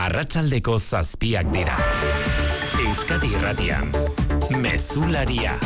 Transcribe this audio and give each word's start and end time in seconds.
arratsaldeko 0.00 0.78
zazpiak 0.78 1.50
dira. 1.52 1.74
Euskadi 2.80 3.28
irratian, 3.36 3.90
mezularia. 4.62 5.58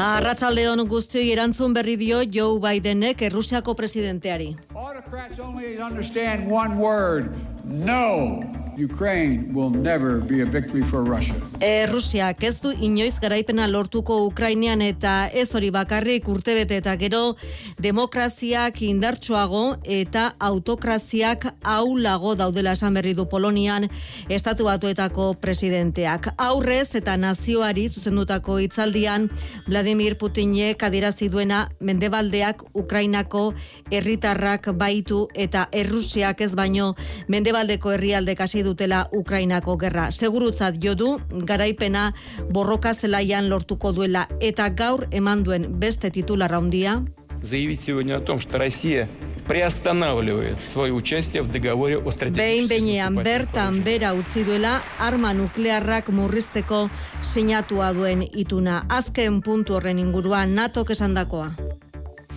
Arratsaldeon 0.00 0.84
guztioi 0.88 1.26
erantzun 1.34 1.74
berri 1.74 1.96
dio 2.00 2.22
Joe 2.36 2.60
Bidenek 2.62 3.26
Errusiako 3.26 3.74
presidenteari. 3.74 4.54
Autocrats 4.74 5.42
only 5.42 5.76
understand 5.82 6.46
one 6.48 6.78
word, 6.78 7.34
no. 7.64 8.59
Ukraine 8.84 9.52
will 9.52 9.70
never 9.70 10.20
be 10.20 10.40
a 10.40 10.46
victory 10.46 10.82
for 10.82 11.04
Russia. 11.04 11.34
E, 11.60 11.86
Rusiak 11.86 12.42
ez 12.44 12.60
du 12.60 12.72
inoiz 12.72 13.18
garaipena 13.20 13.66
lortuko 13.68 14.24
Ukrainian 14.24 14.80
eta 14.82 15.28
ez 15.28 15.50
hori 15.54 15.70
bakarrik 15.70 16.28
urtebete 16.28 16.78
eta 16.80 16.94
gero 16.96 17.36
demokraziak 17.78 18.80
indartsuago 18.82 19.76
eta 19.84 20.34
autokraziak 20.38 21.46
aulago 21.62 22.34
daudela 22.34 22.72
esan 22.72 22.96
berri 22.96 23.12
du 23.14 23.26
Polonian 23.28 23.88
estatu 24.28 24.64
batuetako 24.70 25.34
presidenteak. 25.40 26.30
Aurrez 26.38 26.94
eta 26.94 27.16
nazioari 27.20 27.88
zuzendutako 27.88 28.58
hitzaldian 28.64 29.28
Vladimir 29.68 30.16
Putinek 30.16 30.82
adierazi 30.82 31.28
duena 31.28 31.68
mendebaldeak 31.80 32.64
Ukrainako 32.74 33.52
herritarrak 33.90 34.72
baitu 34.72 35.26
eta 35.34 35.68
Errusiak 35.72 36.40
ez 36.40 36.54
baino 36.54 36.94
mendebaldeko 37.28 37.92
herrialde 37.92 38.34
kasi 38.36 38.62
dutela 38.69 39.09
Ukrainako 39.11 39.77
gerra. 39.77 40.11
Segurutzat 40.11 40.75
jo 40.83 40.95
du 40.95 41.19
garaipena 41.45 42.13
borroka 42.49 42.93
zelaian 42.93 43.49
lortuko 43.49 43.91
duela 43.91 44.27
eta 44.39 44.69
gaur 44.69 45.07
eman 45.11 45.43
duen 45.43 45.79
beste 45.79 46.11
titular 46.11 46.53
handia. 46.53 47.03
заявить 47.45 47.81
сегодня 47.81 48.17
о 48.17 48.19
том, 48.19 48.39
что 48.39 48.57
Россия 48.57 49.07
приостанавливает 49.47 50.57
свое 50.73 50.91
участие 50.91 51.43
в 51.43 51.51
договоре 51.51 51.97
о 51.97 52.01
Behin 52.01 52.11
стратегическом 52.11 52.67
behinean 52.67 53.23
bertan 53.23 53.83
bera 53.83 54.13
utzi 54.13 54.43
duela 54.43 54.81
arma 54.99 55.33
nuklearrak 55.33 56.09
murrizteko 56.09 56.89
sinatua 57.21 57.93
duen 57.93 58.23
ituna. 58.23 58.85
Azken 58.89 59.41
puntu 59.41 59.75
horren 59.75 59.99
inguruan 59.99 60.55
NATOk 60.55 60.89
esandakoa. 60.89 61.55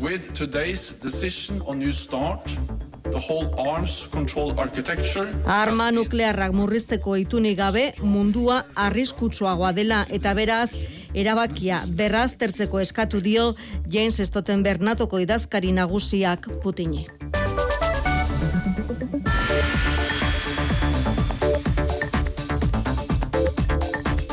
With 0.00 0.34
today's 0.34 0.92
decision 1.02 1.62
on 1.66 1.78
New 1.78 1.92
Start, 1.92 2.58
the 3.03 3.19
whole 3.19 3.53
arms 3.69 4.07
control 4.11 4.53
architecture 4.59 5.27
Arma 5.45 5.91
nuklearrak 5.91 6.53
murrizteko 6.55 7.15
itunik 7.15 7.57
gabe 7.57 7.85
mundua 8.01 8.63
arriskutsuagoa 8.75 9.73
dela 9.75 10.05
eta 10.09 10.33
beraz 10.33 10.71
erabakia 11.13 11.81
berraz 11.91 12.33
tertzeko 12.39 12.79
eskatu 12.79 13.21
dio 13.21 13.51
James 13.87 14.21
Stoltenberg 14.29 14.81
natoko 14.81 15.19
idazkari 15.19 15.71
nagusiak 15.71 16.49
Putini. 16.63 17.07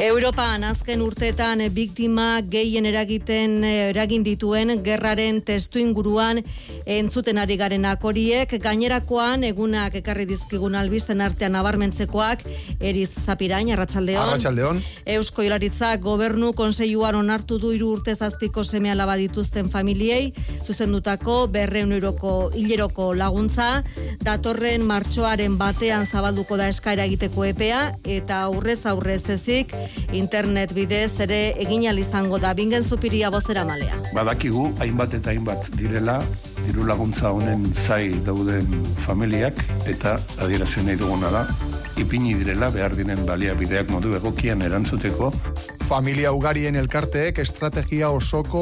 Europan 0.00 0.62
azken 0.64 1.02
urteetan 1.04 1.60
biktima 1.76 2.38
gehien 2.48 2.86
eragiten 2.88 3.58
eragin 3.68 4.22
dituen 4.24 4.70
gerraren 4.80 5.42
testu 5.44 5.76
inguruan 5.76 6.38
entzuten 6.88 7.36
ari 7.36 7.58
garenak 7.60 8.06
horiek 8.08 8.54
gainerakoan 8.64 9.44
egunak 9.44 9.98
ekarri 10.00 10.24
dizkigun 10.30 10.78
albisten 10.80 11.20
artean 11.20 11.52
nabarmentzekoak 11.52 12.46
Eriz 12.80 13.10
Zapirain 13.10 13.68
arratsaldeon. 13.74 14.22
Arratsaldeon. 14.22 14.80
Eusko 15.04 15.44
Jaurlaritza 15.44 15.92
gobernu 16.00 16.54
konseiluan 16.56 17.20
onartu 17.20 17.60
du 17.60 17.74
hiru 17.76 17.92
urte 17.98 18.16
zazpiko 18.16 18.64
seme 18.64 18.90
alaba 18.94 19.18
dituzten 19.20 19.68
familiei 19.68 20.32
zuzendutako 20.64 21.42
200 21.58 21.98
euroko 21.98 22.34
hileroko 22.56 23.10
laguntza 23.20 23.68
datorren 24.24 24.88
martxoaren 24.88 25.60
batean 25.60 26.08
zabalduko 26.08 26.56
da 26.56 26.72
eskaera 26.72 27.04
egiteko 27.04 27.44
epea 27.52 27.84
eta 28.16 28.42
aurrez 28.48 28.80
aurrez 28.86 29.26
ezik 29.36 29.76
internet 30.12 30.74
bidez 30.74 31.20
ere 31.20 31.40
egin 31.62 31.82
izango 31.98 32.38
da 32.38 32.54
bingen 32.54 32.82
zupiria 32.82 33.30
bozera 33.30 33.64
malea. 33.64 33.96
Badakigu 34.14 34.70
hainbat 34.80 35.14
eta 35.14 35.30
hainbat 35.30 35.70
direla 35.76 36.22
diru 36.66 36.86
laguntza 36.86 37.30
honen 37.30 37.64
zai 37.74 38.14
dauden 38.26 38.66
familiak 39.06 39.64
eta 39.86 40.18
adierazen 40.38 40.86
nahi 40.86 40.96
duguna 40.96 41.30
da 41.30 41.46
ipini 42.00 42.34
direla 42.38 42.70
behar 42.74 42.96
diren 42.96 43.26
baliabideak 43.28 43.90
modu 43.92 44.14
egokian 44.16 44.62
erantzuteko 44.62 45.32
Familia 45.90 46.30
ugarien 46.30 46.76
elkarteek 46.78 47.40
estrategia 47.42 48.12
osoko 48.14 48.60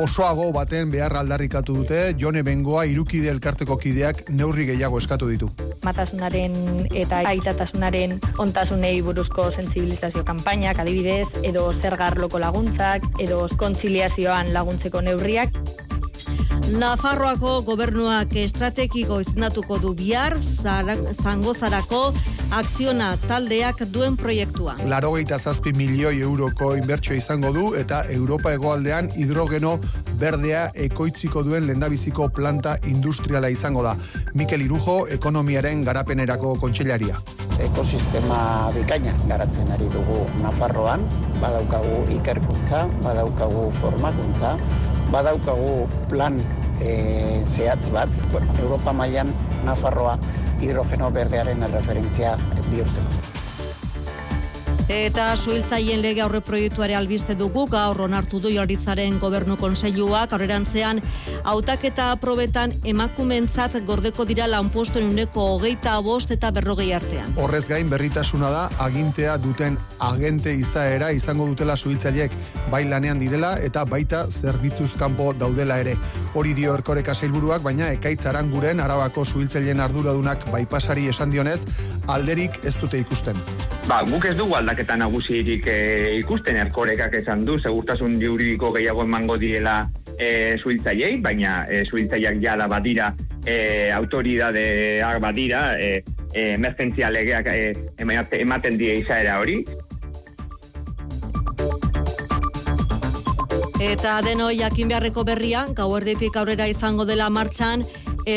osoago 0.00 0.46
baten 0.56 0.88
behar 0.88 1.12
aldarrikatu 1.20 1.74
dute, 1.82 1.98
Jone 2.16 2.40
Bengoa 2.42 2.86
irukide 2.88 3.28
elkarteko 3.28 3.76
kideak 3.76 4.22
neurri 4.30 4.64
gehiago 4.70 4.96
eskatu 4.98 5.28
ditu. 5.28 5.50
matasunaren 5.84 6.56
eta 7.02 7.20
aitatasunaren 7.28 8.16
ontasunei 8.38 9.02
buruzko 9.02 9.50
sensibilizazio 9.50 10.24
kanpainak 10.24 10.80
adibidez, 10.80 11.28
edo 11.44 11.66
zergarloko 11.82 12.40
laguntzak, 12.40 13.04
edo 13.20 13.46
kontziliazioan 13.60 14.54
laguntzeko 14.56 15.04
neurriak. 15.04 15.52
Nafarroako 16.78 17.60
gobernuak 17.66 18.34
estrategiko 18.38 19.16
izendatuko 19.20 19.78
du 19.82 19.90
bihar 19.98 20.36
zara- 20.38 20.94
zangozarako 21.22 22.12
akziona 22.54 23.16
taldeak 23.28 23.82
duen 23.90 24.16
proiektua. 24.16 24.76
Larogeita 24.86 25.38
zazpi 25.38 25.72
milioi 25.72 26.20
euroko 26.22 26.74
inbertsio 26.76 27.16
izango 27.16 27.50
du 27.52 27.72
eta 27.74 28.04
Europa 28.10 28.52
hegoaldean 28.54 29.10
hidrogeno 29.16 29.78
berdea 30.20 30.70
ekoitziko 30.74 31.42
duen 31.42 31.66
lendabiziko 31.66 32.28
planta 32.28 32.76
industriala 32.86 33.48
izango 33.50 33.82
da. 33.82 33.96
Mikel 34.34 34.60
Irujo, 34.62 35.06
ekonomiaren 35.10 35.82
garapenerako 35.84 36.54
kontseilaria. 36.60 37.16
ekosistema 37.60 38.70
bikaina 38.74 39.12
garatzen 39.28 39.68
ari 39.72 39.84
dugu 39.92 40.22
Nafarroan, 40.42 41.02
badaukagu 41.40 42.06
ikerkuntza, 42.16 42.86
badaukagu 43.02 43.70
formakuntza, 43.80 44.56
badaukagu 45.12 45.86
plan 46.08 46.40
e, 46.80 47.42
zehatz 47.46 47.90
bat, 47.94 48.08
bueno, 48.32 48.52
Europa 48.62 48.92
mailan 48.92 49.32
Nafarroa 49.64 50.18
hidrogeno 50.60 51.10
berdearen 51.10 51.64
referentzia 51.72 52.36
bihurtzeko. 52.70 53.49
Eta 54.90 55.36
suhiltzaien 55.38 56.00
lege 56.02 56.18
aurre 56.24 56.40
proiektuare 56.42 56.96
albiste 56.98 57.36
dugu 57.38 57.62
gaur 57.70 58.00
onartu 58.02 58.40
du 58.42 58.50
Jaurlaritzaren 58.50 59.20
Gobernu 59.22 59.54
Kontseiluak 59.56 60.32
aurrerantzean 60.34 60.98
hautaketa 61.46 62.08
probetan 62.18 62.74
emakumentzat 62.92 63.76
gordeko 63.86 64.26
dira 64.26 64.48
lanpostuen 64.50 65.06
uneko 65.12 65.44
hogeita 65.52 65.92
bost 66.02 66.34
eta 66.34 66.50
berrogei 66.50 66.88
artean. 66.96 67.30
Horrez 67.38 67.68
gain 67.68 67.86
berritasuna 67.92 68.50
da 68.50 68.64
agintea 68.82 69.36
duten 69.38 69.78
agente 70.08 70.56
izaera 70.58 71.12
izango 71.14 71.46
dutela 71.46 71.76
suhiltzaileek 71.76 72.34
bai 72.74 72.82
lanean 72.90 73.22
direla 73.22 73.52
eta 73.62 73.86
baita 73.86 74.24
zerbitzuz 74.26 74.90
kanpo 74.98 75.30
daudela 75.38 75.78
ere. 75.84 75.94
Hori 76.34 76.56
dio 76.58 76.74
erkoreka 76.74 77.14
sailburuak, 77.14 77.62
baina 77.62 77.92
ekaitz 77.94 78.26
aranguren 78.26 78.82
arabako 78.82 79.24
suhiltzaileen 79.24 79.86
arduradunak 79.86 80.50
baipasari 80.50 81.06
esan 81.14 81.30
dionez, 81.30 81.60
alderik 82.10 82.58
ez 82.66 82.74
dute 82.82 82.98
ikusten. 82.98 83.38
Ba, 83.86 84.02
guk 84.06 84.26
ez 84.28 84.36
dugu 84.38 84.54
aldaketa 84.80 84.96
nagusirik 84.96 85.66
e, 85.68 86.18
ikusten 86.20 86.56
erkorekak 86.56 87.12
esan 87.20 87.44
du, 87.44 87.58
segurtasun 87.60 88.14
juridiko 88.20 88.72
gehiago 88.72 89.02
emango 89.04 89.36
direla 89.36 89.90
e, 90.16 90.56
suhiltzaileei, 90.56 91.20
baina 91.20 91.66
e, 91.68 91.84
suhiltzaileak 91.84 92.40
jala 92.40 92.66
badira, 92.66 93.12
e, 93.44 93.90
autoridadeak 93.92 95.20
badira, 95.20 95.76
e, 95.78 96.02
e, 96.32 96.54
emergentzia 96.54 97.10
legeak 97.10 97.46
e, 97.52 97.74
emate- 97.98 98.40
ematen 98.40 98.78
die 98.78 98.96
izaera 99.02 99.38
hori, 99.40 99.64
Eta 103.80 104.18
deno 104.20 104.50
jakin 104.52 104.90
beharreko 104.90 105.22
berria, 105.24 105.62
gauerditik 105.72 106.34
aurrera 106.36 106.66
izango 106.68 107.06
dela 107.08 107.30
martxan, 107.32 107.80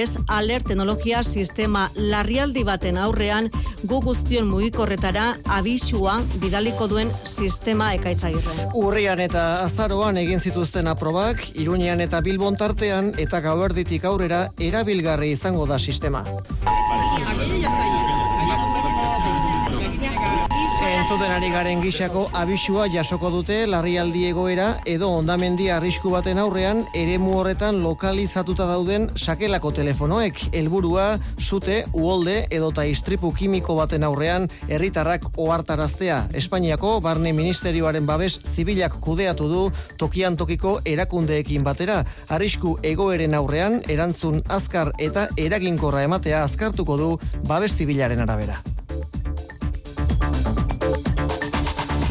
ez 0.01 0.17
alert 0.27 0.67
teknologia 0.67 1.21
sistema 1.23 1.89
larrialdi 1.95 2.63
baten 2.67 2.97
aurrean 2.97 3.49
gu 3.83 3.99
guztion 4.01 4.47
mugikorretara 4.49 5.33
abisua 5.57 6.17
bidaliko 6.41 6.87
duen 6.87 7.11
sistema 7.25 7.93
ekaitzagirre. 7.97 8.69
Urrian 8.79 9.19
eta 9.23 9.63
azaroan 9.63 10.17
egin 10.17 10.39
zituzten 10.39 10.87
aprobak, 10.87 11.43
Iruñean 11.55 12.01
eta 12.01 12.21
Bilbon 12.21 12.57
tartean 12.57 13.13
eta 13.17 13.41
gauerditik 13.45 14.05
aurrera 14.05 14.47
erabilgarri 14.59 15.31
izango 15.37 15.67
da 15.69 15.79
sistema. 15.79 16.23
Entzuten 20.83 21.31
ari 21.31 21.47
garen 21.51 21.79
gixako 21.79 22.21
abisua 22.35 22.89
jasoko 22.91 23.29
dute 23.31 23.55
larrialdi 23.71 24.25
egoera 24.27 24.65
edo 24.89 25.07
ondamendi 25.15 25.69
arrisku 25.71 26.11
baten 26.11 26.41
aurrean 26.41 26.81
eremu 26.99 27.37
horretan 27.37 27.79
lokalizatuta 27.83 28.67
dauden 28.67 29.07
sakelako 29.15 29.71
telefonoek. 29.77 30.41
Helburua 30.51 31.05
sute, 31.39 31.85
uolde 31.93 32.35
edota 32.51 32.83
istripu 32.83 33.31
kimiko 33.31 33.77
baten 33.79 34.03
aurrean 34.03 34.49
herritarrak 34.67 35.29
ohartaraztea. 35.37 36.19
Espainiako 36.35 36.97
barne 37.05 37.31
ministerioaren 37.31 38.05
babes 38.05 38.35
zibilak 38.43 38.99
kudeatu 38.99 39.47
du 39.47 39.63
tokian 39.97 40.35
tokiko 40.35 40.81
erakundeekin 40.83 41.63
batera. 41.63 42.01
Arrisku 42.27 42.77
egoeren 42.83 43.39
aurrean 43.39 43.79
erantzun 43.87 44.43
azkar 44.49 44.91
eta 44.99 45.29
eraginkorra 45.37 46.03
ematea 46.09 46.43
azkartuko 46.43 46.97
du 46.99 47.11
babes 47.47 47.75
zibilaren 47.77 48.27
arabera. 48.27 48.59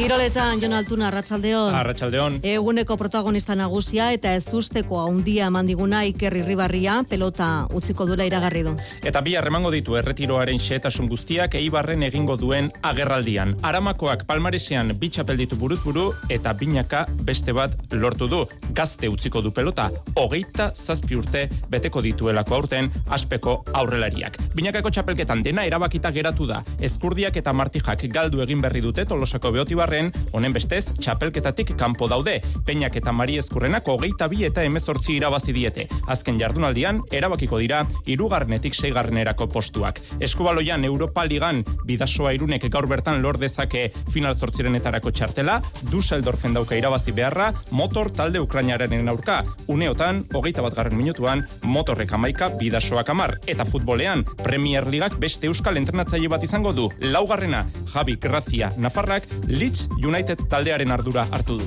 Kiroletan, 0.02 0.58
Jon 0.58 0.72
Altuna, 0.74 1.06
Arratxaldeon. 1.12 1.74
Arratxaldeon. 1.78 2.40
Eguneko 2.42 2.96
protagonista 2.98 3.54
nagusia 3.54 4.08
eta 4.10 4.32
ez 4.34 4.48
usteko 4.50 4.96
haundia 4.98 5.46
mandiguna 5.54 6.00
Iker 6.08 6.34
Irribarria 6.40 6.96
pelota 7.06 7.68
utziko 7.70 8.02
duela 8.08 8.26
iragarri 8.26 8.64
du. 8.66 8.72
Eta 9.06 9.20
bi 9.22 9.36
harremango 9.38 9.70
ditu 9.70 9.94
erretiroaren 10.00 10.58
xetasun 10.58 11.06
guztiak 11.06 11.54
eibarren 11.54 12.02
egingo 12.02 12.34
duen 12.40 12.72
agerraldian. 12.82 13.54
Aramakoak 13.62 14.24
palmaresean 14.26 14.90
bitxapel 14.98 15.38
ditu 15.38 15.60
buruzburu 15.60 16.08
eta 16.34 16.50
binaka 16.58 17.04
beste 17.22 17.54
bat 17.54 17.78
lortu 17.94 18.26
du. 18.26 18.42
Gazte 18.74 19.06
utziko 19.06 19.38
du 19.40 19.54
pelota, 19.54 19.86
hogeita 20.18 20.72
zazpi 20.74 21.20
urte 21.20 21.44
beteko 21.70 22.02
dituelako 22.02 22.58
aurten 22.58 22.90
aspeko 23.06 23.60
aurrelariak. 23.70 24.40
Binakako 24.58 24.90
txapelketan 24.90 25.46
dena 25.46 25.62
erabakita 25.70 26.10
geratu 26.10 26.50
da. 26.50 26.64
Ezkurdiak 26.82 27.38
eta 27.38 27.54
martijak 27.54 28.02
galdu 28.10 28.42
egin 28.42 28.66
berri 28.66 28.82
dute 28.82 29.06
tolosako 29.06 29.54
beotibarren, 29.92 30.12
honen 30.32 30.52
bestez, 30.52 30.86
txapelketatik 30.98 31.74
kanpo 31.76 32.08
daude. 32.08 32.40
Peñak 32.66 32.96
eta 32.96 33.12
Mari 33.12 33.38
Ezkurrenak 33.38 33.86
hogeita 33.88 34.28
bi 34.28 34.44
eta 34.44 34.64
emezortzi 34.64 35.16
irabazi 35.16 35.52
diete. 35.52 35.86
Azken 36.08 36.38
jardunaldian, 36.40 37.02
erabakiko 37.12 37.58
dira, 37.58 37.82
irugarnetik 38.06 38.74
seigarrenerako 38.74 39.48
postuak. 39.48 40.00
Eskubaloian 40.20 40.84
Europa 40.84 41.24
Ligan 41.24 41.62
bidasoa 41.84 42.32
irunek 42.32 42.68
gaur 42.72 42.88
bertan 42.88 43.22
lor 43.22 43.38
dezake 43.38 43.90
final 44.12 44.34
zortzirenetarako 44.34 45.10
txartela, 45.12 45.60
Dusseldorfen 45.90 46.54
dauka 46.54 46.76
irabazi 46.76 47.12
beharra, 47.12 47.52
motor 47.70 48.10
talde 48.10 48.40
Ukrainaren 48.40 49.08
aurka. 49.08 49.42
Uneotan, 49.68 50.24
hogeita 50.32 50.62
bat 50.62 50.74
garren 50.74 50.96
minutuan, 50.96 51.44
motorrek 51.64 52.12
amaika 52.12 52.48
bidasoak 52.58 53.10
amar. 53.10 53.36
Eta 53.46 53.64
futbolean, 53.68 54.24
Premier 54.42 54.86
Ligak 54.88 55.18
beste 55.20 55.50
euskal 55.50 55.76
entrenatzaile 55.76 56.30
bat 56.32 56.44
izango 56.44 56.72
du. 56.72 56.88
Laugarrena, 57.02 57.64
Javi 57.92 58.16
Grazia 58.16 58.70
Nafarrak, 58.78 59.26
Leeds 59.72 59.88
United 60.04 60.38
taldearen 60.52 60.90
ardura 60.92 61.24
hartu 61.32 61.56
du. 61.56 61.66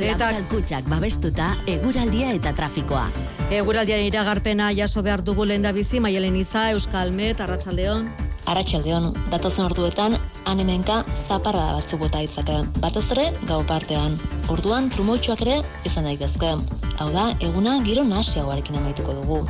Eta 0.00 0.30
kutsak 0.48 0.86
babestuta 0.88 1.50
eguraldia 1.68 2.32
eta 2.32 2.54
trafikoa. 2.56 3.04
Eguraldiaren 3.52 4.06
iragarpena 4.08 4.70
jaso 4.72 5.02
behar 5.04 5.22
dugu 5.22 5.44
lehen 5.44 5.62
da 5.62 5.72
bizi, 5.72 6.00
Maialen 6.00 6.36
Iza, 6.40 6.70
Euskal 6.72 7.12
Met, 7.12 7.42
Arratxaldeon. 7.44 8.08
Arratxaldeon, 8.48 9.10
datozen 9.32 9.64
orduetan, 9.64 10.16
anemenka 10.48 11.02
zaparra 11.28 11.66
da 11.68 11.76
batzuk 11.76 12.00
bota 12.00 12.22
itzake. 12.24 12.58
Batez 12.80 13.04
ere, 13.12 13.30
gau 13.48 13.62
partean. 13.68 14.16
Orduan, 14.52 14.88
trumoitzuak 14.92 15.44
ere 15.44 15.60
izan 15.84 16.08
daitezke. 16.08 16.54
Hau 17.00 17.10
da, 17.12 17.30
eguna 17.44 17.78
giro 17.84 18.04
nasiagoarekin 18.08 18.80
amaituko 18.80 19.20
dugu. 19.20 19.40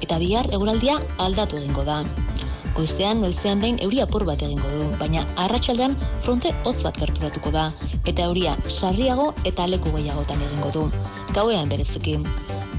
Eta 0.00 0.18
bihar 0.22 0.50
eguraldia 0.54 0.98
aldatu 1.18 1.58
egingo 1.58 1.86
da. 1.86 2.02
Goizean, 2.76 3.20
noizean 3.20 3.60
behin 3.60 3.78
euri 3.84 4.00
apur 4.04 4.24
bat 4.28 4.42
egingo 4.46 4.68
du, 4.72 4.84
baina 5.00 5.24
arratsaldean 5.44 5.96
fronte 6.24 6.52
hotz 6.64 6.80
bat 6.86 6.98
gerturatuko 7.02 7.52
da, 7.54 7.68
eta 8.06 8.28
euria 8.28 8.54
sarriago 8.68 9.32
eta 9.44 9.66
leku 9.66 9.92
gehiagotan 9.96 10.42
egingo 10.48 10.70
du. 10.76 10.84
Gauean 11.36 11.68
bereziki. 11.68 12.18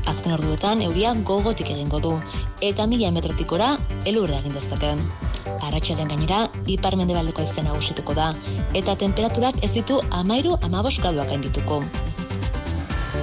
Azken 0.10 0.34
orduetan 0.34 0.82
euria 0.82 1.14
gogotik 1.28 1.70
egingo 1.74 2.00
du, 2.04 2.16
eta 2.62 2.88
mila 2.88 3.12
metrotikora 3.12 3.76
elurra 4.06 4.40
egin 4.42 4.56
dezake. 4.58 4.96
Arratxaldean 5.62 6.10
gainera, 6.10 6.46
ipar 6.66 6.98
mendebaldeko 6.98 7.44
aizten 7.44 7.68
nagusituko 7.70 8.16
da, 8.18 8.32
eta 8.74 8.96
temperaturak 8.96 9.62
ez 9.62 9.74
ditu 9.76 10.00
amairu 10.24 10.58
amabos 10.66 10.98
graduak 10.98 11.30
gaindituko. 11.30 11.84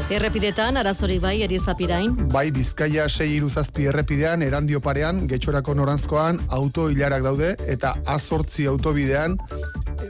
Errepidetan, 0.09 0.79
arazorik 0.81 1.21
bai, 1.21 1.43
erizapirain. 1.45 2.15
Bai, 2.33 2.47
Bizkaia 2.51 3.05
6 3.13 3.27
iruzazpi 3.29 3.91
errepidean, 3.91 4.41
erandio 4.41 4.81
parean, 4.81 5.27
getxorako 5.29 5.75
norantzkoan, 5.77 6.41
auto 6.49 6.87
hilarak 6.89 7.27
daude, 7.27 7.51
eta 7.69 7.93
azortzi 8.09 8.65
autobidean, 8.73 9.37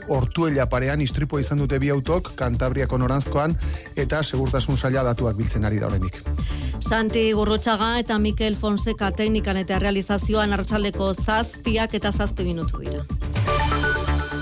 ortuela 0.07 0.69
parean, 0.71 1.03
istripoa 1.03 1.43
izan 1.43 1.59
dute 1.59 1.81
bi 1.83 1.91
autok, 1.91 2.31
Kantabriako 2.39 3.01
norantzkoan, 3.03 3.57
eta 3.99 4.23
segurtasun 4.23 4.79
saila 4.79 5.03
datuak 5.11 5.35
biltzen 5.35 5.67
ari 5.67 5.83
da 5.83 5.91
horrenik. 5.91 6.23
Santi 6.79 7.33
Gurrutxaga 7.35 7.97
eta 7.99 8.17
Mikel 8.23 8.55
Fonseca 8.55 9.11
teknikan 9.11 9.59
eta 9.59 9.83
realizazioan 9.83 10.55
hartzaldeko 10.55 11.11
zazpiak 11.13 11.99
eta 11.99 12.15
zazpi 12.15 12.47
minutu 12.47 12.79
dira. 12.87 13.03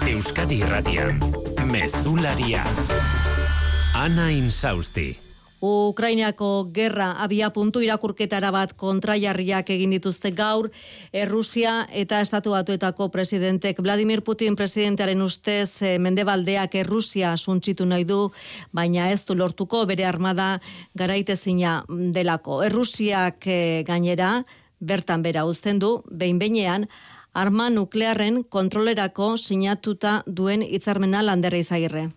Euskadi 0.06 0.62
Irratian, 0.62 1.18
Mezularia. 1.66 2.62
Ana 3.98 4.30
Insausti. 4.30 5.27
Ukrainiako 5.62 6.70
gerra 6.74 7.16
abia 7.24 7.50
puntu 7.50 7.82
irakurketara 7.82 8.52
bat 8.54 8.74
kontraiarriak 8.78 9.70
egin 9.74 9.96
dituzte 9.96 10.30
gaur, 10.32 10.70
Errusia 11.12 11.88
eta 11.92 12.22
Estatu 12.22 12.54
Batuetako 12.54 13.10
presidentek 13.10 13.82
Vladimir 13.82 14.22
Putin 14.22 14.56
presidentearen 14.56 15.22
ustez 15.22 15.82
eh, 15.82 15.98
mendebaldeak 15.98 16.76
Errusia 16.76 17.34
suntxitu 17.38 17.86
nahi 17.86 18.06
du, 18.06 18.30
baina 18.72 19.10
ez 19.12 19.24
du 19.26 19.34
lortuko 19.34 19.86
bere 19.86 20.06
armada 20.06 20.60
garaitezina 20.94 21.84
delako. 21.90 22.62
Errusiak 22.64 23.48
eh, 23.48 23.84
gainera, 23.88 24.44
bertan 24.80 25.24
bera 25.26 25.46
uzten 25.46 25.80
du, 25.80 26.04
behin 26.12 26.38
behinean, 26.38 26.86
arma 27.34 27.70
nuklearren 27.70 28.44
kontrolerako 28.44 29.36
sinatuta 29.38 30.22
duen 30.26 30.62
hitzarmena 30.62 31.26
landera 31.26 31.58
izagirre. 31.58 32.08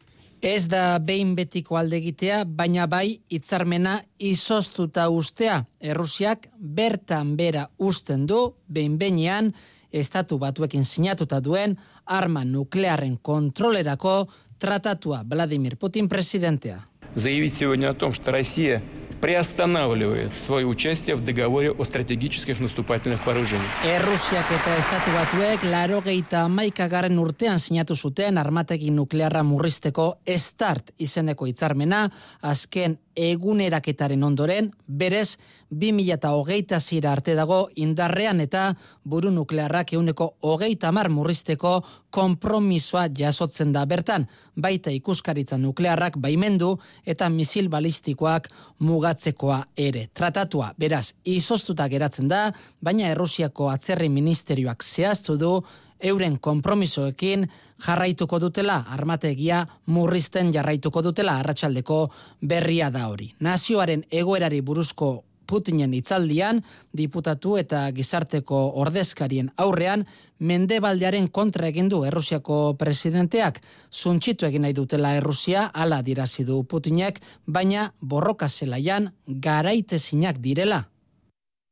Ez 0.42 0.68
da 0.70 1.00
behin 1.00 1.34
betiko 1.36 1.78
aldegitea, 1.80 2.44
baina 2.46 2.86
bai 2.88 3.20
hitzarmena 3.32 3.96
izoztuta 4.20 5.08
ustea. 5.10 5.64
Errusiak 5.80 6.48
bertan 6.60 7.36
bera 7.38 7.68
usten 7.78 8.28
du, 8.28 8.54
behin 8.68 8.98
behinean, 8.98 9.54
estatu 9.92 10.38
batuekin 10.38 10.86
sinatuta 10.86 11.40
duen 11.42 11.78
arma 12.06 12.44
nuklearren 12.46 13.18
kontrolerako 13.22 14.28
tratatua 14.60 15.24
Vladimir 15.30 15.78
Putin 15.78 16.10
presidentea. 16.10 16.84
Заявить 17.16 17.56
сегодня 17.56 17.90
о 17.90 17.94
том, 17.94 18.14
что 18.14 18.32
Россия 18.32 18.84
приостанавливает 19.22 20.32
свое 20.40 20.66
участие 20.66 21.16
в 21.16 21.22
договоре 21.22 21.72
о 21.72 21.84
стратегических 21.84 22.60
наступательных 22.60 23.26
вооружениях. 23.26 23.72
Errusiak 23.84 24.52
eta 24.52 24.76
estatu 24.78 25.10
batuek 25.16 25.64
laro 25.64 26.02
geita 26.06 26.48
maikagaren 26.48 27.18
urtean 27.20 27.60
sinatu 27.60 27.96
zuten 27.96 28.38
armategi 28.38 28.92
nuklearra 28.92 29.42
murrizteko 29.44 30.20
START 30.28 30.92
izeneko 31.00 31.48
hitzarmena 31.50 32.10
azken 32.42 33.00
eguneraketaren 33.21 34.23
ondoren, 34.25 34.71
berez, 34.87 35.37
2008 35.71 36.81
zira 36.81 37.13
arte 37.13 37.37
dago 37.39 37.61
indarrean 37.79 38.41
eta 38.43 38.63
buru 39.05 39.31
nuklearrak 39.31 39.93
euneko 39.95 40.33
hogeita 40.43 40.91
mar 40.93 41.11
murrizteko 41.13 41.75
kompromisoa 42.11 43.05
jasotzen 43.15 43.73
da 43.73 43.85
bertan, 43.87 44.27
baita 44.57 44.91
ikuskaritza 44.91 45.59
nuklearrak 45.59 46.19
baimendu 46.19 46.73
eta 47.07 47.29
misil 47.31 47.69
balistikoak 47.71 48.49
mugatzekoa 48.81 49.61
ere. 49.77 50.09
Tratatua, 50.15 50.73
beraz, 50.79 51.13
izoztuta 51.25 51.87
geratzen 51.89 52.29
da, 52.29 52.49
baina 52.83 53.13
Errusiako 53.13 53.71
atzerri 53.71 54.09
ministerioak 54.09 54.83
zehaztu 54.83 55.39
du, 55.39 55.55
euren 56.04 56.40
konpromisoekin 56.40 57.48
jarraituko 57.86 58.40
dutela 58.40 58.84
armategia 58.90 59.66
murrizten 59.86 60.52
jarraituko 60.54 61.02
dutela 61.02 61.38
arratsaldeko 61.40 62.10
berria 62.42 62.90
da 62.90 63.08
hori. 63.08 63.34
Nazioaren 63.40 64.04
egoerari 64.12 64.62
buruzko 64.62 65.24
Putinen 65.46 65.94
itzaldian, 65.94 66.64
diputatu 66.98 67.58
eta 67.62 67.84
gizarteko 67.94 68.62
ordezkarien 68.82 69.52
aurrean, 69.62 70.06
mendebaldearen 70.40 71.28
kontra 71.30 71.70
egin 71.70 71.90
du 71.90 72.02
Errusiako 72.04 72.74
presidenteak, 72.82 73.62
zuntxitu 73.92 74.48
egin 74.50 74.66
nahi 74.66 74.74
dutela 74.74 75.14
Errusia, 75.20 75.70
ala 75.74 76.02
dirazi 76.02 76.48
du 76.50 76.64
Putinek, 76.64 77.22
baina 77.46 77.92
borroka 78.02 78.50
zelaian 78.50 79.12
garaitezinak 79.28 80.42
direla. 80.42 80.88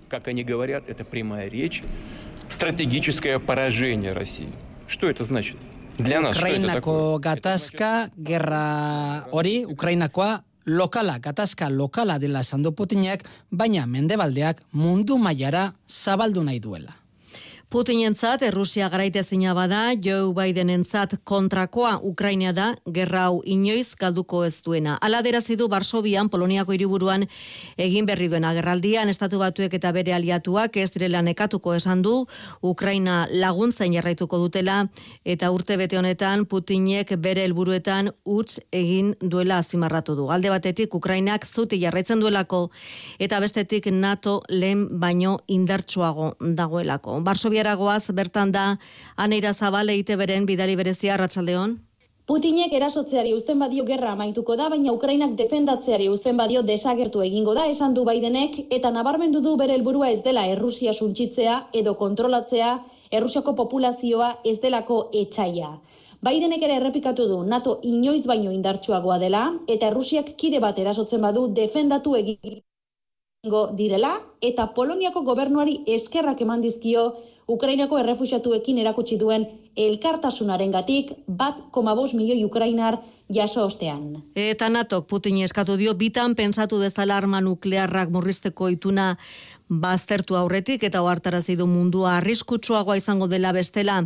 Как 0.07 0.27
они 0.27 0.43
говорят, 0.43 0.83
это 0.87 1.03
прямая 1.03 1.49
речь. 1.49 1.81
Стратегическое 2.49 3.39
поражение 3.39 4.13
России. 4.13 4.49
Что 4.87 5.09
это 5.09 5.25
значит? 5.25 5.57
Для 5.97 6.21
нас 6.21 6.35
что 6.37 6.47
это 6.47 6.59
Ukrainako 6.59 6.73
такое? 6.73 7.19
gatazka, 7.19 8.09
gerra 8.17 9.27
hori, 9.31 9.65
Ukrainakoa, 9.65 10.43
lokala, 10.65 11.19
gatazka 11.19 11.69
lokala 11.69 12.19
dela 12.19 12.39
esan 12.39 12.63
du 12.63 12.71
Putinek, 12.71 13.23
baina 13.51 13.85
mendebaldeak 13.85 14.63
mundu 14.71 15.17
mailara 15.17 15.73
zabaldu 15.87 16.43
nahi 16.43 16.59
duela. 16.59 16.95
Putinentzat 17.68 18.40
Errusia 18.46 18.86
garaitezina 18.88 19.52
bada, 19.52 19.90
Joe 20.00 20.30
Bidenentzat 20.32 21.18
kontrakoa 21.28 21.98
Ukraina 22.00 22.54
da, 22.56 22.70
gerra 22.88 23.26
hau 23.26 23.42
inoiz 23.44 23.90
galduko 24.00 24.38
ez 24.46 24.62
duena. 24.64 24.94
Ala 25.04 25.18
derazi 25.20 25.52
du 25.60 25.66
Barsobian, 25.68 26.30
Poloniako 26.32 26.72
hiriburuan 26.72 27.26
egin 27.76 28.06
berri 28.08 28.30
duena 28.32 28.54
gerraldian, 28.56 29.12
estatu 29.12 29.36
batuek 29.42 29.76
eta 29.76 29.92
bere 29.92 30.14
aliatuak 30.16 30.78
ez 30.80 30.86
direla 30.94 31.20
nekatuko 31.20 31.74
esan 31.76 32.00
du, 32.00 32.22
Ukraina 32.62 33.26
laguntzain 33.28 33.92
jarraituko 33.92 34.40
dutela, 34.46 34.78
eta 35.28 35.52
urte 35.52 35.76
bete 35.76 36.00
honetan 36.00 36.46
Putinek 36.48 37.12
bere 37.20 37.44
helburuetan 37.44 38.14
utz 38.24 38.62
egin 38.72 39.12
duela 39.20 39.60
azpimarratu 39.60 40.16
du. 40.16 40.30
Alde 40.32 40.48
batetik 40.48 40.96
Ukrainak 40.96 41.44
zuti 41.44 41.82
jarraitzen 41.84 42.24
duelako, 42.24 42.70
eta 43.20 43.44
bestetik 43.44 43.92
NATO 43.92 44.38
lehen 44.48 44.88
baino 45.04 45.36
indartsuago 45.46 46.32
dagoelako. 46.40 47.20
Barsobia 47.58 47.72
Aragoaz 47.72 48.10
bertan 48.14 48.52
da 48.52 48.78
Aneira 49.16 49.52
Zabale 49.52 50.02
beren 50.02 50.46
bidali 50.46 50.76
berezia 50.76 51.14
Arratsaldeon. 51.14 51.78
Putinek 52.26 52.72
erasotzeari 52.72 53.32
uzten 53.32 53.58
badio 53.58 53.84
gerra 53.84 54.12
amaituko 54.12 54.54
da, 54.56 54.68
baina 54.68 54.92
Ukrainak 54.92 55.34
defendatzeari 55.36 56.08
uzten 56.08 56.36
badio 56.36 56.62
desagertu 56.62 57.22
egingo 57.22 57.54
da, 57.54 57.66
esan 57.66 57.94
du 57.94 58.04
Bidenek, 58.04 58.66
eta 58.70 58.90
nabarmendu 58.90 59.40
du 59.40 59.56
bere 59.56 59.74
helburua 59.74 60.10
ez 60.10 60.22
dela 60.22 60.46
Errusia 60.46 60.92
suntsitzea 60.92 61.68
edo 61.72 61.94
kontrolatzea, 61.94 62.78
Errusiako 63.10 63.54
populazioa 63.54 64.40
ez 64.44 64.60
delako 64.60 65.08
etxaia. 65.14 65.78
Bidenek 66.20 66.62
ere 66.62 66.76
errepikatu 66.76 67.26
du 67.28 67.42
NATO 67.44 67.78
inoiz 67.82 68.26
baino 68.26 68.52
indartsuagoa 68.52 69.18
dela, 69.18 69.54
eta 69.66 69.88
Errusiak 69.88 70.34
kide 70.36 70.60
bat 70.60 70.78
erasotzen 70.78 71.22
badu 71.22 71.48
defendatu 71.48 72.14
egingo 72.14 72.67
direla, 73.76 74.20
eta 74.42 74.74
Poloniako 74.74 75.22
gobernuari 75.22 75.78
eskerrak 75.86 76.40
eman 76.42 76.60
dizkio 76.60 77.14
Ukrainako 77.48 77.98
errefuxatuekin 77.98 78.78
erakutsi 78.78 79.16
duen 79.16 79.46
elkartasunaren 79.76 80.72
gatik 80.72 81.12
bat 81.28 81.54
koma 81.70 81.94
milioi 81.94 82.44
Ukrainar 82.44 82.98
jaso 83.32 83.64
ostean. 83.64 84.24
Eta 84.34 84.68
natok 84.68 85.06
Putin 85.06 85.38
eskatu 85.38 85.76
dio 85.76 85.94
bitan 85.94 86.34
pensatu 86.34 86.80
dezala 86.80 87.16
arma 87.16 87.40
nuklearrak 87.40 88.10
murrizteko 88.10 88.68
ituna 88.68 89.16
baztertu 89.68 90.36
aurretik 90.36 90.82
eta 90.84 91.02
ohartarazi 91.02 91.56
du 91.56 91.66
mundua 91.66 92.16
arriskutsuagoa 92.18 92.96
izango 92.96 93.28
dela 93.28 93.52
bestela. 93.52 93.98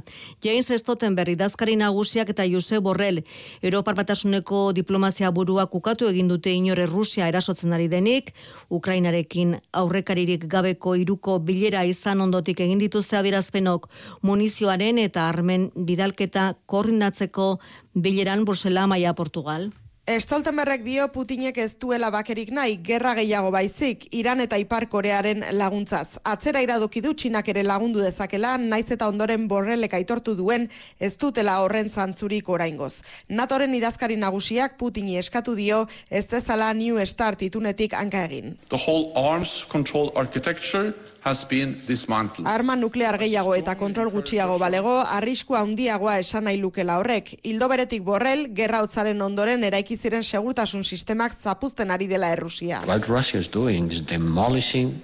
James 0.45 0.71
Stoltenberg 0.83 1.35
idazkari 1.37 1.77
nagusiak 1.77 2.31
eta 2.35 2.47
Jose 2.51 2.81
Borrell 2.81 3.23
Europar 3.63 3.95
Batasuneko 3.95 4.73
diplomazia 4.73 5.31
burua 5.31 5.67
kukatu 5.67 6.09
egin 6.09 6.29
dute 6.29 6.51
inore 6.51 6.87
Rusia 6.87 7.29
erasotzen 7.29 7.73
ari 7.73 7.89
denik, 7.89 8.33
Ukrainarekin 8.71 9.59
aurrekaririk 9.73 10.49
gabeko 10.49 10.97
iruko 10.97 11.39
bilera 11.39 11.85
izan 11.85 12.21
ondotik 12.21 12.61
egin 12.61 12.79
dituzte 12.79 13.17
abirazpenok 13.17 13.89
munizioaren 14.23 14.99
eta 14.99 15.29
armen 15.29 15.71
bidalketa 15.77 16.55
koordinatzeko 16.67 17.59
bileran 17.95 18.45
Brusela 18.45 18.87
Maia 18.87 19.15
Portugal. 19.15 19.71
Stoltenberrek 20.03 20.81
dio 20.83 21.05
Putinek 21.15 21.61
ez 21.63 21.77
duela 21.79 22.09
bakerik 22.11 22.49
nahi, 22.51 22.73
gerra 22.83 23.13
gehiago 23.15 23.53
baizik, 23.55 24.09
Iran 24.19 24.41
eta 24.43 24.59
Ipar 24.59 24.89
Korearen 24.91 25.45
laguntzaz. 25.55 26.19
Atzera 26.27 26.59
iradoki 26.59 26.99
du 27.01 27.13
txinak 27.15 27.47
ere 27.53 27.63
lagundu 27.63 28.03
dezakela, 28.03 28.57
naiz 28.59 28.91
eta 28.91 29.07
ondoren 29.07 29.47
borrelek 29.47 29.95
aitortu 29.95 30.35
duen 30.35 30.67
ez 30.99 31.13
dutela 31.15 31.61
horren 31.63 31.87
zantzurik 31.87 32.51
oraingoz. 32.51 32.97
Natoren 33.29 33.79
idazkari 33.79 34.19
nagusiak 34.19 34.75
Putini 34.75 35.21
eskatu 35.23 35.55
dio 35.55 35.85
ez 36.11 36.27
dezala 36.27 36.73
New 36.75 36.99
Start 37.07 37.47
itunetik 37.47 37.95
hanka 37.95 38.25
egin. 38.27 38.59
The 38.75 38.83
whole 38.83 39.13
arms 39.15 39.63
control 39.71 40.11
architecture 40.17 40.91
has 41.23 41.45
been 41.49 41.77
dismantled. 41.87 42.47
Arma 42.51 42.75
nuklear 42.77 43.17
gehiago 43.21 43.55
eta 43.55 43.77
kontrol 43.79 44.11
gutxiago 44.11 44.59
balego, 44.59 44.97
arriskua 45.17 45.61
handiagoa 45.63 46.19
esan 46.23 46.49
nahi 46.49 46.59
lukela 46.59 46.99
horrek. 46.99 47.37
Hildo 47.47 47.69
beretik 47.71 48.03
borrel, 48.03 48.49
gerra 48.57 48.83
hotzaren 48.83 49.23
ondoren 49.23 49.63
eraiki 49.65 49.97
ziren 49.97 50.27
segurtasun 50.27 50.85
sistemak 50.85 51.33
zapuzten 51.33 51.95
ari 51.95 52.11
dela 52.11 52.33
Errusia. 52.35 52.83
What 52.87 53.09
Russia 53.09 53.39
is 53.39 53.49
doing 53.49 53.93
is 53.93 54.03
demolishing 54.03 55.01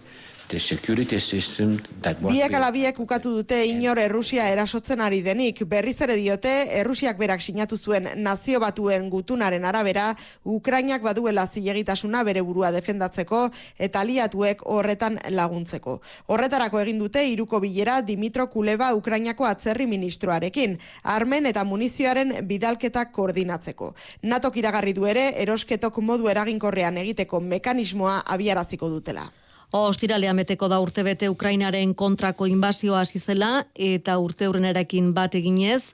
the 0.49 0.59
security 0.59 1.21
system 1.21 1.79
that 2.03 2.17
Biek 2.21 2.53
alabiek 2.55 2.99
ukatu 2.99 3.35
dute 3.37 3.59
inor 3.69 3.99
Errusia 3.99 4.49
erasotzen 4.49 5.01
ari 5.01 5.21
denik. 5.23 5.63
Berriz 5.69 6.01
ere 6.01 6.17
diote, 6.17 6.51
Errusiak 6.81 7.19
berak 7.19 7.43
sinatu 7.43 7.79
zuen 7.79 8.09
nazio 8.17 8.61
batuen 8.61 9.11
gutunaren 9.11 9.65
arabera, 9.65 10.15
Ukrainak 10.45 11.03
baduela 11.03 11.47
zilegitasuna 11.47 12.23
bere 12.25 12.43
burua 12.43 12.71
defendatzeko 12.73 13.49
eta 13.79 14.01
aliatuek 14.01 14.65
horretan 14.65 15.19
laguntzeko. 15.31 15.99
Horretarako 16.27 16.81
egin 16.81 16.99
dute 16.99 17.25
iruko 17.29 17.61
bilera 17.61 18.01
Dimitro 18.03 18.49
Kuleba 18.49 18.95
Ukrainako 18.95 19.47
atzerri 19.47 19.87
ministroarekin, 19.87 20.79
armen 21.03 21.47
eta 21.47 21.65
munizioaren 21.65 22.39
bidalketak 22.49 23.13
koordinatzeko. 23.13 23.93
Natok 24.23 24.57
iragarri 24.57 24.97
du 24.97 25.07
ere, 25.07 25.29
erosketok 25.43 26.01
modu 26.01 26.29
eraginkorrean 26.29 26.97
egiteko 27.05 27.41
mekanismoa 27.41 28.23
abiaraziko 28.27 28.89
dutela. 28.89 29.29
Ostiralea 29.71 30.33
meteko 30.33 30.69
da 30.73 30.79
urte 30.81 31.03
bete 31.05 31.29
Ukrainaren 31.29 31.93
kontrako 31.95 32.47
inbazioa 32.49 33.03
hasi 33.05 33.19
zela 33.19 33.67
eta 33.75 34.17
urte 34.19 34.47
erakin 34.71 35.13
bat 35.13 35.35
eginez, 35.35 35.93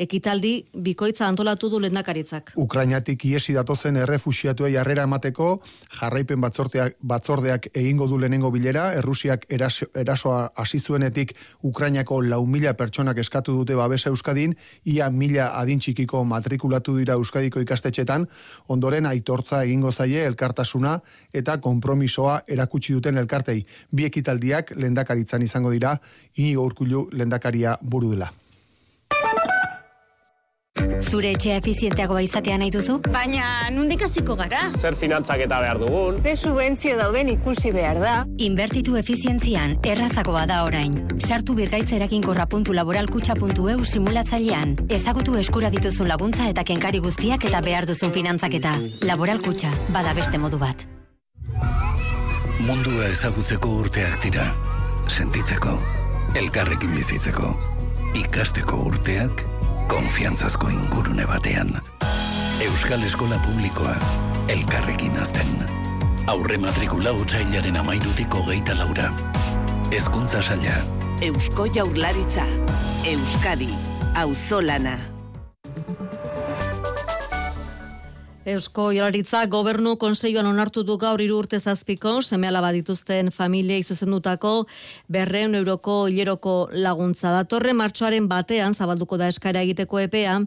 ekitaldi 0.00 0.52
bikoitza 0.72 1.26
antolatu 1.28 1.68
du 1.68 1.78
lendakaritzak. 1.82 2.54
Ukrainatik 2.56 3.24
iesi 3.28 3.52
datozen 3.52 3.98
errefusiatuei 4.00 4.72
harrera 4.80 5.04
emateko, 5.04 5.50
jarraipen 5.98 6.40
batzordeak, 6.40 6.96
batzordeak 7.12 7.68
egingo 7.74 8.08
du 8.08 8.18
lehenengo 8.18 8.50
bilera, 8.54 8.86
Errusiak 8.96 9.44
erasoa 9.50 10.40
hasi 10.56 10.80
zuenetik 10.80 11.34
Ukrainako 11.62 12.22
lau 12.22 12.40
mila 12.46 12.72
pertsonak 12.74 13.20
eskatu 13.20 13.58
dute 13.58 13.76
babesa 13.76 14.08
Euskadin, 14.08 14.56
ia 14.84 15.10
mila 15.10 15.50
adintxikiko 15.60 16.24
matrikulatu 16.24 16.96
dira 16.96 17.18
Euskadiko 17.20 17.60
ikastetxetan, 17.60 18.26
ondoren 18.68 19.06
aitortza 19.06 19.64
egingo 19.68 19.92
zaie 19.92 20.24
elkartasuna 20.24 20.96
eta 21.34 21.60
konpromisoa 21.60 22.40
erakutsi 22.48 22.96
duten 22.96 23.20
elkartei. 23.20 23.66
Bi 23.92 24.08
ekitaldiak 24.08 24.72
lendakaritzan 24.76 25.42
izango 25.44 25.76
dira, 25.76 25.98
inigo 26.36 26.64
urkulu 26.64 27.10
lendakaria 27.12 27.76
buru 27.82 28.14
dela. 28.16 28.32
Zure 31.00 31.32
etxea 31.34 31.56
efizienteagoa 31.58 32.20
izatea 32.22 32.56
nahi 32.60 32.70
duzu? 32.70 32.98
Baina, 33.10 33.70
nundik 33.74 34.04
hasiko 34.06 34.36
gara? 34.38 34.68
Zer 34.78 34.94
finantzak 35.00 35.42
eta 35.46 35.58
behar 35.62 35.80
dugun? 35.80 36.20
Ze 36.22 36.36
subentzio 36.36 36.96
dauden 36.98 37.28
ikusi 37.32 37.72
behar 37.74 38.00
da? 38.02 38.14
Inbertitu 38.38 38.96
efizientzian, 39.00 39.76
errazagoa 39.82 40.46
da 40.46 40.62
orain. 40.64 40.94
Sartu 41.18 41.54
birgaitzerakin 41.54 42.22
laboralkutxa.eu 42.80 43.84
simulatzailean. 43.84 44.76
Ezagutu 44.88 45.36
eskura 45.36 45.70
dituzun 45.70 46.08
laguntza 46.08 46.48
eta 46.48 46.64
kenkari 46.64 46.98
guztiak 46.98 47.44
eta 47.44 47.60
behar 47.60 47.86
duzun 47.86 48.12
finantzaketa. 48.12 48.76
Laboralkutxa, 49.02 49.70
bada 49.90 50.14
beste 50.14 50.38
modu 50.38 50.58
bat. 50.58 50.86
Mundua 52.66 53.08
ezagutzeko 53.08 53.68
urteak 53.82 54.22
dira. 54.22 54.50
Sentitzeko, 55.08 55.78
elkarrekin 56.36 56.92
bizitzeko, 56.94 57.56
ikasteko 58.14 58.76
urteak, 58.86 59.42
konfiantzazko 59.90 60.68
ingurune 60.68 61.26
batean. 61.26 61.72
Euskal 62.62 63.02
Eskola 63.02 63.38
Publikoa, 63.46 63.94
elkarrekin 64.48 65.18
azten. 65.18 65.50
Aurre 66.30 66.58
matrikula 66.62 67.12
utxailaren 67.18 67.76
amairutiko 67.82 68.44
geita 68.46 68.78
laura. 68.78 69.10
Ezkuntza 69.90 70.42
saia. 70.42 70.78
Eusko 71.20 71.66
jaurlaritza. 71.74 72.46
Euskadi. 73.04 73.72
Auzolana. 74.14 75.19
Eusko 78.48 78.86
Jolaritza 78.96 79.42
gobernu 79.52 79.98
konseioan 80.00 80.46
onartu 80.48 80.80
du 80.88 80.94
gaur 80.96 81.20
hiru 81.20 81.42
urte 81.42 81.58
zazpiko 81.60 82.22
semeala 82.22 82.62
badituzten 82.64 83.28
familia 83.30 83.76
izuzendutako 83.76 84.52
berreun 85.12 85.54
euroko 85.58 86.06
hileroko 86.08 86.54
laguntza 86.72 87.34
datorre 87.34 87.74
martxoaren 87.76 88.30
batean 88.30 88.72
zabalduko 88.72 89.18
da 89.20 89.28
eskaira 89.28 89.60
egiteko 89.60 90.00
epea 90.00 90.38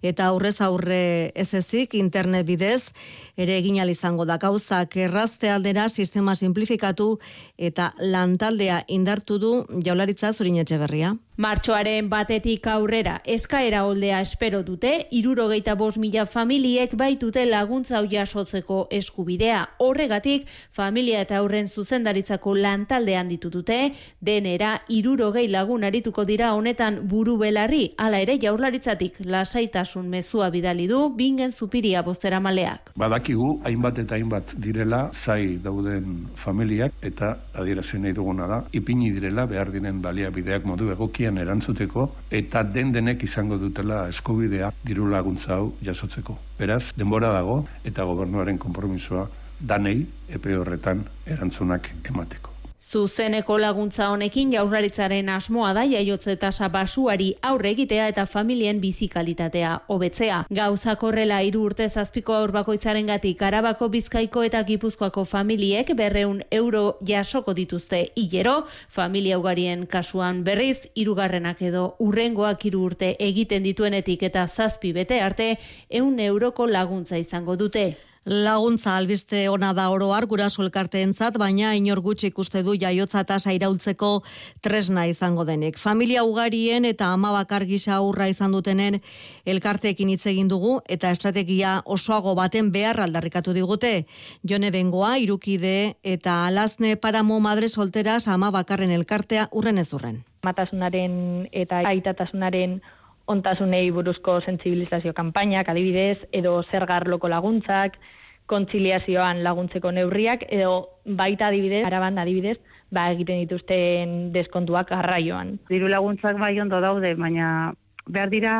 eta 0.00 0.30
aurrez 0.32 0.62
aurre 0.64 1.02
ez 1.34 1.52
ezik 1.60 1.92
internet 2.00 2.46
bidez 2.46 2.88
ere 3.36 3.58
egin 3.58 3.76
izango 3.84 4.24
da 4.24 4.38
gauzak 4.38 4.96
errazte 4.96 5.50
aldera 5.50 5.90
sistema 5.90 6.34
simplifikatu 6.34 7.18
eta 7.58 7.92
lantaldea 7.98 8.82
indartu 8.88 9.38
du 9.38 9.66
Jaularitza 9.84 10.32
zurin 10.32 10.64
berria. 10.64 11.16
Martxoaren 11.40 12.10
batetik 12.12 12.66
aurrera 12.68 13.14
eskaera 13.24 13.86
holdea 13.88 14.18
espero 14.20 14.58
dute, 14.62 15.06
irurogeita 15.16 15.72
bos 15.80 15.94
mila 15.96 16.26
familiek 16.28 16.92
baitute 16.92 17.46
laguntza 17.46 17.96
hau 17.96 18.04
jasotzeko 18.04 18.82
eskubidea. 18.92 19.62
Horregatik, 19.80 20.44
familia 20.70 21.22
eta 21.24 21.38
aurren 21.38 21.70
zuzendaritzako 21.72 22.52
lantaldean 22.58 23.30
ditutute, 23.32 23.94
denera 24.20 24.74
irurogei 24.92 25.46
lagun 25.48 25.86
arituko 25.88 26.26
dira 26.28 26.50
honetan 26.52 26.98
buru 27.08 27.38
belarri, 27.40 27.94
ala 27.96 28.20
ere 28.20 28.36
jaurlaritzatik 28.36 29.22
lasaitasun 29.24 30.12
mezua 30.12 30.50
bidali 30.52 30.84
du, 30.86 31.00
bingen 31.16 31.52
zupiria 31.52 32.02
bostera 32.02 32.42
maleak. 32.44 32.92
Badakigu, 32.94 33.54
hainbat 33.64 34.02
eta 34.04 34.18
hainbat 34.18 34.52
direla, 34.60 35.06
zai 35.14 35.56
dauden 35.64 36.28
familiak, 36.36 36.92
eta 37.00 37.38
adierazen 37.56 38.04
nahi 38.04 38.12
duguna 38.20 38.52
da, 38.52 38.62
ipini 38.76 39.14
direla, 39.16 39.48
behar 39.48 39.72
diren 39.72 40.04
baliabideak 40.04 40.68
modu 40.68 40.92
egokien 41.22 41.38
erantzuteko, 41.38 42.08
eta 42.30 42.62
den 42.64 42.92
denek 42.92 43.22
izango 43.22 43.58
dutela 43.58 44.08
eskubidea 44.10 44.72
diru 44.84 45.08
laguntza 45.10 45.54
hau 45.56 45.72
jasotzeko. 45.82 46.36
Beraz, 46.58 46.92
denbora 46.96 47.32
dago, 47.32 47.62
eta 47.84 48.04
gobernuaren 48.04 48.58
konpromisoa 48.58 49.28
danei 49.60 50.06
epe 50.28 50.56
horretan 50.56 51.04
erantzunak 51.26 51.92
emateko. 52.10 52.51
Zuzeneko 52.82 53.60
laguntza 53.62 54.08
honekin 54.10 54.48
jaurlaritzaren 54.50 55.28
asmoa 55.30 55.68
da 55.76 55.84
jaiotze 55.86 56.34
tasa 56.36 56.66
basuari 56.68 57.28
aurre 57.50 57.70
egitea 57.76 58.08
eta 58.10 58.24
familien 58.26 58.80
bizikalitatea 58.82 59.76
hobetzea. 59.86 60.40
Gauza 60.50 60.96
korrela 60.98 61.38
hiru 61.46 61.62
urte 61.68 61.86
zazpiko 61.88 62.34
aur 62.34 62.50
bakoitzaren 62.58 63.06
gatik 63.06 63.46
Arabako 63.46 63.88
Bizkaiko 63.94 64.42
eta 64.42 64.64
Gipuzkoako 64.66 65.24
familiek 65.24 65.94
berreun 65.94 66.42
euro 66.50 66.98
jasoko 67.06 67.54
dituzte 67.54 68.08
hilero, 68.16 68.64
familia 68.88 69.38
ugarien 69.38 69.86
kasuan 69.86 70.42
berriz, 70.42 70.88
hirugarrenak 70.96 71.62
edo 71.62 71.94
urrengoak 72.00 72.66
hiru 72.66 72.82
urte 72.90 73.14
egiten 73.30 73.62
dituenetik 73.62 74.26
eta 74.26 74.48
zazpi 74.48 74.92
bete 74.92 75.20
arte, 75.22 75.52
eun 75.88 76.18
euroko 76.18 76.66
laguntza 76.66 77.16
izango 77.16 77.54
dute. 77.56 77.92
Laguntza 78.24 78.96
albiste 78.96 79.48
ona 79.50 79.72
da 79.74 79.88
oro 79.90 80.12
har 80.14 80.28
guraso 80.30 80.62
elkarteentzat, 80.62 81.34
baina 81.42 81.72
inor 81.74 81.98
gutxi 82.00 82.28
ikuste 82.30 82.62
du 82.62 82.76
jaiotza 82.78 83.24
tasa 83.26 83.50
iraultzeko 83.52 84.22
tresna 84.62 85.08
izango 85.10 85.44
denik. 85.44 85.76
Familia 85.76 86.22
ugarien 86.22 86.84
eta 86.84 87.08
ama 87.10 87.32
bakar 87.34 87.64
gisa 87.66 87.96
aurra 87.96 88.28
izan 88.30 88.54
dutenen 88.54 89.00
elkarteekin 89.44 90.14
hitz 90.14 90.26
egin 90.30 90.46
dugu 90.46 90.78
eta 90.86 91.10
estrategia 91.10 91.80
osoago 91.84 92.36
baten 92.38 92.70
behar 92.70 93.00
aldarrikatu 93.00 93.52
digute. 93.52 94.06
Jone 94.48 94.70
Bengoa, 94.70 95.18
irukide 95.18 95.96
eta 96.04 96.46
alazne 96.46 96.94
paramo 96.96 97.40
madre 97.40 97.68
solteras 97.68 98.28
ama 98.28 98.52
bakarren 98.54 98.90
elkartea 98.90 99.48
urren 99.50 99.78
ez 99.78 99.92
urren. 99.92 100.22
Matasunaren 100.46 101.48
eta 101.50 101.82
aitatasunaren 101.90 102.80
ontasunei 103.26 103.90
buruzko 103.90 104.40
sensibilizazio 104.40 105.14
kanpainak 105.14 105.68
adibidez, 105.68 106.18
edo 106.32 106.62
zergarloko 106.70 107.28
laguntzak, 107.28 107.98
kontziliazioan 108.46 109.42
laguntzeko 109.44 109.92
neurriak, 109.94 110.44
edo 110.50 110.72
baita 111.06 111.48
adibidez, 111.48 111.84
araban 111.86 112.18
adibidez, 112.18 112.58
ba 112.92 113.08
egiten 113.14 113.40
dituzten 113.44 114.32
deskontuak 114.34 114.90
garraioan. 114.90 115.56
Diru 115.70 115.88
laguntzak 115.88 116.40
bai 116.40 116.58
ondo 116.60 116.80
daude, 116.84 117.14
baina 117.14 117.72
behar 118.06 118.30
dira 118.30 118.54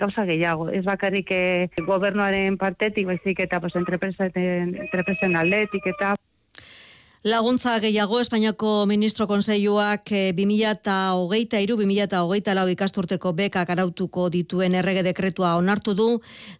gauza 0.00 0.24
gehiago. 0.24 0.70
Ez 0.70 0.84
bakarrik 0.84 1.30
eh, 1.30 1.68
gobernuaren 1.86 2.56
partetik, 2.58 3.06
baizik 3.06 3.44
eta 3.44 3.60
pues, 3.60 3.76
entrepresen 3.76 5.36
aldetik 5.36 5.86
eta 5.92 6.14
Laguntza 7.28 7.76
gehiago 7.78 8.22
Espainiako 8.22 8.86
Ministro 8.86 9.26
Konseiluak 9.28 10.08
2008 10.08 11.58
iru 11.60 11.76
2008 11.76 12.54
lau 12.56 12.64
ikasturteko 12.72 13.34
bekak 13.36 13.68
arautuko 13.74 14.30
dituen 14.32 14.72
errege 14.80 15.02
dekretua 15.04 15.50
onartu 15.60 15.92
du 15.98 16.06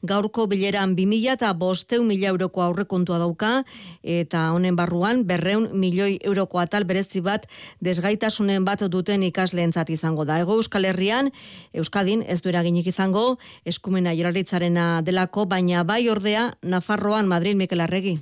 gaurko 0.02 0.44
bileran 0.46 0.92
2000 0.98 1.32
eta 1.38 1.54
bosteun 1.56 2.04
mila 2.10 2.28
euroko 2.34 2.66
aurrekontua 2.66 3.16
dauka 3.16 3.64
eta 4.02 4.44
honen 4.52 4.76
barruan 4.76 5.24
berreun 5.24 5.70
milioi 5.72 6.18
euroko 6.20 6.60
atal 6.60 6.84
berezi 6.84 7.24
bat 7.24 7.48
desgaitasunen 7.80 8.68
bat 8.68 8.84
duten 8.92 9.22
ikasleentzat 9.22 9.88
izango 9.88 10.28
da. 10.28 10.36
Ego 10.44 10.60
Euskal 10.60 10.84
Herrian, 10.84 11.32
Euskadin 11.72 12.26
ez 12.28 12.42
du 12.42 12.52
eraginik 12.52 12.92
izango 12.92 13.38
eskumena 13.64 14.12
joraritzarena 14.12 15.00
delako, 15.00 15.46
baina 15.46 15.80
bai 15.84 16.08
ordea 16.12 16.50
Nafarroan 16.60 17.26
Madrid 17.26 17.56
Mikel 17.56 17.80
Arregi. 17.80 18.18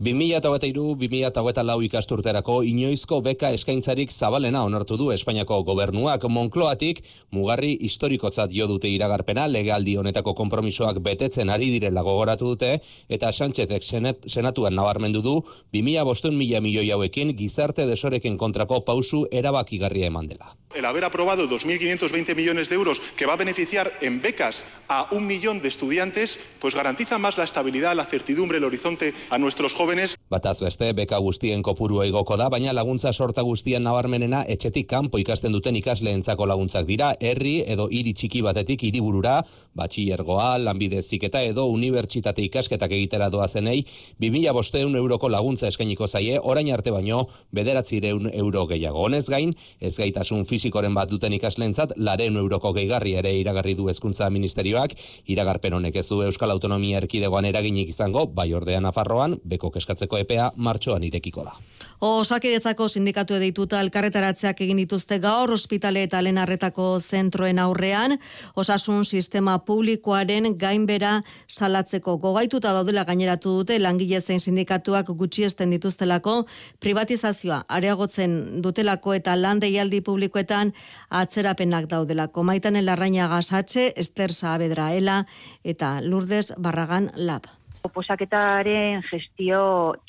2008-2008 0.00 1.82
ikasturterako 1.84 2.54
inoizko 2.64 3.18
beka 3.20 3.50
eskaintzarik 3.52 4.10
zabalena 4.10 4.62
onartu 4.64 4.96
du 4.96 5.10
Espainiako 5.12 5.58
gobernuak 5.68 6.22
Monkloatik 6.24 7.02
mugarri 7.36 7.74
historikotzat 7.84 8.54
jo 8.56 8.64
dute 8.70 8.88
iragarpena 8.88 9.44
legaldi 9.48 9.98
honetako 10.00 10.32
konpromisoak 10.38 11.02
betetzen 11.04 11.52
ari 11.52 11.68
direla 11.74 12.00
gogoratu 12.00 12.54
dute 12.54 12.70
eta 13.10 13.28
Sánchezek 13.28 13.84
senatuan 13.84 14.74
nabarmendu 14.74 15.20
du 15.20 15.34
2000 15.76 16.06
bostun 16.08 16.38
mila 16.38 16.62
milioi 16.64 16.88
hauekin 16.96 17.36
gizarte 17.36 17.84
desoreken 17.84 18.38
kontrako 18.38 18.80
pausu 18.80 19.26
erabakigarria 19.30 20.06
eman 20.06 20.32
dela. 20.32 20.56
El 20.74 20.84
haber 20.84 21.04
aprobado 21.04 21.48
2.520 21.48 22.36
millones 22.36 22.68
de 22.68 22.76
euros 22.76 23.02
que 23.16 23.26
va 23.26 23.34
a 23.34 23.36
beneficiar 23.36 23.92
en 24.00 24.22
becas 24.22 24.64
a 24.88 25.08
un 25.10 25.26
millón 25.26 25.60
de 25.60 25.68
estudiantes, 25.68 26.38
pues 26.60 26.76
garantiza 26.76 27.18
más 27.18 27.36
la 27.36 27.44
estabilidad, 27.44 27.96
la 27.96 28.04
certidumbre, 28.04 28.58
el 28.58 28.64
horizonte 28.64 29.12
a 29.30 29.38
nuestros 29.38 29.74
jóvenes 29.74 29.89
jóvenes. 29.90 30.16
Bataz 30.30 30.60
beste, 30.62 30.92
beka 30.94 31.18
guztien 31.18 31.62
kopuru 31.66 32.04
igoko 32.06 32.36
da, 32.38 32.48
baina 32.48 32.72
laguntza 32.72 33.10
sorta 33.12 33.42
guztien 33.42 33.82
nabarmenena 33.82 34.44
etxetik 34.46 34.86
kanpo 34.88 35.18
ikasten 35.18 35.52
duten 35.52 35.74
ikasleentzako 35.76 36.46
laguntzak 36.46 36.86
dira, 36.86 37.14
herri 37.20 37.64
edo 37.66 37.88
hiri 37.90 38.12
txiki 38.14 38.42
batetik 38.46 38.84
hiriburura, 38.86 39.40
batxillergoa, 39.74 40.58
lanbide 40.62 41.02
ziketa 41.02 41.42
edo 41.42 41.66
unibertsitate 41.72 42.44
ikasketak 42.46 42.92
egitera 42.92 43.30
doa 43.30 43.48
zenei, 43.48 43.82
2000 44.22 44.54
bosteun 44.54 44.94
euroko 44.96 45.28
laguntza 45.28 45.66
eskainiko 45.66 46.06
zaie, 46.06 46.38
orain 46.38 46.70
arte 46.72 46.94
baino, 46.94 47.24
bederatzireun 47.50 48.30
euro 48.32 48.66
gehiago. 48.70 49.02
Honez 49.08 49.26
gain, 49.28 49.54
ez 49.80 49.96
gaitasun 49.96 50.46
fizikoren 50.46 50.94
bat 50.94 51.10
duten 51.10 51.34
ikasleentzat, 51.34 51.96
laren 51.96 52.36
euroko 52.36 52.72
gehigarri 52.78 53.16
ere 53.18 53.34
iragarri 53.40 53.74
du 53.74 53.88
hezkuntza 53.90 54.30
ministerioak, 54.30 54.94
iragarpen 55.26 55.74
honek 55.80 55.96
ez 55.96 56.06
du 56.08 56.22
Euskal 56.22 56.54
Autonomia 56.54 57.02
Erkidegoan 57.02 57.50
eraginik 57.50 57.90
izango, 57.90 58.26
bai 58.26 58.52
ordean 58.54 58.86
Nafarroan, 58.86 59.40
beko 59.44 59.70
eskatzeko 59.80 60.20
epea 60.20 60.50
martxoan 60.56 61.04
irekiko 61.04 61.44
da. 61.44 61.56
Osakidetzako 62.00 62.86
sindikatu 62.88 63.34
edituta 63.36 63.80
elkarretaratzeak 63.84 64.62
egin 64.64 64.78
dituzte 64.80 65.18
gaur 65.20 65.50
ospitale 65.52 66.06
eta 66.06 66.22
lenarretako 66.24 66.86
zentroen 67.00 67.58
aurrean, 67.60 68.16
osasun 68.56 69.04
sistema 69.04 69.58
publikoaren 69.66 70.54
gainbera 70.56 71.18
salatzeko 71.48 72.16
gogaituta 72.22 72.72
daudela 72.72 73.04
gaineratu 73.04 73.52
dute 73.58 73.76
langile 73.78 74.20
zein 74.20 74.40
sindikatuak 74.40 75.12
gutxiesten 75.12 75.76
dituztelako 75.76 76.46
privatizazioa 76.80 77.64
areagotzen 77.68 78.62
dutelako 78.64 79.18
eta 79.20 79.36
lan 79.36 79.60
deialdi 79.60 80.00
publikoetan 80.00 80.72
atzerapenak 81.10 81.88
daudelako. 81.92 82.42
Maitan 82.42 82.80
larraina 82.80 83.28
gasatxe, 83.28 83.90
Ester 83.96 84.32
Saabedraela 84.32 85.24
eta 85.64 85.98
Lourdes 86.00 86.54
Barragan 86.56 87.12
Lab. 87.16 87.59
Oposaketaren 87.86 89.00
gestio 89.08 89.60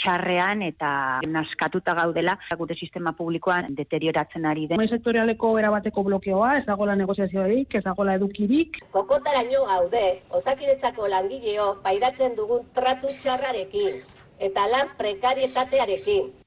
txarrean 0.02 0.62
eta 0.66 0.92
naskatuta 1.28 1.96
gaudela 1.96 2.36
gure 2.60 2.76
sistema 2.76 3.14
publikoan 3.18 3.72
deterioratzen 3.78 4.46
ari 4.46 4.68
den. 4.68 4.82
Mai 4.82 4.90
sektorialeko 4.92 5.54
erabateko 5.62 6.04
blokeoa, 6.04 6.58
ez 6.60 6.66
dagoela 6.68 6.98
negoziazioarik, 7.00 7.76
ez 7.76 7.84
dagoela 7.86 8.18
edukirik. 8.20 8.82
Kokotaraino 8.92 9.64
gaude, 9.70 10.06
osakidetzako 10.42 11.08
langileo 11.08 11.72
pairatzen 11.84 12.36
dugun 12.36 12.68
tratu 12.76 13.16
txarrarekin 13.24 14.02
eta 14.42 14.68
lan 14.68 14.94
prekarietatearekin. 14.98 16.41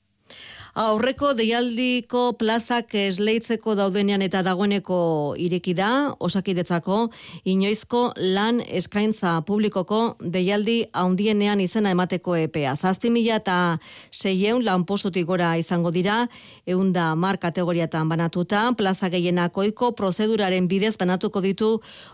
Aurreko 0.75 1.29
deialdiko 1.39 2.33
plazak 2.35 2.97
esleitzeko 2.99 3.77
daudenean 3.79 4.25
eta 4.27 4.41
dagoeneko 4.43 4.97
ireki 5.39 5.71
da, 5.79 5.91
osakidetzako 6.19 6.97
inoizko 7.47 8.01
lan 8.19 8.59
eskaintza 8.67 9.37
publikoko 9.47 10.01
deialdi 10.19 10.81
haundienean 10.91 11.63
izena 11.63 11.93
emateko. 11.95 12.35
Zazti 12.75 13.13
mila 13.15 13.37
eta 13.39 13.79
seieun 14.11 14.65
lan 14.67 14.83
postutik 14.85 15.29
gora 15.31 15.53
izango 15.57 15.95
dira, 15.95 16.27
eunda 16.67 17.15
mar 17.15 17.39
kategoriatan 17.39 18.11
banatuta, 18.11 18.67
plaza 18.77 19.13
gehienakoiko 19.15 19.93
prozeduraren 19.95 20.67
bidez 20.67 20.97
banatuko 20.99 21.41
ditu 21.41 21.71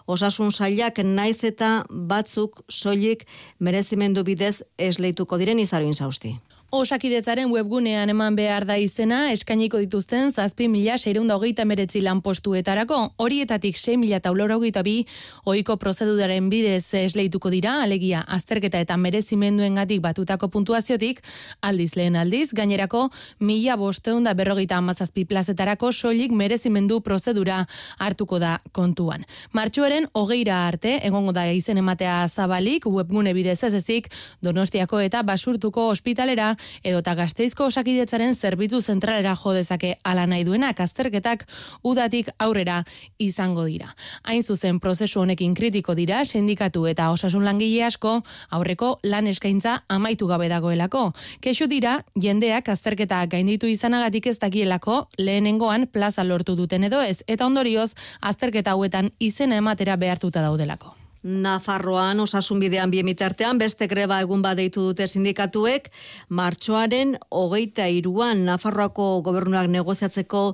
osasun 0.06 0.52
sailak 0.52 1.00
naiz 1.00 1.40
eta 1.48 1.86
batzuk 1.88 2.60
soilik 2.68 3.24
merezimendu 3.58 4.22
bidez 4.22 4.60
esleituko 4.76 5.40
diren 5.40 5.58
izaroin 5.64 5.94
zausti. 5.94 6.36
Osakidetzaren 6.70 7.50
webgunean 7.50 8.12
eman 8.12 8.36
behar 8.38 8.62
da 8.62 8.76
izena 8.78 9.32
eskainiko 9.34 9.80
dituzten 9.82 10.28
zazpi 10.30 10.68
mila 10.70 10.94
seirunda 11.02 11.34
hogeita 11.34 11.64
meretzi 11.66 11.98
lanpostuetarako. 12.04 12.98
Horietatik 13.18 13.74
6 13.74 13.96
mila 13.98 14.20
taulora 14.22 14.54
hogeita 14.54 14.84
bi 14.86 15.00
oiko 15.50 15.74
prozeduraren 15.82 16.46
bidez 16.52 16.94
esleituko 16.94 17.50
dira, 17.50 17.72
alegia 17.82 18.20
azterketa 18.22 18.78
eta 18.86 18.96
merezimenduen 18.96 19.80
gatik 19.80 19.98
batutako 20.04 20.46
puntuaziotik, 20.54 21.24
aldiz 21.60 21.96
lehen 21.98 22.14
aldiz, 22.14 22.52
gainerako 22.54 23.08
mila 23.40 23.74
bosteunda 23.74 24.36
berrogeita 24.38 24.78
amazazpi 24.78 25.26
plazetarako 25.26 25.90
soilik 25.90 26.30
merezimendu 26.30 27.00
prozedura 27.00 27.64
hartuko 27.98 28.38
da 28.38 28.60
kontuan. 28.70 29.26
Martxuaren 29.50 30.06
hogeira 30.14 30.62
arte, 30.68 31.00
egongo 31.02 31.34
da 31.34 31.48
izen 31.50 31.82
ematea 31.82 32.22
zabalik, 32.28 32.86
webgune 32.86 33.34
bidez 33.34 33.58
ez 33.64 33.74
ezik, 33.82 34.08
donostiako 34.40 35.02
eta 35.02 35.26
basurtuko 35.26 35.90
ospitalera 35.90 36.54
edota 36.82 37.14
gazteizko 37.14 37.66
osakidetzaren 37.70 38.34
zerbitzu 38.34 38.80
zentralera 38.80 39.36
jo 39.44 39.52
dezake 39.56 39.94
ala 40.04 40.26
nahi 40.26 40.44
duenak 40.44 40.80
azterketak 40.80 41.46
udatik 41.82 42.30
aurrera 42.38 42.84
izango 43.18 43.64
dira. 43.64 43.94
Hain 44.24 44.42
zuzen 44.42 44.80
prozesu 44.80 45.20
honekin 45.20 45.54
kritiko 45.54 45.94
dira 45.94 46.24
sindikatu 46.24 46.86
eta 46.86 47.10
osasun 47.10 47.44
langile 47.44 47.84
asko 47.84 48.20
aurreko 48.50 48.98
lan 49.04 49.26
eskaintza 49.26 49.80
amaitu 49.88 50.26
gabe 50.26 50.48
dagoelako. 50.48 51.12
Kexu 51.40 51.66
dira 51.70 52.00
jendeak 52.14 52.68
azterketa 52.68 53.24
gainditu 53.26 53.66
izanagatik 53.66 54.26
ez 54.26 54.38
dakielako 54.38 55.08
lehenengoan 55.18 55.86
plaza 55.92 56.24
lortu 56.24 56.56
duten 56.56 56.84
edo 56.84 57.02
ez 57.02 57.22
eta 57.26 57.46
ondorioz 57.46 57.92
azterketa 58.20 58.76
hauetan 58.76 59.12
izena 59.18 59.60
ematera 59.60 59.96
behartuta 59.96 60.42
daudelako. 60.42 60.99
Nafarroan 61.22 62.20
osasun 62.20 62.60
bidean 62.60 62.90
biemitartean 62.90 63.58
beste 63.60 63.86
greba 63.86 64.20
egun 64.24 64.40
badeitu 64.42 64.86
dute 64.88 65.06
sindikatuek. 65.06 65.90
Martxoaren 66.28 67.18
hogeita 67.28 67.88
iruan 67.92 68.46
Nafarroako 68.46 69.20
gobernuak 69.26 69.68
negoziatzeko 69.68 70.44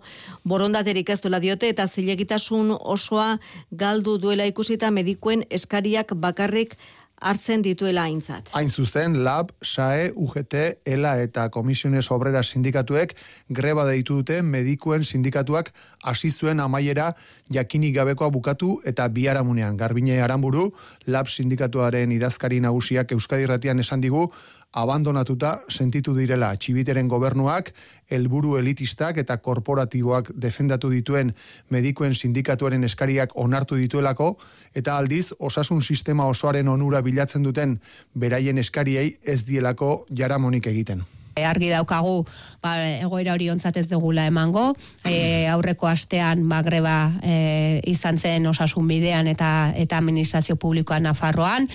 borondaterik 0.45 1.11
ez 1.11 1.21
duela 1.23 1.41
diote 1.41 1.71
eta 1.71 1.87
zilegitasun 1.87 2.75
osoa 2.81 3.39
galdu 3.71 4.19
duela 4.19 4.47
ikusita 4.47 4.91
medikuen 4.91 5.47
eskariak 5.51 6.15
bakarrik 6.15 6.77
hartzen 7.21 7.63
dituela 7.65 8.05
aintzat. 8.07 8.51
Hain 8.53 8.69
zuzen, 8.69 9.17
LAB, 9.25 9.53
SAE, 9.63 10.11
UGT, 10.15 10.57
ELA 10.85 11.17
eta 11.25 11.49
Komisiones 11.51 12.11
Obrera 12.11 12.43
Sindikatuek 12.43 13.15
greba 13.49 13.87
deitu 13.89 14.21
dute 14.21 14.43
medikuen 14.43 15.05
sindikatuak 15.05 15.73
hasi 16.05 16.31
zuen 16.31 16.61
amaiera 16.61 17.13
jakinik 17.53 17.95
gabekoa 17.97 18.31
bukatu 18.31 18.81
eta 18.85 19.09
biharamunean. 19.09 19.77
Garbine 19.77 20.21
Aramburu, 20.23 20.71
LAB 21.07 21.29
sindikatuaren 21.29 22.13
idazkari 22.13 22.61
nagusiak 22.61 23.13
Euskadi 23.13 23.47
Ratian 23.47 23.81
esan 23.81 24.01
digu, 24.01 24.31
abandonatuta 24.77 25.63
sentitu 25.73 26.15
direla 26.17 26.53
txibiteren 26.61 27.09
gobernuak, 27.09 27.73
helburu 28.13 28.57
elitistak 28.61 29.19
eta 29.23 29.39
korporatiboak 29.41 30.31
defendatu 30.47 30.93
dituen 30.93 31.33
medikuen 31.73 32.15
sindikatuaren 32.15 32.85
eskariak 32.85 33.35
onartu 33.41 33.81
dituelako, 33.81 34.35
eta 34.75 34.99
aldiz 35.01 35.33
osasun 35.39 35.83
sistema 35.83 36.29
osoaren 36.29 36.69
onura 36.69 37.01
bilatzen 37.03 37.43
duten 37.43 37.79
beraien 38.15 38.59
eskariei 38.59 39.17
ez 39.25 39.43
dielako 39.49 40.05
jaramonik 40.13 40.67
egiten. 40.67 41.07
E, 41.37 41.45
argi 41.45 41.69
daukagu 41.69 42.23
ba, 42.65 42.79
egoera 43.05 43.35
hori 43.37 43.51
ontzat 43.53 43.77
ez 43.77 43.85
dugula 43.91 44.25
emango, 44.25 44.71
e, 45.05 45.45
aurreko 45.53 45.85
astean 45.91 46.47
ba, 46.49 46.63
greba 46.65 46.95
e, 47.21 47.83
izan 47.93 48.17
zen 48.17 48.49
osasun 48.49 48.89
bidean 48.89 49.29
eta 49.29 49.51
eta 49.77 50.01
administrazio 50.01 50.57
publikoan 50.57 51.05
Nafarroan, 51.05 51.69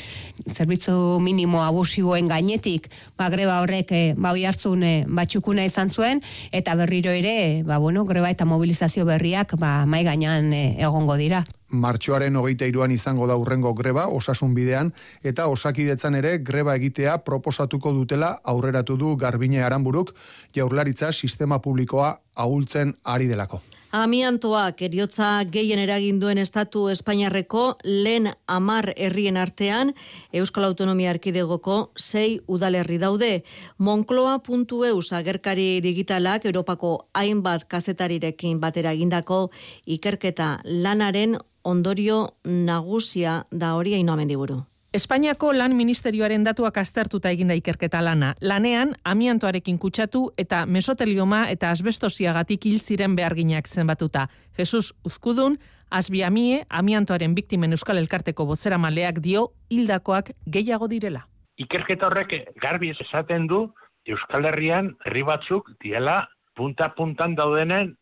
zerbitzu 0.49 1.19
minimo 1.21 1.61
abusiboen 1.61 2.25
gainetik 2.33 2.89
ba, 3.21 3.29
greba 3.29 3.61
horrek 3.61 3.93
e, 3.93 4.03
ba, 4.17 4.33
hartzun 4.33 4.81
e, 4.81 4.95
batxukuna 5.05 5.69
izan 5.69 5.93
zuen, 5.93 6.25
eta 6.49 6.73
berriro 6.73 7.13
ere 7.13 7.61
ba, 7.61 7.77
bueno, 7.77 8.09
greba 8.09 8.33
eta 8.33 8.49
mobilizazio 8.49 9.05
berriak 9.05 9.59
ba, 9.61 9.85
mai 9.85 10.01
gainean 10.09 10.49
e, 10.57 10.65
egongo 10.81 11.21
dira 11.21 11.45
martxoaren 11.71 12.35
hogeita 12.35 12.67
iruan 12.67 12.91
izango 12.91 13.27
da 13.27 13.37
urrengo 13.39 13.73
greba 13.73 14.07
osasun 14.07 14.53
bidean 14.55 14.91
eta 15.23 15.47
osakidetzan 15.47 16.15
ere 16.19 16.37
greba 16.39 16.75
egitea 16.75 17.17
proposatuko 17.25 17.93
dutela 17.97 18.37
aurreratu 18.43 18.97
du 18.97 19.15
Garbine 19.15 19.63
Aranburuk 19.63 20.15
jaurlaritza 20.55 21.11
sistema 21.11 21.59
publikoa 21.59 22.15
ahultzen 22.35 22.95
ari 23.03 23.27
delako. 23.27 23.61
Amiantoak 23.91 24.81
eriotza 24.87 25.43
gehien 25.51 25.79
eragin 25.83 26.21
duen 26.21 26.39
estatu 26.39 26.85
Espainiarreko 26.93 27.63
lehen 27.83 28.29
amar 28.47 28.87
herrien 28.95 29.35
artean 29.35 29.91
Euskal 30.31 30.63
Autonomia 30.69 31.09
Arkidegoko 31.11 31.91
sei 31.99 32.39
udalerri 32.47 33.01
daude. 33.03 33.43
Moncloa.eus 33.83 35.11
agerkari 35.11 35.81
digitalak 35.83 36.47
Europako 36.47 36.93
hainbat 37.11 37.67
kazetarirekin 37.67 38.63
batera 38.63 38.95
egindako 38.95 39.49
ikerketa 39.85 40.61
lanaren 40.63 41.35
ondorio 41.63 42.29
nagusia 42.45 43.41
da 43.51 43.75
hori 43.75 43.99
haino 43.99 44.13
amendiburu. 44.13 44.61
Espainiako 44.91 45.53
lan 45.55 45.71
ministerioaren 45.79 46.43
datuak 46.43 46.75
aztertuta 46.81 47.29
eginda 47.31 47.55
ikerketa 47.55 48.01
lana. 48.03 48.33
Lanean, 48.43 48.89
amiantoarekin 49.07 49.77
kutsatu 49.79 50.25
eta 50.43 50.65
mesotelioma 50.67 51.45
eta 51.53 51.69
asbestosiagatik 51.71 52.67
hil 52.67 52.81
ziren 52.83 53.15
beharginak 53.15 53.71
zenbatuta. 53.71 54.25
Jesus 54.59 54.91
Uzkudun, 55.07 55.55
asbiamie, 55.91 56.65
amiantoaren 56.67 57.31
biktimen 57.39 57.71
euskal 57.71 58.03
elkarteko 58.03 58.45
bozera 58.51 58.77
maleak 58.77 59.23
dio 59.23 59.47
hildakoak 59.71 60.33
gehiago 60.59 60.91
direla. 60.91 61.23
Ikerketa 61.55 62.11
horrek 62.11 62.35
garbi 62.59 62.91
esaten 62.91 63.47
du 63.47 63.63
Euskal 64.03 64.51
Herrian 64.51 64.97
herri 65.05 65.23
batzuk 65.23 65.71
diela 65.79 66.25
punta-puntan 66.57 67.39
daudenen 67.39 67.95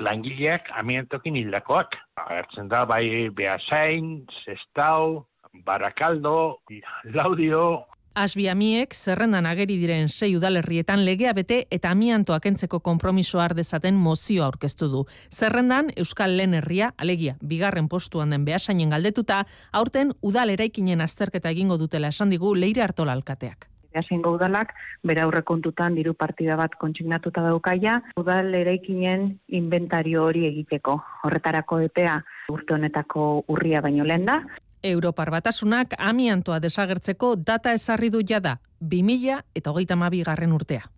langileak 0.00 0.74
amientokin 0.74 1.36
hildakoak. 1.38 1.94
Agertzen 2.18 2.66
da, 2.66 2.82
bai, 2.84 3.30
Beasain, 3.30 4.24
Sestau, 4.42 5.28
Barakaldo, 5.52 6.60
Laudio... 7.04 7.86
Asbiamiek 8.12 8.92
zerrendan 8.92 9.46
ageri 9.48 9.78
diren 9.80 10.10
sei 10.10 10.34
udalerrietan 10.36 11.00
legea 11.06 11.32
bete 11.32 11.62
eta 11.72 11.94
amiantoak 11.96 12.44
entzeko 12.50 12.82
konpromiso 12.84 13.40
dezaten 13.56 13.96
mozio 13.96 14.44
aurkeztu 14.44 14.88
du. 14.92 15.06
Zerrendan 15.32 15.88
Euskal 15.96 16.36
Lehen 16.36 16.52
Herria, 16.52 16.92
alegia, 16.98 17.38
bigarren 17.40 17.88
postuan 17.88 18.28
den 18.28 18.44
behasainen 18.44 18.90
galdetuta, 18.90 19.46
aurten 19.72 20.12
udal 20.20 20.50
eraikinen 20.50 21.00
azterketa 21.00 21.48
egingo 21.48 21.78
dutela 21.78 22.08
esan 22.08 22.28
digu 22.28 22.54
leire 22.54 22.82
hartola 22.82 23.12
alkateak 23.12 23.72
zein 24.00 24.24
udalak 24.24 24.72
bera 25.04 25.24
aurrekontutan 25.24 25.94
diru 25.94 26.14
partida 26.14 26.56
bat 26.56 26.74
kontsignatuta 26.80 27.42
daukaia, 27.42 28.00
udal 28.16 28.54
eraikinen 28.54 29.38
inventario 29.48 30.24
hori 30.24 30.46
egiteko. 30.46 30.96
Horretarako 31.24 31.80
epea 31.80 32.22
urte 32.48 32.74
honetako 32.74 33.44
urria 33.48 33.82
baino 33.82 34.04
lehen 34.04 34.24
da. 34.24 34.40
Europar 34.82 35.30
batasunak 35.30 35.94
amiantoa 35.98 36.58
desagertzeko 36.60 37.36
data 37.36 37.72
ezarri 37.72 38.10
du 38.10 38.22
jada, 38.26 38.58
2000 38.80 39.42
eta 39.54 39.70
hogeita 39.70 39.96
garren 40.24 40.52
urtea. 40.52 40.90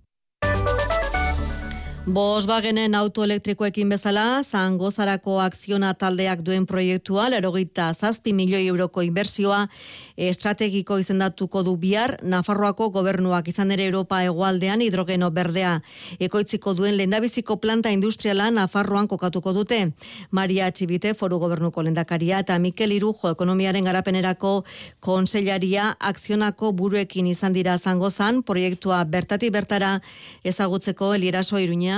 Volkswagenen 2.04 2.94
autoelektrikoekin 2.94 3.88
bezala, 3.88 4.42
zangozarako 4.44 5.38
akziona 5.40 5.94
taldeak 5.96 6.42
duen 6.44 6.66
proiektua, 6.68 7.30
lerogita 7.32 7.86
zazti 7.94 8.34
milioi 8.36 8.66
euroko 8.68 9.00
inbersioa 9.00 9.62
estrategiko 10.16 10.98
izendatuko 11.00 11.62
du 11.64 11.72
bihar, 11.80 12.18
Nafarroako 12.22 12.90
gobernuak 12.92 13.48
izan 13.48 13.72
ere 13.72 13.86
Europa 13.88 14.18
egualdean 14.22 14.82
hidrogeno 14.84 15.30
berdea 15.30 15.78
ekoitziko 16.20 16.74
duen 16.76 16.98
lendabiziko 16.98 17.56
planta 17.56 17.88
industriala 17.88 18.50
Nafarroan 18.50 19.08
kokatuko 19.08 19.54
dute. 19.56 19.80
Maria 20.30 20.68
Txibite, 20.70 21.14
foru 21.14 21.40
gobernuko 21.40 21.82
lendakaria, 21.82 22.42
eta 22.44 22.58
Mikel 22.58 22.92
Irujo, 22.92 23.32
ekonomiaren 23.32 23.88
garapenerako 23.88 24.52
konsellaria 25.00 25.96
akzionako 25.98 26.72
buruekin 26.72 27.32
izan 27.32 27.56
dira 27.56 27.78
zangozan, 27.78 28.42
proiektua 28.42 29.02
bertati 29.08 29.48
bertara 29.50 29.96
ezagutzeko 30.44 31.14
elieraso 31.14 31.56
iruña 31.58 31.93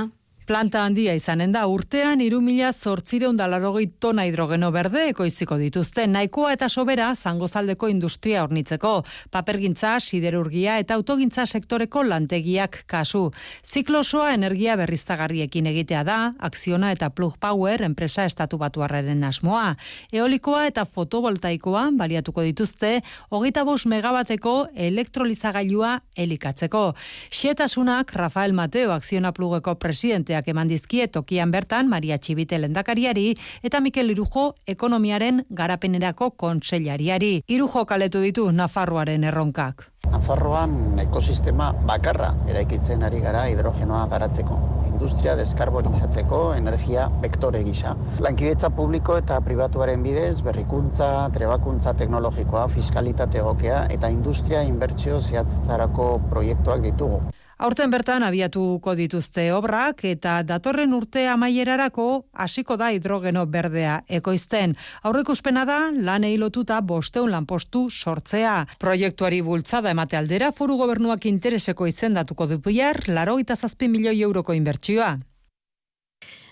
Planta 0.46 0.84
handia 0.86 1.10
izanen 1.18 1.50
da 1.50 1.64
urtean 1.66 2.20
iru 2.22 2.38
mila 2.38 2.68
zortzireun 2.70 3.34
dalarogei 3.34 3.88
tona 3.98 4.22
hidrogeno 4.28 4.68
berde 4.70 5.08
ekoiziko 5.10 5.56
dituzte. 5.58 6.04
Naikoa 6.06 6.52
eta 6.54 6.68
sobera 6.70 7.08
zangozaldeko 7.16 7.88
industria 7.90 8.44
hornitzeko. 8.44 8.92
Papergintza, 9.34 9.96
siderurgia 9.98 10.76
eta 10.78 10.94
autogintza 10.94 11.48
sektoreko 11.50 12.04
lantegiak 12.06 12.84
kasu. 12.86 13.24
Ziklosoa 13.66 14.28
energia 14.36 14.76
berriztagarriekin 14.78 15.66
egitea 15.72 16.04
da, 16.06 16.20
akziona 16.38 16.92
eta 16.94 17.10
plug 17.10 17.40
power 17.42 17.82
enpresa 17.82 18.28
estatu 18.30 18.62
batuarraren 18.62 19.26
asmoa. 19.26 19.74
Eolikoa 20.14 20.68
eta 20.70 20.86
fotovoltaikoa 20.86 21.88
baliatuko 21.98 22.46
dituzte, 22.46 23.00
hogeita 23.34 23.66
bos 23.66 23.80
megabateko 23.90 24.54
elektrolizagailua 24.76 25.96
elikatzeko. 26.14 26.86
Xietasunak 27.34 28.14
Rafael 28.14 28.54
Mateo 28.54 28.94
akziona 28.94 29.34
plugeko 29.34 29.74
presidente 29.82 30.35
eskubideak 30.36 30.48
eman 30.48 30.68
dizkie 30.68 31.06
tokian 31.08 31.50
bertan 31.50 31.88
Maria 31.88 32.18
Txibite 32.18 32.58
lendakariari 32.58 33.36
eta 33.62 33.80
Mikel 33.80 34.10
Irujo 34.10 34.54
ekonomiaren 34.66 35.44
garapenerako 35.50 36.30
kontseilariari. 36.36 37.42
Irujo 37.48 37.84
kaletu 37.86 38.20
ditu 38.20 38.50
Nafarroaren 38.52 39.24
erronkak. 39.24 39.92
Nafarroan 40.10 40.98
ekosistema 41.02 41.72
bakarra 41.86 42.34
eraikitzen 42.48 43.02
ari 43.02 43.20
gara 43.20 43.46
hidrogenoa 43.48 44.06
garatzeko. 44.08 44.58
Industria 44.86 45.34
deskarbonizatzeko 45.36 46.54
energia 46.54 47.08
vektore 47.20 47.62
gisa. 47.64 47.96
Lankidetza 48.20 48.70
publiko 48.70 49.16
eta 49.18 49.40
pribatuaren 49.44 50.02
bidez 50.02 50.40
berrikuntza, 50.42 51.28
trebakuntza 51.34 51.92
teknologikoa, 51.98 52.68
fiskalitate 52.68 53.42
egokea 53.42 53.86
eta 53.92 54.08
industria 54.08 54.62
inbertsio 54.62 55.20
zehatzarako 55.20 56.20
proiektuak 56.30 56.86
ditugu. 56.86 57.20
Aurten 57.56 57.88
bertan 57.88 58.20
abiatuko 58.20 58.92
dituzte 58.98 59.46
obrak 59.56 60.02
eta 60.04 60.42
datorren 60.44 60.92
urte 60.92 61.22
amaierarako 61.32 62.26
hasiko 62.44 62.76
da 62.76 62.90
hidrogeno 62.92 63.46
berdea 63.48 64.02
ekoizten. 64.18 64.74
Aurrekuspena 65.08 65.64
da 65.64 65.78
lan 65.90 66.26
lotuta 66.36 66.82
bosteun 66.82 67.30
lanpostu 67.30 67.88
sortzea. 67.90 68.66
Proiektuari 68.78 69.40
bultzada 69.40 69.90
emate 69.90 70.18
aldera 70.18 70.52
foru 70.52 70.76
gobernuak 70.76 71.24
intereseko 71.24 71.86
izendatuko 71.86 72.46
du 72.46 72.58
bihar, 72.58 73.08
laro 73.08 73.38
eta 73.38 73.56
zazpi 73.56 73.88
milioi 73.88 74.20
euroko 74.20 74.52
inbertsioa. 74.52 75.16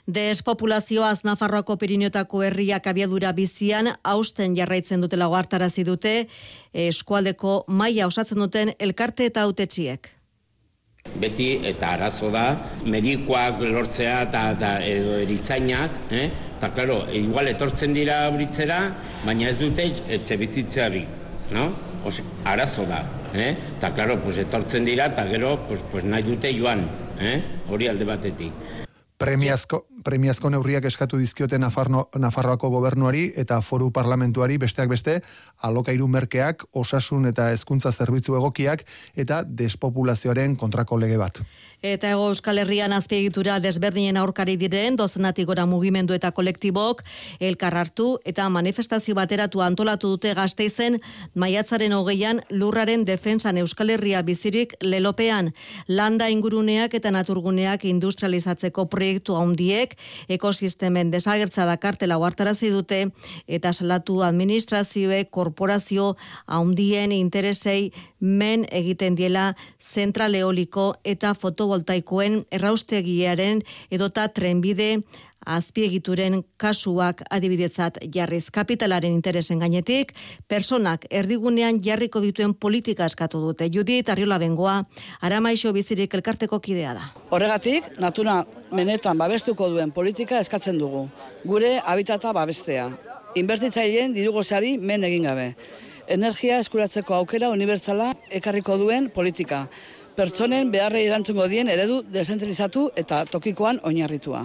Despopulazioaz 0.06 1.22
Nafarroako 1.24 1.76
Pirinotako 1.76 2.42
herriak 2.44 2.86
abiadura 2.86 3.32
bizian 3.32 3.92
hausten 4.02 4.56
jarraitzen 4.56 5.00
dutela 5.00 5.26
goartarazi 5.26 5.84
dute 5.84 6.28
eskualdeko 6.72 7.64
maila 7.68 8.06
osatzen 8.06 8.38
duten 8.38 8.72
elkarte 8.78 9.26
eta 9.26 9.42
autetxiek. 9.42 10.23
Beti 11.14 11.60
eta 11.68 11.92
arazo 11.94 12.28
da, 12.34 12.44
medikoak 12.90 13.60
lortzea 13.62 14.16
eta, 14.26 14.40
eta 14.56 14.70
edo 14.82 15.18
eritzainak, 15.22 15.98
eh? 16.10 16.24
eta 16.56 16.70
klaro, 16.74 16.96
igual 17.14 17.48
etortzen 17.52 17.94
dira 17.94 18.16
britzera, 18.34 18.78
baina 19.22 19.52
ez 19.52 19.58
dute 19.60 19.86
etxe 20.16 20.38
bizitzeari, 20.40 21.04
no? 21.54 21.68
Ose, 22.04 22.24
arazo 22.50 22.84
da, 22.90 23.04
eh? 23.32 23.52
eta 23.76 23.92
klaro, 23.94 24.18
pues, 24.24 24.40
etortzen 24.42 24.84
dira 24.88 25.06
eta 25.12 25.24
gero 25.30 25.54
pues, 25.68 25.84
pues, 25.92 26.04
nahi 26.04 26.26
dute 26.26 26.50
joan, 26.58 26.82
eh? 27.20 27.36
hori 27.70 27.88
alde 27.92 28.10
batetik. 28.10 28.66
Premiazko, 29.20 29.84
premiazko 30.04 30.50
neurriak 30.52 30.84
eskatu 30.84 31.18
dizkiote 31.18 31.58
Nafarno, 31.58 32.08
Nafarroako 32.18 32.70
gobernuari 32.70 33.24
eta 33.40 33.60
foru 33.64 33.90
parlamentuari 33.90 34.58
besteak 34.60 34.92
beste 34.92 35.20
alokairu 35.62 36.08
merkeak, 36.08 36.66
osasun 36.72 37.26
eta 37.30 37.50
hezkuntza 37.54 37.92
zerbitzu 37.92 38.36
egokiak 38.38 38.84
eta 39.16 39.42
despopulazioaren 39.44 40.56
kontrako 40.60 41.00
lege 41.00 41.18
bat. 41.18 41.40
Eta 41.84 42.08
ego 42.14 42.30
Euskal 42.32 42.56
Herrian 42.62 42.94
azpiegitura 42.96 43.58
desberdinen 43.60 44.16
aurkari 44.16 44.54
diren 44.56 44.96
dozenatik 44.96 45.44
gora 45.50 45.66
mugimendu 45.68 46.14
eta 46.16 46.30
kolektibok 46.32 47.02
elkar 47.44 47.76
hartu 47.76 48.06
eta 48.24 48.46
manifestazio 48.48 49.12
bateratu 49.18 49.60
antolatu 49.60 50.14
dute 50.14 50.32
gazteizen 50.34 50.96
maiatzaren 51.34 51.92
hogeian 51.92 52.40
lurraren 52.48 53.04
defensan 53.04 53.60
Euskal 53.60 53.92
Herria 53.92 54.22
bizirik 54.22 54.72
lelopean 54.80 55.52
landa 55.88 56.30
inguruneak 56.32 56.96
eta 56.96 57.12
naturguneak 57.12 57.84
industrializatzeko 57.84 58.86
proiektu 58.88 59.36
handiek 59.36 59.93
ekosistemen 60.28 61.10
desagertza 61.12 61.66
dakartela 61.68 62.18
huartarazi 62.20 62.70
dute 62.70 63.00
eta 63.46 63.72
salatu 63.72 64.22
administrazioe 64.22 65.24
korporazio 65.30 66.14
handien 66.46 67.12
interesei 67.12 67.92
men 68.20 68.66
egiten 68.70 69.16
diela 69.16 69.54
zentral 69.80 70.34
eoliko 70.34 70.94
eta 71.04 71.34
fotovoltaikoen 71.34 72.44
erraustegiaren 72.50 73.62
edota 73.90 74.28
trenbide 74.28 75.02
azpiegituren 75.46 76.42
kasuak 76.56 77.22
adibidetzat 77.30 77.98
jarriz 78.14 78.50
kapitalaren 78.50 79.12
interesen 79.12 79.58
gainetik, 79.58 80.12
personak 80.48 81.06
erdigunean 81.10 81.80
jarriko 81.84 82.20
dituen 82.20 82.54
politika 82.54 83.06
eskatu 83.06 83.40
dute. 83.40 83.70
Judit 83.72 84.08
Arriola 84.08 84.38
Bengoa, 84.38 84.82
Aramaixo 85.20 85.72
bizirik 85.72 86.14
elkarteko 86.14 86.60
kidea 86.60 86.94
da. 86.94 87.08
Horregatik, 87.30 87.88
natura 87.98 88.42
menetan 88.72 89.18
babestuko 89.18 89.70
duen 89.70 89.90
politika 89.92 90.38
eskatzen 90.40 90.78
dugu. 90.78 91.08
Gure 91.44 91.78
habitata 91.84 92.32
babestea. 92.32 92.90
Inbertitzaileen 93.34 94.14
dirugosari 94.14 94.76
men 94.78 95.04
egin 95.04 95.26
gabe 95.30 95.54
energia 96.06 96.58
eskuratzeko 96.60 97.14
aukera 97.14 97.50
unibertsala 97.50 98.12
ekarriko 98.30 98.76
duen 98.80 99.10
politika. 99.10 99.66
Pertsonen 100.14 100.70
beharrei 100.70 101.06
erantzungo 101.08 101.46
dien 101.50 101.68
eredu 101.68 102.02
desentralizatu 102.12 102.90
eta 102.96 103.24
tokikoan 103.30 103.80
oinarritua. 103.82 104.44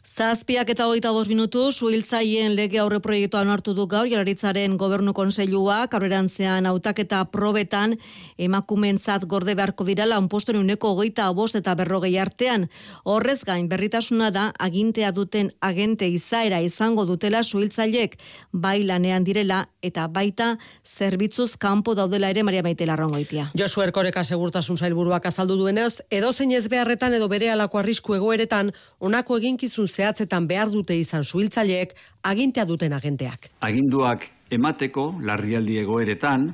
Zazpiak 0.00 0.70
eta 0.72 0.86
hogeita 0.88 1.10
bost 1.12 1.28
minutu, 1.28 1.66
suhiltzaien 1.70 2.54
lege 2.56 2.78
aurre 2.80 3.02
proiektuan 3.04 3.50
hartu 3.52 3.74
du 3.76 3.84
gaur, 3.86 4.06
jalaritzaren 4.08 4.78
gobernu 4.80 5.12
konseilua, 5.12 5.82
karrerantzean 5.92 6.64
autaketa 6.66 7.20
probetan, 7.28 7.98
emakumentzat 8.40 9.26
gorde 9.28 9.54
beharko 9.54 9.84
dira 9.84 10.06
lanposten 10.08 10.56
uneko 10.56 10.94
hogeita 10.94 11.26
bost 11.36 11.58
eta 11.60 11.74
berrogei 11.76 12.14
artean. 12.18 12.70
Horrez 13.04 13.42
gain, 13.44 13.68
berritasuna 13.68 14.30
da, 14.32 14.46
agintea 14.58 15.12
duten 15.12 15.52
agente 15.60 16.08
izaera 16.08 16.62
izango 16.64 17.04
dutela 17.04 17.42
suhiltzailek, 17.44 18.16
bai 18.52 18.80
lanean 18.82 19.24
direla, 19.24 19.66
eta 19.82 20.08
baita 20.08 20.54
zerbitzuz 20.84 21.58
kanpo 21.60 21.94
daudela 21.94 22.32
ere 22.32 22.42
Maria 22.42 22.64
Maite 22.64 22.88
Larrongoitia. 22.88 23.50
Josu 23.52 23.84
Erkoreka 23.84 24.24
segurtasun 24.24 24.80
zailburuak 24.80 25.28
azaldu 25.28 25.60
duenez, 25.60 26.00
edo 26.08 26.32
zein 26.32 26.56
ez 26.56 26.66
beharretan 26.72 27.14
edo 27.20 27.28
bere 27.28 27.52
alako 27.52 27.84
arrisku 27.84 28.16
egoeretan, 28.16 28.72
onako 28.98 29.36
eginkizun 29.36 29.89
zehatzetan 29.90 30.46
behar 30.46 30.70
dute 30.70 30.96
izan 30.96 31.24
suhiltzaileek 31.24 31.94
agintea 32.30 32.64
duten 32.64 32.92
agenteak. 32.92 33.50
Aginduak 33.60 34.26
emateko 34.50 35.12
larrialdi 35.26 35.78
egoeretan, 35.82 36.48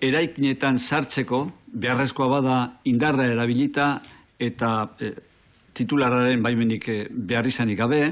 eraikinetan 0.00 0.78
sartzeko 0.78 1.44
beharrezkoa 1.72 2.28
bada 2.28 2.56
indarra 2.88 3.26
erabilita 3.28 3.90
eta 4.40 4.72
e, 5.00 5.12
titulararen 5.76 6.42
baimenik 6.42 6.88
e, 6.88 6.98
behar 7.10 7.46
izanik 7.46 7.78
gabe, 7.78 8.02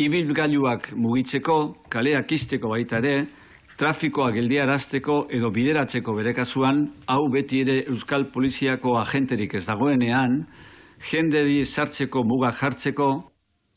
ibilgailuak 0.00 0.92
mugitzeko, 0.96 1.58
kaleak 1.92 2.32
izteko 2.32 2.70
baita 2.72 3.00
ere, 3.02 3.26
trafikoa 3.80 4.30
geldiarazteko 4.36 5.26
edo 5.32 5.50
bideratzeko 5.52 6.14
bere 6.16 6.34
kasuan, 6.36 6.84
hau 7.08 7.22
beti 7.32 7.62
ere 7.64 7.78
Euskal 7.88 8.26
Poliziako 8.32 8.98
agenterik 9.00 9.54
ez 9.56 9.64
dagoenean, 9.66 10.42
jenderi 11.10 11.64
sartzeko 11.64 12.22
muga 12.28 12.52
jartzeko 12.52 13.08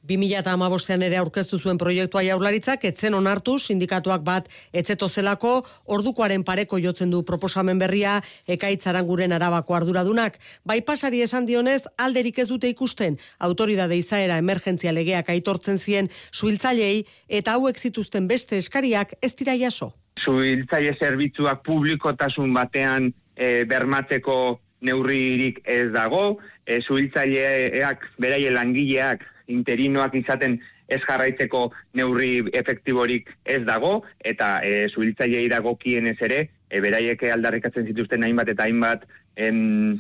2008an 0.07 1.03
ere 1.05 1.17
aurkeztu 1.17 1.57
zuen 1.59 1.77
proiektua 1.79 2.23
jaurlaritzak 2.27 2.83
etzen 2.89 3.13
onartu 3.15 3.55
sindikatuak 3.59 4.23
bat 4.23 4.49
etzeto 4.75 5.07
zelako 5.07 5.53
ordukoaren 5.85 6.43
pareko 6.43 6.77
jotzen 6.77 7.11
du 7.11 7.23
proposamen 7.23 7.79
berria 7.79 8.19
ekaitzaran 8.47 9.07
guren 9.07 9.31
arabako 9.31 9.75
arduradunak. 9.75 10.39
Bai 10.65 10.81
pasari 10.81 11.21
esan 11.23 11.45
dionez 11.45 11.83
alderik 11.97 12.39
ez 12.39 12.47
dute 12.49 12.67
ikusten 12.67 13.17
autoridade 13.39 13.95
izaera 13.95 14.37
emergentzia 14.37 14.91
legeak 14.91 15.29
aitortzen 15.29 15.79
zien 15.79 16.09
suhiltzailei 16.31 17.05
eta 17.29 17.55
hauek 17.55 17.79
zituzten 17.79 18.27
beste 18.27 18.57
eskariak 18.57 19.15
ez 19.21 19.33
dira 19.35 19.55
jaso. 19.55 19.93
Suhiltzaile 20.19 20.97
zerbitzuak 20.99 21.63
publikotasun 21.63 22.53
batean 22.53 23.13
e, 23.35 23.63
bermatzeko 23.65 24.59
neurririk 24.83 25.61
ez 25.63 25.87
dago, 25.93 26.39
e, 26.67 26.81
suhiltzaileak 26.83 28.03
beraie 28.19 28.51
langileak 28.51 29.23
interinoak 29.47 30.15
izaten 30.15 30.59
ez 30.87 30.99
jarraitzeko 31.07 31.71
neurri 31.93 32.43
efektiborik 32.53 33.29
ez 33.45 33.61
dago, 33.65 34.03
eta 34.19 34.59
e, 34.63 34.87
zuhiltzailei 34.89 35.47
dago 35.49 35.77
ez 35.83 36.17
ere, 36.21 36.49
e, 36.69 36.79
beraiek 36.81 37.23
aldarrikatzen 37.23 37.85
zituzten 37.85 38.23
hainbat 38.23 38.49
eta 38.49 38.63
hainbat 38.63 39.05
em, 39.35 39.99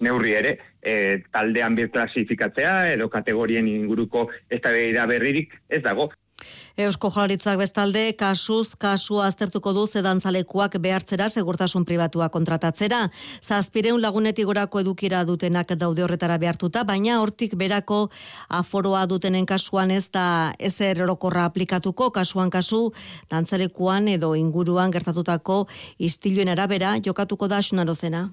neurri 0.00 0.32
ere, 0.34 0.58
e, 0.82 1.22
taldean 1.32 1.74
bir 1.76 1.90
klasifikatzea, 1.90 2.92
edo 2.92 3.08
kategorien 3.08 3.68
inguruko 3.68 4.30
ez 4.48 4.60
da 4.62 5.06
berririk 5.06 5.52
ez 5.68 5.82
dago. 5.82 6.10
Eusko 6.80 7.10
Jaurlaritzak 7.10 7.58
bestalde 7.60 8.04
kasuz 8.16 8.74
kasua 8.80 9.26
aztertuko 9.28 9.72
du 9.76 9.86
zedantzalekuak 9.86 10.78
behartzera 10.80 11.28
segurtasun 11.28 11.84
pribatua 11.84 12.30
kontratatzera. 12.32 13.10
Zazpireun 13.42 14.00
lagunetik 14.00 14.46
gorako 14.48 14.80
edukira 14.80 15.24
dutenak 15.24 15.74
daude 15.76 16.02
horretara 16.02 16.38
behartuta, 16.38 16.84
baina 16.84 17.20
hortik 17.20 17.54
berako 17.54 18.08
aforoa 18.48 19.06
dutenen 19.06 19.46
kasuan 19.46 19.90
ez 19.90 20.08
da 20.10 20.54
ezer 20.58 21.02
orokorra 21.02 21.44
aplikatuko 21.44 22.10
kasuan 22.10 22.50
kasu 22.50 22.92
dantzalekuan 23.30 24.08
edo 24.08 24.34
inguruan 24.34 24.90
gertatutako 24.90 25.66
istiluen 25.98 26.48
arabera 26.48 26.96
jokatuko 27.04 27.48
da 27.48 27.62
sunarozena. 27.62 28.28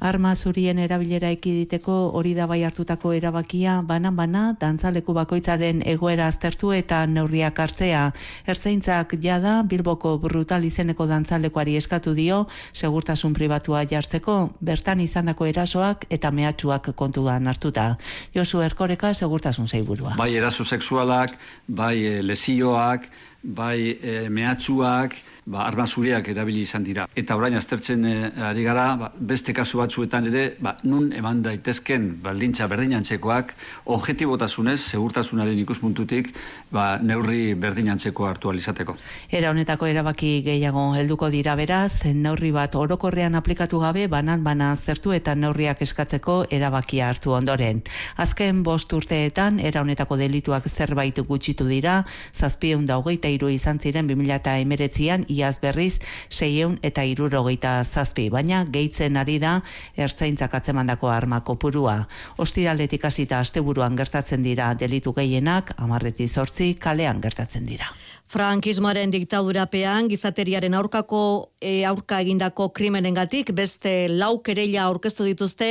Arma 0.00 0.32
zurien 0.34 0.78
erabilera 0.80 1.28
ekiditeko 1.34 1.94
hori 2.16 2.32
da 2.34 2.46
bai 2.48 2.62
hartutako 2.64 3.12
erabakia 3.12 3.80
banan 3.84 4.16
bana 4.16 4.44
dantzaleku 4.60 5.12
bakoitzaren 5.12 5.82
egoera 5.84 6.26
aztertu 6.32 6.72
eta 6.72 7.02
neurriak 7.06 7.60
hartzea. 7.60 8.06
Ertzaintzak 8.48 9.14
jada 9.20 9.60
Bilboko 9.62 10.16
brutal 10.18 10.64
izeneko 10.64 11.04
dantzalekuari 11.06 11.76
eskatu 11.76 12.14
dio 12.16 12.46
segurtasun 12.72 13.36
pribatua 13.36 13.84
jartzeko 13.84 14.38
bertan 14.60 15.04
izandako 15.04 15.50
erasoak 15.52 16.06
eta 16.08 16.30
mehatxuak 16.30 16.94
kontuan 16.96 17.46
hartuta. 17.46 17.96
Josu 18.34 18.64
Erkoreka 18.64 19.12
segurtasun 19.12 19.68
zeiburua. 19.68 20.16
Bai 20.16 20.32
eraso 20.34 20.64
sexualak, 20.64 21.36
bai 21.68 21.96
eh, 22.06 22.22
lesioak, 22.24 23.10
bai 23.42 23.96
e, 24.02 24.28
mehatxuak, 24.28 25.14
ba, 25.50 25.64
arma 25.66 25.86
zuriak 25.86 26.28
erabili 26.30 26.62
izan 26.62 26.84
dira. 26.86 27.06
Eta 27.18 27.36
orain 27.36 27.56
aztertzen 27.58 28.04
e, 28.06 28.14
ari 28.46 28.62
gara, 28.64 28.86
ba, 29.00 29.10
beste 29.14 29.52
kasu 29.56 29.80
batzuetan 29.80 30.28
ere, 30.30 30.44
ba, 30.62 30.76
nun 30.86 31.10
eman 31.16 31.42
daitezken 31.42 32.06
baldintza 32.22 32.68
berdinantzekoak, 32.70 33.54
objetibotasunez, 33.90 34.78
segurtasunaren 34.92 35.58
ikuspuntutik, 35.64 36.30
ba, 36.70 36.86
neurri 37.02 37.54
berdinantzeko 37.58 38.28
hartu 38.28 38.52
alizateko. 38.52 38.96
Era 39.30 39.50
honetako 39.50 39.88
erabaki 39.90 40.32
gehiago 40.46 40.86
helduko 40.98 41.30
dira 41.34 41.56
beraz, 41.58 42.04
neurri 42.14 42.52
bat 42.54 42.76
orokorrean 42.78 43.34
aplikatu 43.38 43.82
gabe, 43.82 44.06
banan 44.12 44.44
bana 44.46 44.70
zertu 44.76 45.14
eta 45.16 45.34
neurriak 45.34 45.82
eskatzeko 45.82 46.44
erabakia 46.50 47.10
hartu 47.10 47.34
ondoren. 47.34 47.82
Azken 48.22 48.62
bost 48.62 48.92
urteetan, 48.94 49.58
era 49.58 49.82
honetako 49.82 50.20
delituak 50.20 50.68
zerbait 50.70 51.18
gutxitu 51.26 51.66
dira, 51.66 52.04
zazpieun 52.34 52.86
da 52.86 53.00
hogeita 53.00 53.28
iru 53.32 53.50
izan 53.50 53.80
ziren 53.82 54.06
2008an 54.08 55.26
iaz 55.40 55.56
berriz 55.62 56.00
seieun 56.28 56.78
eta 56.86 57.04
irurogeita 57.04 57.80
zazpi, 57.84 58.28
baina 58.30 58.62
gehitzen 58.64 59.16
ari 59.20 59.38
da 59.42 59.58
ertzaintzak 59.96 60.54
atzemandako 60.60 61.10
arma 61.10 61.40
kopurua. 61.46 61.96
Ostiraletik 62.38 63.04
hasita 63.08 63.40
asteburuan 63.40 63.96
gertatzen 63.96 64.46
dira 64.46 64.72
delitu 64.74 65.14
gehienak, 65.16 65.74
amarreti 65.78 66.28
zortzi 66.28 66.74
kalean 66.80 67.20
gertatzen 67.20 67.66
dira. 67.66 67.90
Frankismoaren 68.30 69.10
diktadurapean 69.10 70.06
gizateriaren 70.06 70.76
aurkako 70.78 71.20
e, 71.58 71.82
aurka 71.82 72.20
egindako 72.22 72.68
krimenengatik 72.70 73.50
beste 73.58 74.06
lau 74.06 74.36
kereila 74.46 74.84
aurkeztu 74.84 75.26
dituzte 75.26 75.70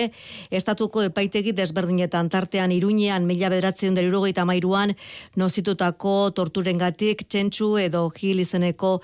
estatuko 0.51 1.05
epaitegi 1.07 1.53
desberdinetan 1.55 2.27
tartean 2.27 2.73
bederatzen 3.29 3.95
derirogeita 3.95 4.43
mairuan 4.43 4.93
nozitutako 5.37 6.31
torturengatik 6.35 7.23
txentxu 7.29 7.77
edo 7.77 8.09
gil 8.09 8.39
izeneko 8.39 9.01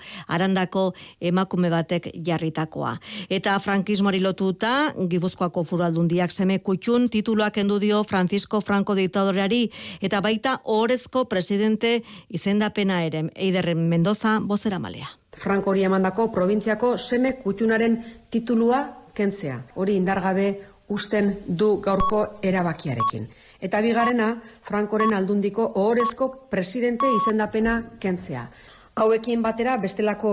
arandako 0.56 0.94
emakume 1.20 1.70
batek 1.70 2.08
jarritakoa. 2.24 2.96
Eta 3.30 3.58
frankismoari 3.60 4.20
lotuta 4.20 4.92
Gipuzkoako 4.96 5.64
furaldundiak 5.64 6.32
seme 6.32 6.58
kutxun 6.58 7.08
tituluak 7.10 7.58
endu 7.58 7.78
dio 7.78 8.02
Francisco 8.04 8.60
Franco 8.60 8.94
diktadoreari 8.94 9.70
eta 10.00 10.20
baita 10.20 10.60
orezko 10.64 11.26
presidente 11.28 12.02
izendapena 12.28 13.04
ere 13.04 13.28
Eider 13.34 13.74
Mendoza 13.74 14.40
bozera 14.40 14.78
malea. 14.78 15.08
Franco 15.36 15.70
hori 15.70 15.84
emandako 15.84 16.30
provintziako 16.32 16.96
seme 16.98 17.36
kutxunaren 17.42 17.98
titulua 18.30 18.86
kentzea. 19.14 19.62
Hori 19.76 19.96
indargabe 19.96 20.60
usten 20.88 21.34
du 21.46 21.80
gaurko 21.82 22.38
erabakiarekin. 22.42 23.26
Eta 23.60 23.80
bigarrena, 23.82 24.36
Frankoren 24.62 25.14
aldundiko 25.16 25.64
ohorezko 25.74 26.28
presidente 26.50 27.06
izendapena 27.22 27.82
kentzea. 28.00 28.46
Hauekin 28.96 29.42
batera, 29.44 29.74
bestelako 29.76 30.30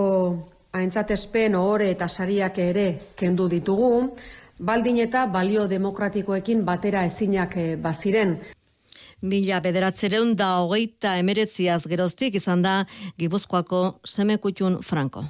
aintzatespen 0.72 1.56
ohore 1.60 1.90
eta 1.92 2.08
sariak 2.08 2.62
ere 2.64 2.86
kendu 3.20 3.50
ditugu, 3.52 3.90
baldin 4.56 5.02
eta 5.04 5.26
balio 5.28 5.66
demokratikoekin 5.68 6.64
batera 6.64 7.04
ezinak 7.04 7.58
eh, 7.60 7.76
baziren. 7.76 8.38
Mila 9.20 9.60
bederatzereun 9.60 10.32
da 10.40 10.62
hogeita 10.64 11.18
emeretziaz 11.20 11.82
geroztik 11.92 12.40
izan 12.40 12.64
da 12.64 12.80
Gipuzkoako 13.20 14.00
semekutxun 14.08 14.80
Franco. 14.82 15.28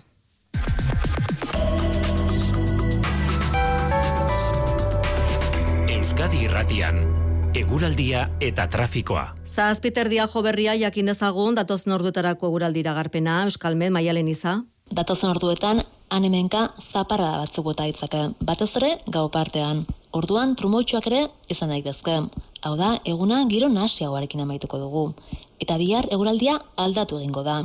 Euskadi 5.89 6.45
irratian, 6.45 7.01
eguraldia 7.57 8.27
eta 8.41 8.69
trafikoa. 8.69 9.31
Zazpiter 9.53 10.09
dia 10.09 10.25
berria 10.25 10.73
jakin 10.73 11.05
dezagun 11.05 11.53
datoz 11.53 11.85
norduetarako 11.85 12.47
eguraldira 12.47 12.93
garpena, 12.93 13.43
Euskalmen, 13.45 13.93
maialen 13.93 14.27
iza. 14.27 14.63
Datozen 14.89 15.29
orduetan, 15.29 15.83
anemenka 16.09 16.73
zaparra 16.91 17.37
batzuk 17.37 17.65
bota 17.65 17.85
itzake, 17.85 18.33
batez 18.41 18.75
ere 18.77 18.97
gau 19.05 19.29
partean. 19.29 19.85
Orduan, 20.11 20.55
trumoitxuak 20.55 21.05
ere 21.05 21.27
izan 21.49 21.69
daitezke. 21.69 22.15
Hau 22.63 22.75
da, 22.75 22.97
eguna 23.05 23.45
giro 23.45 23.69
nasiagoarekin 23.69 24.41
amaituko 24.41 24.79
dugu. 24.79 25.05
Eta 25.59 25.77
bihar 25.77 26.09
eguraldia 26.09 26.59
aldatu 26.75 27.19
egingo 27.21 27.43
da. 27.43 27.61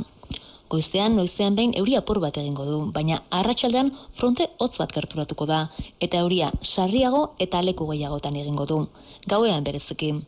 Goizean, 0.69 1.15
noizean 1.17 1.55
behin 1.57 1.73
euria 1.73 2.03
apur 2.03 2.19
bat 2.21 2.37
egingo 2.37 2.65
du, 2.69 2.83
baina 2.93 3.23
arratsaldean 3.33 3.95
fronte 4.13 4.45
hotz 4.59 4.75
bat 4.77 4.93
gerturatuko 4.93 5.49
da, 5.49 5.71
eta 5.99 6.21
euria 6.21 6.51
sarriago 6.61 7.31
eta 7.39 7.63
leku 7.65 7.89
gehiagotan 7.89 8.35
egingo 8.35 8.69
du. 8.69 8.83
Gauean 9.25 9.65
bereziki. 9.65 10.19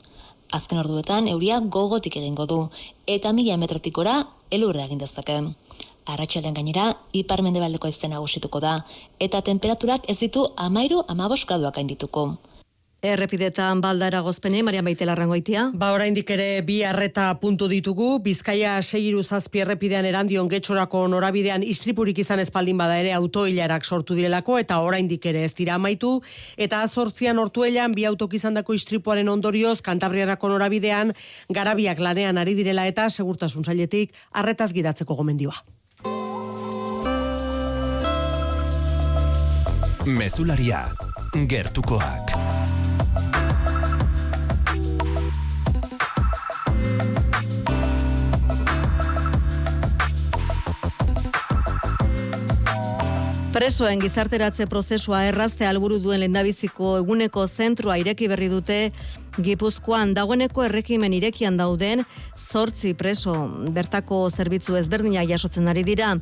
Azken 0.52 0.82
orduetan 0.82 1.30
euria 1.32 1.60
gogotik 1.76 2.18
egingo 2.20 2.46
du, 2.46 2.58
eta 3.08 3.32
mila 3.32 3.56
metrotikora 3.58 4.16
elurra 4.52 4.84
egin 4.90 5.00
dezake. 5.00 5.38
Arratxaldean 6.12 6.58
gainera, 6.58 6.86
ipar 7.16 7.44
mendebaldeko 7.46 7.88
ezten 7.88 8.12
nagusituko 8.12 8.60
da, 8.60 8.74
eta 9.28 9.42
temperaturak 9.48 10.10
ez 10.12 10.18
ditu 10.20 10.48
amairu 10.68 11.04
amabos 11.08 11.46
graduak 11.46 11.80
dituko. 11.94 12.26
Errepidetan 13.02 13.80
balda 13.82 14.12
eragozpene, 14.12 14.60
Maria 14.62 14.84
Maite 14.86 15.08
Larrangoitia. 15.10 15.64
Ba, 15.74 15.88
oraindik 15.96 16.30
ere 16.30 16.62
bi 16.62 16.84
arreta 16.86 17.32
puntu 17.42 17.66
ditugu, 17.66 18.20
Bizkaia 18.22 18.76
segiru 18.84 19.24
zazpi 19.24 19.64
errepidean 19.64 20.06
erandion 20.06 20.46
getxorako 20.52 21.08
norabidean 21.10 21.66
istripurik 21.66 22.20
izan 22.22 22.44
espaldin 22.44 22.78
bada 22.78 23.00
ere 23.02 23.16
autoilarak 23.18 23.88
sortu 23.90 24.14
direlako, 24.14 24.60
eta 24.62 24.78
oraindik 24.86 25.26
ere 25.26 25.42
ez 25.48 25.54
dira 25.58 25.80
amaitu, 25.82 26.20
eta 26.58 26.84
azortzian 26.86 27.42
ortuelan 27.42 27.96
bi 27.98 28.06
autok 28.06 28.36
izan 28.38 28.54
dako 28.54 28.78
istripuaren 28.78 29.34
ondorioz, 29.34 29.80
kantabriarako 29.82 30.54
norabidean, 30.54 31.16
garabiak 31.50 31.98
lanean 31.98 32.38
ari 32.38 32.54
direla 32.54 32.86
eta 32.86 33.10
segurtasun 33.10 33.66
zailetik 33.66 34.14
arretaz 34.32 34.70
gidatzeko 34.78 35.18
gomendioa. 35.18 35.58
Mezularia, 40.06 40.86
gertukoak. 41.50 42.38
Presoen 53.52 54.00
gizarteratze 54.00 54.64
prozesua 54.72 55.26
errazte 55.28 55.66
alburu 55.68 55.98
duen 56.00 56.22
lendabiziko 56.24 56.94
eguneko 57.02 57.44
zentrua 57.48 57.98
ireki 58.00 58.30
berri 58.32 58.48
dute 58.48 58.78
Gipuzkoan 59.44 60.14
dagoeneko 60.16 60.64
errekimen 60.64 61.12
irekian 61.18 61.60
dauden 61.60 62.06
zortzi 62.40 62.94
preso 62.96 63.36
bertako 63.76 64.22
zerbitzu 64.32 64.80
ezberdinak 64.80 65.28
jasotzen 65.34 65.68
ari 65.68 65.84
dira. 65.84 66.14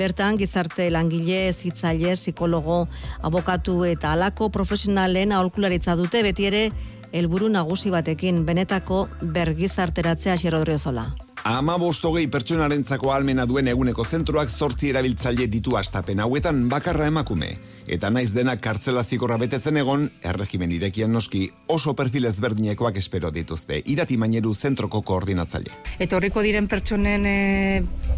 Bertan 0.00 0.40
gizarte 0.40 0.88
langile, 0.88 1.52
zitzaile, 1.52 2.16
psikologo, 2.16 2.86
abokatu 3.20 3.82
eta 3.84 4.16
alako 4.16 4.48
profesionalen 4.48 5.36
aholkularitza 5.36 5.96
dute 5.96 6.24
beti 6.24 6.48
ere 6.48 6.66
helburu 7.12 7.52
nagusi 7.52 7.92
batekin 7.92 8.46
benetako 8.48 9.06
bergizarteratzea 9.20 10.40
xerodriozola. 10.40 11.10
Ama 11.48 11.78
bostogei 11.80 12.26
pertsonarentzako 12.28 13.08
almena 13.08 13.46
duen 13.48 13.70
eguneko 13.72 14.04
zentroak 14.04 14.50
zortzi 14.52 14.90
erabiltzaile 14.90 15.46
ditu 15.48 15.78
astapen 15.80 16.20
hauetan 16.20 16.66
bakarra 16.68 17.06
emakume 17.08 17.48
eta 17.88 18.10
naiz 18.12 18.30
denak 18.36 18.60
kartzela 18.62 19.02
zikorra 19.02 19.38
betetzen 19.40 19.78
egon, 19.80 20.06
erregimen 20.26 20.72
irekian 20.76 21.12
noski 21.12 21.46
oso 21.72 21.94
perfil 21.96 22.28
ezberdinekoak 22.28 22.98
espero 23.00 23.30
dituzte, 23.32 23.80
irati 23.86 24.18
maineru 24.20 24.52
zentroko 24.54 25.00
koordinatzaile. 25.08 25.72
Eta 25.98 26.18
horriko 26.18 26.44
diren 26.44 26.68
pertsonen 26.68 27.26
e, 27.26 27.36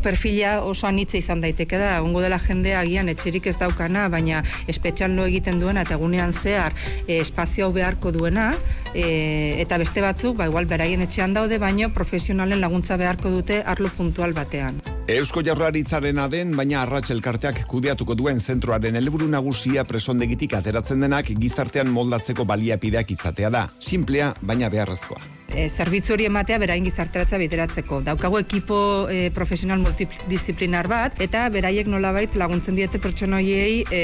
perfila 0.02 0.58
oso 0.66 0.88
anitza 0.90 1.18
izan 1.20 1.44
daiteke 1.44 1.78
da, 1.78 1.92
ongo 2.02 2.22
dela 2.24 2.40
jendea 2.42 2.82
agian 2.82 3.08
etxerik 3.12 3.46
ez 3.52 3.56
daukana, 3.62 4.08
baina 4.12 4.42
espetxan 4.68 5.14
lo 5.16 5.28
egiten 5.30 5.62
duena 5.62 5.86
eta 5.86 5.96
egunean 5.98 6.34
zehar 6.34 6.74
e, 7.06 7.20
espazio 7.20 7.70
beharko 7.74 8.12
duena, 8.16 8.50
e, 8.94 9.56
eta 9.62 9.78
beste 9.78 10.02
batzuk, 10.02 10.36
ba, 10.40 10.50
igual 10.50 10.66
beraien 10.66 11.06
etxean 11.06 11.36
daude, 11.36 11.62
baina 11.62 11.92
profesionalen 11.94 12.60
laguntza 12.60 12.98
beharko 13.00 13.30
dute 13.30 13.62
arlo 13.64 13.92
puntual 13.96 14.34
batean. 14.34 14.82
Eusko 15.10 15.42
Jaurlaritzaren 15.42 16.20
den, 16.30 16.52
baina 16.54 16.84
arratxelkarteak 16.84 17.64
kudeatuko 17.70 18.14
duen 18.14 18.38
zentroaren 18.38 18.94
helburu 18.94 19.26
nagusia 19.60 19.84
presondegitik 19.84 20.54
ateratzen 20.56 21.02
denak 21.04 21.26
gizartean 21.36 21.90
moldatzeko 21.92 22.46
baliapideak 22.48 23.12
izatea 23.12 23.50
da. 23.52 23.68
Simplea, 23.78 24.32
baina 24.40 24.72
beharrezkoa. 24.72 25.20
e, 25.54 25.68
zerbitzu 25.68 26.14
hori 26.14 26.26
ematea 26.28 26.58
berain 26.62 26.84
gizarteratza 26.86 27.38
bideratzeko. 27.40 28.00
Daukagu 28.06 28.38
ekipo 28.40 29.08
e, 29.10 29.30
profesional 29.34 29.80
multidisciplinar 29.82 30.88
bat 30.90 31.20
eta 31.22 31.46
beraiek 31.52 31.88
nolabait 31.90 32.34
laguntzen 32.38 32.78
diete 32.78 33.00
pertsonoiei 33.02 33.84
e, 33.90 34.02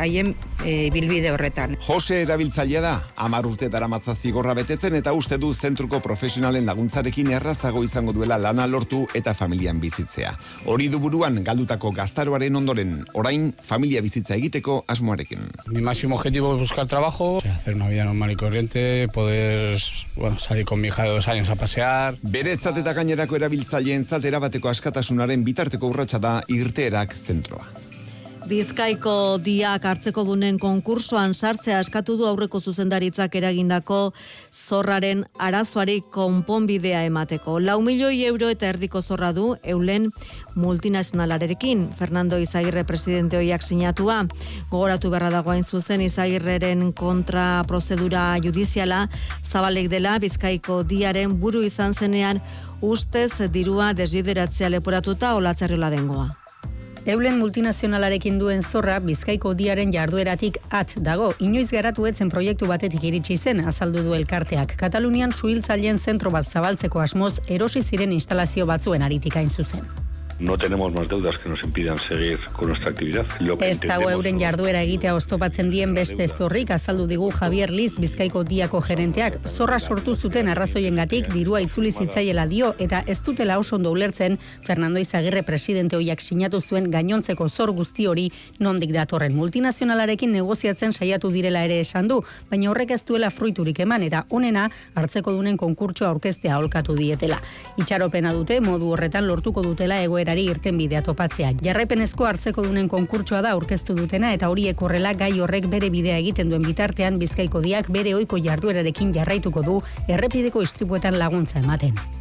haien 0.00 0.34
e, 0.64 0.90
bilbide 0.94 1.32
horretan. 1.34 1.76
Jose 1.86 2.20
erabiltzailea 2.24 2.82
da, 2.84 2.94
amar 3.16 3.46
urte 3.46 3.68
dara 3.68 3.88
zigorra 4.20 4.54
betetzen 4.54 4.94
eta 4.94 5.12
uste 5.12 5.38
du 5.38 5.52
zentruko 5.54 6.00
profesionalen 6.00 6.66
laguntzarekin 6.66 7.30
errazago 7.30 7.84
izango 7.84 8.12
duela 8.12 8.38
lana 8.38 8.66
lortu 8.66 9.06
eta 9.14 9.34
familian 9.34 9.80
bizitzea. 9.80 10.36
Hori 10.66 10.88
du 10.88 10.98
buruan 10.98 11.42
galdutako 11.44 11.90
gaztaroaren 11.90 12.56
ondoren, 12.56 13.04
orain 13.14 13.52
familia 13.52 14.00
bizitza 14.02 14.34
egiteko 14.34 14.84
asmoarekin. 14.90 15.40
Mi 15.66 15.80
máximo 15.80 16.16
objetivo 16.16 16.54
es 16.54 16.60
buscar 16.60 16.86
trabajo, 16.86 17.38
hacer 17.44 17.74
una 17.74 17.88
vida 17.88 18.04
normal 18.04 18.30
y 18.32 18.36
corriente, 18.36 19.08
poder 19.12 19.78
bueno, 20.16 20.38
salir 20.38 20.64
con 20.64 20.80
mi 20.80 20.88
hija 20.88 21.04
de 21.04 21.10
dos 21.10 21.28
años 21.28 21.48
a 21.48 21.56
pasear. 21.56 22.14
Bere 22.22 22.52
eta 22.52 22.92
gainerako 22.92 23.36
erabiltzaileen 23.36 24.04
zatera 24.06 24.38
bateko 24.38 24.68
askatasunaren 24.68 25.44
bitarteko 25.44 25.86
urratsa 25.86 26.18
da 26.18 26.40
irteerak 26.48 27.14
zentroa. 27.14 27.89
Bizkaiko 28.50 29.38
diak 29.38 29.84
hartzeko 29.86 30.24
dunen 30.26 30.56
konkursoan 30.58 31.36
sartzea 31.38 31.76
eskatu 31.84 32.16
du 32.18 32.24
aurreko 32.26 32.58
zuzendaritzak 32.58 33.36
eragindako 33.38 33.98
zorraren 34.50 35.22
arazoari 35.38 36.00
konponbidea 36.16 37.04
emateko. 37.06 37.60
Lau 37.62 37.76
milioi 37.86 38.24
euro 38.26 38.48
eta 38.50 38.66
erdiko 38.72 39.04
zorra 39.06 39.30
du 39.36 39.52
eulen 39.62 40.10
multinazionalarekin. 40.56 41.86
Fernando 41.94 42.42
Izagirre 42.42 42.82
presidente 42.82 43.38
hoiak 43.38 43.62
sinatua. 43.62 44.24
Gogoratu 44.72 45.14
berra 45.14 45.30
dagoain 45.30 45.62
zuzen 45.62 46.02
Izagirreren 46.02 46.90
kontra 46.90 47.62
prozedura 47.70 48.34
judiziala 48.42 49.04
zabalek 49.46 49.86
dela 49.94 50.18
Bizkaiko 50.18 50.82
diaren 50.82 51.38
buru 51.38 51.62
izan 51.62 51.94
zenean 51.94 52.42
ustez 52.82 53.30
dirua 53.54 53.92
desbideratzea 53.94 54.74
leporatuta 54.74 55.36
olatzarriola 55.38 55.94
bengoa. 55.94 56.39
Eulen 57.06 57.38
multinazionalarekin 57.38 58.36
duen 58.38 58.62
zorra 58.62 58.98
Bizkaiko 59.00 59.54
diaren 59.56 59.92
jardueratik 59.94 60.58
at 60.70 60.92
dago. 61.00 61.32
Inoiz 61.40 61.70
garatu 61.72 62.04
etzen 62.10 62.28
proiektu 62.28 62.68
batetik 62.68 63.06
iritsi 63.08 63.38
zen 63.38 63.64
azaldu 63.64 64.04
du 64.04 64.12
elkarteak. 64.18 64.76
Katalunian 64.76 65.32
suhiltzaileen 65.32 65.98
zentro 65.98 66.30
bat 66.30 66.44
zabaltzeko 66.44 67.00
asmoz 67.00 67.38
erosi 67.48 67.82
ziren 67.82 68.12
instalazio 68.12 68.68
batzuen 68.68 69.02
aritikain 69.02 69.48
zuzen 69.48 70.09
no 70.40 70.56
tenemos 70.58 70.92
más 70.92 71.08
deudas 71.08 71.38
que 71.38 71.48
nos 71.48 71.62
impidan 71.62 71.98
seguir 71.98 72.38
con 72.52 72.68
nuestra 72.68 72.90
actividad. 72.90 73.26
Lo 73.40 73.58
que 73.58 73.70
ez 73.70 73.80
dago 73.80 74.10
euren 74.10 74.38
jarduera 74.40 74.82
egitea 74.82 75.14
oztopatzen 75.14 75.70
dien 75.70 75.94
beste 75.94 76.26
zorrik 76.28 76.70
azaldu 76.70 77.06
digu 77.06 77.30
Javier 77.30 77.70
Liz 77.70 77.98
Bizkaiko 78.00 78.42
diako 78.44 78.80
gerenteak 78.80 79.36
zorra 79.46 79.78
sortu 79.78 80.14
zuten 80.14 80.48
arrazoiengatik 80.48 81.28
dirua 81.34 81.60
itzuli 81.60 81.92
zitzaiela 81.92 82.46
dio 82.46 82.74
eta 82.78 83.02
ez 83.06 83.20
dutela 83.22 83.58
oso 83.58 83.76
ondo 83.76 83.92
ulertzen 83.92 84.38
Fernando 84.62 84.98
Izagirre 84.98 85.42
presidente 85.42 85.96
hoiak 85.96 86.20
sinatu 86.20 86.60
zuen 86.60 86.90
gainontzeko 86.90 87.48
zor 87.48 87.72
guzti 87.72 88.06
hori 88.06 88.30
nondik 88.58 88.92
datorren 88.96 89.36
multinazionalarekin 89.36 90.32
negoziatzen 90.32 90.92
saiatu 90.92 91.30
direla 91.30 91.64
ere 91.64 91.80
esan 91.80 92.08
du, 92.08 92.22
baina 92.50 92.70
horrek 92.70 92.96
ez 92.96 93.02
duela 93.04 93.30
fruiturik 93.30 93.80
eman 93.80 94.02
eta 94.02 94.24
onena 94.30 94.70
hartzeko 94.94 95.32
dunen 95.36 95.56
konkurtsoa 95.56 96.08
aurkeztea 96.08 96.54
aholkatu 96.54 96.96
dietela. 96.96 97.40
Itxaropena 97.76 98.32
dute 98.32 98.60
modu 98.64 98.90
horretan 98.94 99.26
lortuko 99.28 99.62
dutela 99.62 100.00
egoera 100.02 100.29
egoerari 100.30 100.50
irten 100.50 100.78
bidea 100.78 101.02
topatzea. 101.02 101.52
Jarraipenezko 101.62 102.26
hartzeko 102.26 102.62
dunen 102.66 102.88
konkurtsoa 102.88 103.42
da 103.42 103.54
aurkeztu 103.56 103.96
dutena 103.96 104.32
eta 104.32 104.48
horiek 104.48 104.80
horrela 104.80 105.12
gai 105.14 105.32
horrek 105.40 105.66
bere 105.68 105.90
bidea 105.90 106.18
egiten 106.18 106.50
duen 106.50 106.62
bitartean 106.62 107.18
bizkaiko 107.18 107.60
diak 107.60 107.90
bere 107.90 108.14
ohiko 108.14 108.38
jarduerarekin 108.38 109.12
jarraituko 109.14 109.62
du 109.62 109.82
errepideko 110.08 110.62
istripuetan 110.62 111.18
laguntza 111.18 111.60
ematen. 111.60 112.19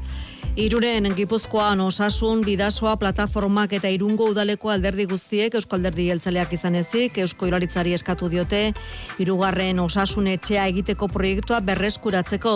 Iruren 0.60 1.05
Gipuzkoan 1.16 1.80
osasun 1.80 2.41
bidasoa 2.43 2.97
plataformak 2.99 3.72
eta 3.78 3.88
irungo 3.95 4.26
udaleko 4.28 4.74
alderdi 4.74 5.05
guztiek 5.07 5.53
Eusko 5.55 5.78
Alderdi 5.78 6.10
Jeltzaleak 6.10 6.51
izan 6.57 6.74
ezik, 6.76 7.16
Eusko 7.24 7.47
Iraritzari 7.47 7.93
eskatu 7.95 8.28
diote, 8.28 8.74
irugarren 9.24 9.78
osasun 9.80 10.28
etxea 10.28 10.66
egiteko 10.68 11.07
proiektua 11.14 11.62
berreskuratzeko. 11.64 12.55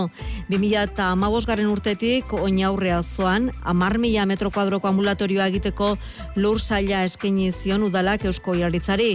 2000 0.50 0.82
eta 0.82 1.06
amabosgarren 1.16 1.70
urtetik, 1.72 2.34
oinaurrea 2.36 2.98
zoan, 3.04 3.48
amar 3.64 3.96
mila 3.98 4.26
metro 4.28 4.52
kuadroko 4.52 4.90
ambulatorioa 4.92 5.48
egiteko 5.54 5.94
lur 6.36 6.60
saila 6.60 7.06
eskeni 7.08 7.54
zion 7.54 7.88
udalak 7.88 8.26
Eusko 8.28 8.58
Iraritzari. 8.60 9.14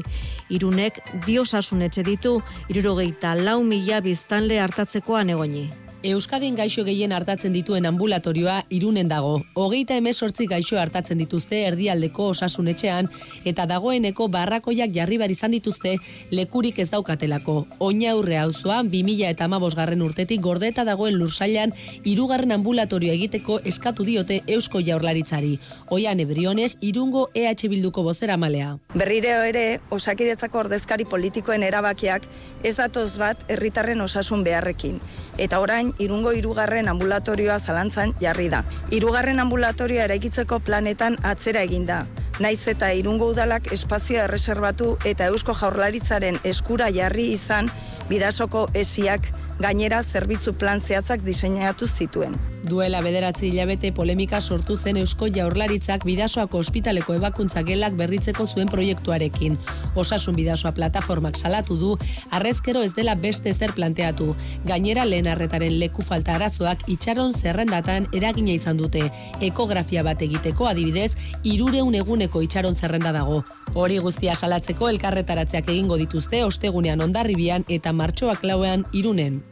Irunek 0.48 1.02
bi 1.26 1.36
osasun 1.44 1.84
etxe 1.90 2.06
ditu, 2.08 2.38
irurogeita 2.72 3.34
lau 3.36 3.58
mila 3.68 4.00
biztanle 4.00 4.62
hartatzekoan 4.64 5.36
egoni. 5.36 5.66
Euskadin 6.04 6.54
gaixo 6.54 6.84
gehien 6.86 7.10
hartatzen 7.10 7.50
dituen 7.52 7.86
ambulatorioa 7.88 8.60
irunen 8.70 9.08
dago. 9.10 9.32
Hogeita 9.58 9.96
emezortzi 9.98 10.46
gaixo 10.46 10.78
hartatzen 10.78 11.18
dituzte 11.18 11.64
erdialdeko 11.66 12.28
osasunetxean 12.34 13.08
eta 13.50 13.66
dagoeneko 13.66 14.28
barrakoiak 14.30 14.94
jarri 14.94 15.18
bar 15.18 15.34
izan 15.34 15.56
dituzte 15.56 15.96
lekurik 16.30 16.78
ez 16.78 16.88
daukatelako. 16.92 17.66
Oina 17.80 18.12
aurre 18.12 18.38
auzoan 18.38 18.92
2000 18.92 19.26
eta 19.32 19.48
garren 19.74 20.02
urtetik 20.02 20.40
gordeta 20.40 20.84
dagoen 20.84 21.18
lursailan 21.18 21.72
irugarren 22.04 22.52
ambulatorio 22.52 23.12
egiteko 23.12 23.58
eskatu 23.64 24.04
diote 24.04 24.42
Eusko 24.46 24.78
Jaurlaritzari. 24.78 25.58
Oian 25.90 26.20
ebrionez, 26.20 26.76
irungo 26.80 27.28
EH 27.34 27.68
Bilduko 27.68 28.04
bozera 28.04 28.36
malea. 28.36 28.78
Berrireo 28.94 29.42
ere, 29.42 29.80
osakidetzako 29.90 30.58
ordezkari 30.58 31.04
politikoen 31.04 31.64
erabakiak 31.64 32.22
ez 32.62 32.76
datoz 32.76 33.18
bat 33.18 33.42
herritarren 33.48 34.00
osasun 34.00 34.44
beharrekin 34.44 35.00
eta 35.38 35.60
orain 35.62 35.87
irungo 35.98 36.32
irugarren 36.36 36.88
ambulatorioa 36.88 37.58
zalantzan 37.58 38.14
jarri 38.20 38.48
da. 38.52 38.62
Irugarren 38.90 39.40
ambulatorioa 39.40 40.04
eraikitzeko 40.08 40.60
planetan 40.60 41.18
atzera 41.22 41.62
eginda. 41.66 42.04
Naiz 42.38 42.68
eta 42.70 42.92
irungo 42.94 43.32
udalak 43.32 43.72
espazioa 43.74 44.28
erreserbatu 44.28 44.92
eta 45.04 45.26
eusko 45.32 45.54
jaurlaritzaren 45.58 46.38
eskura 46.46 46.90
jarri 46.94 47.32
izan 47.34 47.70
bidasoko 48.08 48.68
esiak 48.74 49.26
gainera 49.58 50.02
zerbitzu 50.04 50.52
plan 50.54 50.80
zehatzak 50.80 51.24
diseinatu 51.26 51.88
zituen. 51.88 52.36
Duela 52.68 53.00
bederatzi 53.02 53.48
hilabete 53.48 53.90
polemika 53.92 54.40
sortu 54.40 54.76
zen 54.76 54.96
Eusko 55.00 55.26
Jaurlaritzak 55.34 56.04
bidasoako 56.06 56.60
ospitaleko 56.62 57.16
ebakuntza 57.18 57.64
gelak 57.66 57.96
berritzeko 57.98 58.46
zuen 58.46 58.70
proiektuarekin. 58.70 59.58
Osasun 59.98 60.36
bidasoa 60.38 60.72
plataformak 60.76 61.36
salatu 61.36 61.76
du, 61.80 61.96
arrezkero 62.30 62.82
ez 62.86 62.92
dela 62.94 63.14
beste 63.14 63.54
zer 63.54 63.74
planteatu. 63.74 64.34
Gainera 64.68 65.04
lehen 65.04 65.26
arretaren 65.26 65.78
leku 65.80 66.06
falta 66.06 66.36
arazoak 66.36 66.86
itxaron 66.86 67.34
zerrendatan 67.34 68.06
eragina 68.12 68.54
izan 68.54 68.78
dute. 68.78 69.08
Ekografia 69.40 70.04
bat 70.06 70.22
egiteko 70.22 70.70
adibidez, 70.70 71.12
irureun 71.42 71.98
eguneko 71.98 72.42
itxaron 72.46 72.76
zerrenda 72.76 73.12
dago. 73.12 73.42
Hori 73.74 73.98
guztia 73.98 74.36
salatzeko 74.36 74.88
elkarretaratzeak 74.88 75.68
egingo 75.68 75.98
dituzte 76.00 76.44
ostegunean 76.44 77.00
ondarribian 77.04 77.66
eta 77.68 77.92
martxoak 77.92 78.44
lauean 78.44 78.86
irunen. 78.92 79.42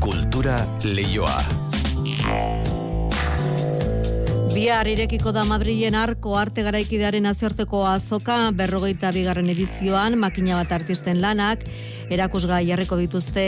Kultura 0.00 0.62
leioa. 0.84 1.36
Bihar 4.50 4.88
irekiko 4.90 5.30
da 5.30 5.42
Madrilen 5.46 5.94
arko 5.94 6.32
arte 6.40 6.64
garaikidearen 6.66 7.22
nazioarteko 7.28 7.84
azoka 7.86 8.38
berrogeita 8.56 9.12
bigarren 9.14 9.52
edizioan 9.52 10.16
makina 10.18 10.56
bat 10.58 10.72
artisten 10.80 11.20
lanak 11.22 11.62
erakusgai 12.10 12.64
jarriko 12.66 12.98
dituzte 12.98 13.44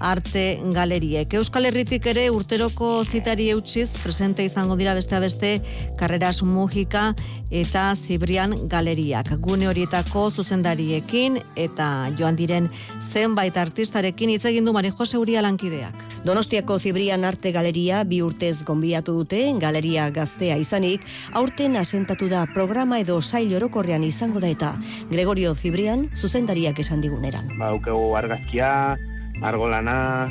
arte 0.00 0.46
galeriek. 0.72 1.34
Euskal 1.42 1.68
Herritik 1.68 2.06
ere 2.14 2.28
urteroko 2.32 3.02
zitari 3.04 3.50
eutxiz 3.52 3.90
presente 3.98 4.46
izango 4.46 4.78
dira 4.80 4.94
beste 4.94 5.20
beste 5.20 5.52
karreras 5.98 6.40
mugika 6.42 7.10
eta 7.50 7.94
Zibrian 7.94 8.54
galeriak. 8.68 9.30
Gune 9.40 9.68
horietako 9.68 10.30
zuzendariekin 10.30 11.38
eta 11.56 12.08
joan 12.18 12.36
diren 12.36 12.68
zenbait 13.00 13.56
artistarekin 13.56 14.30
hitz 14.30 14.44
egin 14.50 14.64
du 14.64 14.72
Mari 14.72 14.90
Jose 14.90 15.18
Uria 15.18 15.42
lankideak. 15.42 15.94
Donostiako 16.24 16.78
Zibrian 16.78 17.24
Arte 17.24 17.52
Galeria 17.52 18.02
bi 18.04 18.20
urtez 18.22 18.64
gonbiatu 18.64 19.14
dute, 19.20 19.40
galeria 19.60 20.08
gaztea 20.10 20.56
izanik, 20.58 21.04
aurten 21.34 21.76
asentatu 21.76 22.28
da 22.28 22.46
programa 22.54 22.98
edo 22.98 23.20
sail 23.22 23.54
orokorrean 23.54 24.02
izango 24.02 24.40
da 24.40 24.48
eta 24.48 24.74
Gregorio 25.10 25.54
Zibrian 25.54 26.08
zuzendariak 26.16 26.80
esan 26.80 27.00
diguneran. 27.00 27.52
Ba, 27.60 27.72
ukegu 27.74 28.16
argazkia, 28.18 28.96
margolana, 29.38 30.26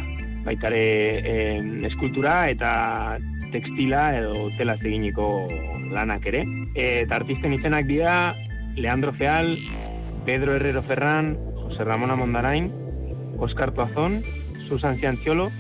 baitare 0.46 0.84
eh, 1.26 1.62
eskultura 1.88 2.50
eta 2.52 3.18
tekstila 3.56 4.12
edo 4.20 4.50
tela 4.60 4.76
eginiko 4.76 5.48
lanak 5.96 6.28
ere. 6.32 6.44
Eta 6.76 7.22
artisten 7.22 7.56
izenak 7.56 7.88
dira 7.88 8.34
Leandro 8.76 9.14
Feal, 9.16 9.56
Pedro 10.28 10.56
Herrero 10.56 10.84
Ferran, 10.84 11.36
José 11.64 11.86
Ramón 11.88 12.12
Amondarain, 12.12 12.72
Oscar 13.40 13.72
Tuazón, 13.72 14.24
Susan 14.68 14.98
Cianciolo 15.00 15.52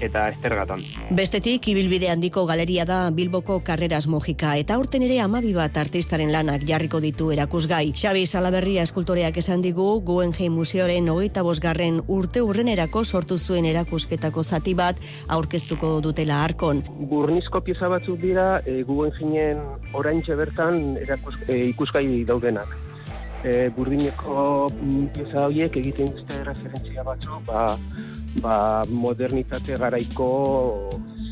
eta 0.00 0.28
estergatan. 0.32 0.82
Bestetik, 1.14 1.68
ibilbide 1.68 2.10
handiko 2.10 2.44
galeria 2.46 2.84
da 2.84 3.10
Bilboko 3.14 3.60
Karreras 3.64 4.06
Mojika 4.06 4.56
eta 4.60 4.78
urten 4.78 5.04
ere 5.06 5.20
amabi 5.20 5.52
bat 5.54 5.76
artistaren 5.76 6.32
lanak 6.32 6.64
jarriko 6.68 7.00
ditu 7.00 7.30
erakusgai. 7.32 7.92
Xabi 7.92 8.26
Salaberria 8.26 8.82
eskultoreak 8.82 9.36
esan 9.42 9.62
digu 9.62 9.86
Guggenheim 10.04 10.56
Museoren 10.58 11.08
hogeita 11.08 11.42
bosgarren 11.42 12.00
urte 12.08 12.42
urrenerako 12.42 13.04
sortu 13.04 13.38
zuen 13.38 13.64
erakusketako 13.70 14.42
zati 14.42 14.74
bat 14.74 15.00
aurkeztuko 15.28 16.00
dutela 16.00 16.42
arkon. 16.44 16.82
Gurnizko 17.10 17.60
pieza 17.60 17.88
batzuk 17.88 18.20
dira 18.20 18.60
e, 18.66 18.82
Guggenheimen 18.82 19.62
oraintxe 19.94 20.34
bertan 20.34 20.98
erakus, 21.02 21.36
e, 21.48 21.64
ikusgai 21.70 22.24
daudenak. 22.28 22.93
E, 23.44 23.68
burdineko 23.76 24.70
mm, 24.72 25.08
pieza 25.12 25.46
horiek 25.46 25.76
egiten 25.76 26.14
dute 26.16 26.44
referentzia 26.46 27.04
batzu, 27.04 27.40
ba, 27.44 27.66
ba, 28.40 28.54
modernitate 28.88 29.76
garaiko 29.80 30.28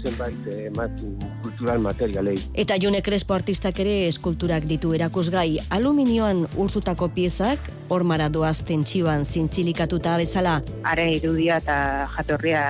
zenbait 0.02 0.46
eh, 0.52 0.68
mat, 0.76 1.02
kultural 1.42 1.80
materialei. 1.82 2.36
Eta 2.58 2.76
June 2.82 3.02
Crespo 3.02 3.34
artistak 3.34 3.78
ere 3.82 4.08
eskulturak 4.08 4.66
ditu 4.68 4.92
erakusgai 4.96 5.60
aluminioan 5.70 6.44
urtutako 6.60 7.08
piezak 7.14 7.70
hormara 7.92 8.28
doaz 8.32 8.58
tentsioan 8.66 9.24
zintzilikatuta 9.24 10.16
bezala. 10.20 10.58
Are 10.88 11.06
irudia 11.16 11.60
eta 11.62 11.76
jatorria 12.16 12.64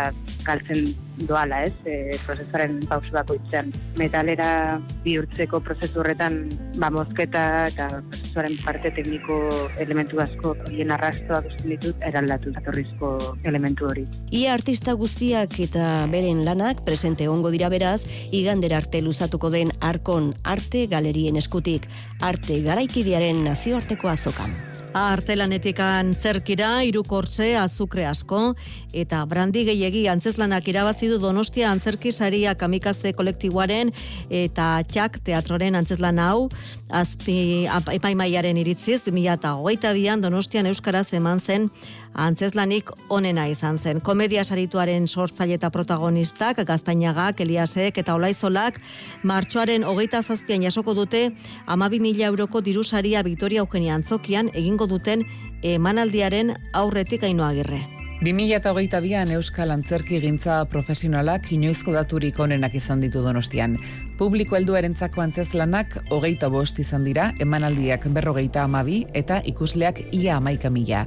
galtzen 0.44 0.92
doala, 1.26 1.62
ez? 1.66 1.72
E, 1.84 2.16
prozesuaren 2.26 2.80
pausu 2.88 3.12
bakoitzean. 3.14 3.72
Metalera 3.98 4.80
bihurtzeko 5.04 5.60
prozesu 5.64 6.00
horretan 6.02 6.40
ba 6.78 6.90
mozketa 6.90 7.44
eta 7.70 7.88
prozesuaren 8.10 8.56
parte 8.64 8.92
tekniko 8.96 9.38
elementu 9.82 10.20
asko 10.24 10.54
hien 10.70 10.92
arrastoak 10.94 11.48
usten 11.52 11.74
ditut 11.74 12.06
eraldatu 12.08 12.52
jatorrizko 12.56 13.12
elementu 13.44 13.88
hori. 13.90 14.06
Ia 14.32 14.56
artista 14.56 14.96
guztiak 14.98 15.58
eta 15.66 16.06
beren 16.12 16.44
lanak 16.46 16.84
presente 16.86 17.28
ongo 17.28 17.52
dira 17.54 17.70
beraz, 17.72 18.02
igander 18.32 18.74
arte 18.74 19.02
luzatuko 19.02 19.50
den 19.50 19.72
arkon 19.80 20.32
arte 20.44 20.86
galerien 20.86 21.36
eskutik, 21.36 21.88
arte 22.20 22.60
garaikidearen 22.64 23.44
nazioarteko 23.44 24.08
azokan. 24.12 24.71
Artelanetik 24.92 25.78
antzerkira, 25.80 26.82
irukortze, 26.84 27.54
azukre 27.56 28.04
asko, 28.04 28.52
eta 28.92 29.22
brandi 29.24 29.62
gehiegi 29.64 30.02
antzeslanak 30.12 30.68
irabazi 30.68 31.08
du 31.08 31.16
Donostia 31.22 31.70
antzerki 31.72 32.12
saria 32.12 32.52
kamikaze 32.54 33.14
kolektiboaren 33.16 33.92
eta 34.28 34.82
txak 34.84 35.16
teatroren 35.24 35.80
antzeslan 35.80 36.20
hau, 36.20 36.50
azpi 36.92 37.64
epaimaiaren 37.96 38.60
iritziz, 38.60 39.00
2008an 39.08 40.26
Donostian 40.26 40.68
Euskaraz 40.68 41.08
eman 41.16 41.40
zen 41.40 41.70
antzeslanik 42.14 42.90
onena 43.08 43.46
izan 43.46 43.78
zen. 43.78 44.00
Komedia 44.00 44.44
sarituaren 44.44 45.08
sortzaile 45.08 45.54
eta 45.54 45.70
protagonistak, 45.70 46.64
Gaztainagak, 46.66 47.40
Eliasek 47.40 47.98
eta 47.98 48.14
Olaizolak, 48.14 48.80
martxoaren 49.22 49.84
hogeita 49.84 50.22
zazpian 50.22 50.62
jasoko 50.62 50.94
dute, 50.94 51.30
amabi 51.66 52.00
mila 52.00 52.26
euroko 52.26 52.60
dirusaria 52.60 53.22
Victoria 53.22 53.60
Eugenia 53.60 53.94
Antzokian 53.94 54.50
egingo 54.54 54.86
duten 54.86 55.24
emanaldiaren 55.62 56.56
aurretik 56.72 57.24
ainoa 57.24 57.52
agirre. 57.54 58.01
2022an 58.22 59.32
Euskal 59.34 59.72
Antzerki 59.74 60.20
gintza 60.22 60.60
profesionalak 60.70 61.48
inoizko 61.56 61.90
daturik 61.90 62.36
onenak 62.38 62.76
izan 62.78 63.00
ditu 63.02 63.18
donostian. 63.24 63.72
Publiko 64.20 64.54
helduarentzako 64.54 65.24
antzezlanak 65.24 65.96
hogeita 66.14 66.46
bost 66.54 66.78
izan 66.78 67.02
dira, 67.02 67.32
emanaldiak 67.42 68.06
berrogeita 68.14 68.62
amabi 68.62 69.00
eta 69.18 69.40
ikusleak 69.42 69.98
ia 70.14 70.36
amaika 70.36 70.70
mila. 70.70 71.02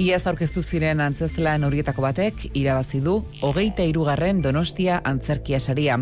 Iaz 0.00 0.22
aurkeztu 0.24 0.62
ziren 0.62 1.04
antzezlan 1.04 1.68
horietako 1.68 2.06
batek, 2.06 2.46
irabazi 2.54 3.02
du 3.04 3.18
hogeita 3.42 3.84
irugarren 3.84 4.40
donostia 4.40 5.02
antzerkia 5.04 5.60
saria. 5.60 6.00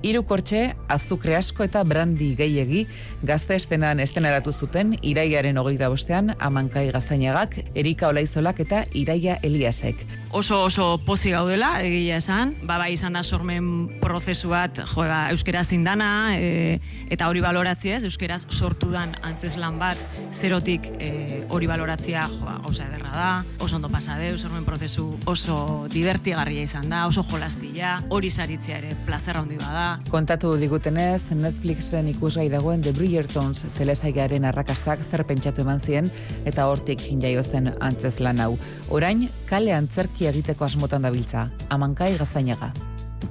Hiru 0.00 0.22
kortxe, 0.24 0.60
azukre 0.88 1.34
asko 1.36 1.66
eta 1.66 1.82
brandi 1.84 2.30
gehiegi 2.38 2.86
gazte 3.26 3.58
estenan 3.60 4.00
estenaratu 4.00 4.52
zuten 4.52 4.94
iraiaren 5.04 5.60
hogeita 5.60 5.90
bostean 5.92 6.32
amankai 6.38 6.86
gaztainagak, 6.94 7.58
Erika 7.74 8.08
Olaizolak 8.08 8.64
eta 8.64 8.86
Iraia 8.96 9.36
Eliasek. 9.44 10.00
Oso 10.32 10.62
oso 10.62 10.84
pozi 11.04 11.32
gaudela, 11.34 11.82
egia 11.82 12.20
esan, 12.22 12.52
ba, 12.62 12.76
bai 12.78 12.92
izan 12.94 13.18
da 13.18 13.24
sormen 13.26 13.88
prozesu 14.00 14.52
bat, 14.52 14.78
jo, 14.78 15.02
ba, 15.02 15.24
euskeraz 15.34 15.66
zindana, 15.74 16.36
e, 16.38 16.78
eta 17.10 17.26
hori 17.28 17.42
baloratzi 17.42 17.90
ez, 17.96 18.04
euskeraz 18.06 18.44
sortu 18.48 18.92
dan 18.94 19.16
antzeslan 19.26 19.80
bat, 19.82 19.98
zerotik 20.30 20.86
e, 21.02 21.42
hori 21.50 21.66
baloratzia, 21.66 22.28
jo, 22.30 22.44
ba, 22.46 22.60
osa 22.70 22.86
ederra 22.86 23.10
da, 23.10 23.30
oso 23.58 23.76
ondo 23.80 23.90
pasadeu, 23.90 24.38
sormen 24.38 24.64
prozesu 24.64 25.08
oso 25.26 25.58
divertigarria 25.90 26.62
izan 26.62 26.86
da, 26.88 27.02
oso 27.10 27.26
jolastila, 27.26 27.98
hori 28.08 28.30
saritzea 28.30 28.78
ere 28.78 28.94
plazerra 29.04 29.42
handi 29.42 29.58
bada, 29.58 29.89
Kontatu 30.10 30.52
digutenez, 30.60 31.24
Netflixen 31.34 32.08
ikusgai 32.12 32.48
dagoen 32.52 32.82
The 32.84 32.92
Bridgertons 32.96 33.64
telesaigaren 33.78 34.46
arrakastak 34.48 35.02
zer 35.04 35.24
pentsatu 35.28 35.64
eman 35.64 35.80
zien 35.80 36.10
eta 36.44 36.66
hortik 36.70 37.02
jaio 37.22 37.42
zen 37.42 37.72
antzez 37.80 38.18
lan 38.20 38.40
hau. 38.40 38.54
Orain, 38.90 39.28
kale 39.48 39.74
antzerki 39.74 40.26
egiteko 40.30 40.64
asmotan 40.64 41.02
dabiltza, 41.02 41.48
amankai 41.70 42.16
gaztainaga. 42.18 42.72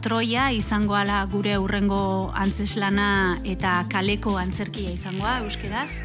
Troia 0.03 0.51
izangoala 0.55 1.23
gure 1.31 1.57
urrengo 1.59 2.31
antzeslana 2.37 3.37
eta 3.43 3.83
kaleko 3.91 4.37
antzerkia 4.39 4.93
izangoa 4.93 5.39
euskeraz. 5.43 6.03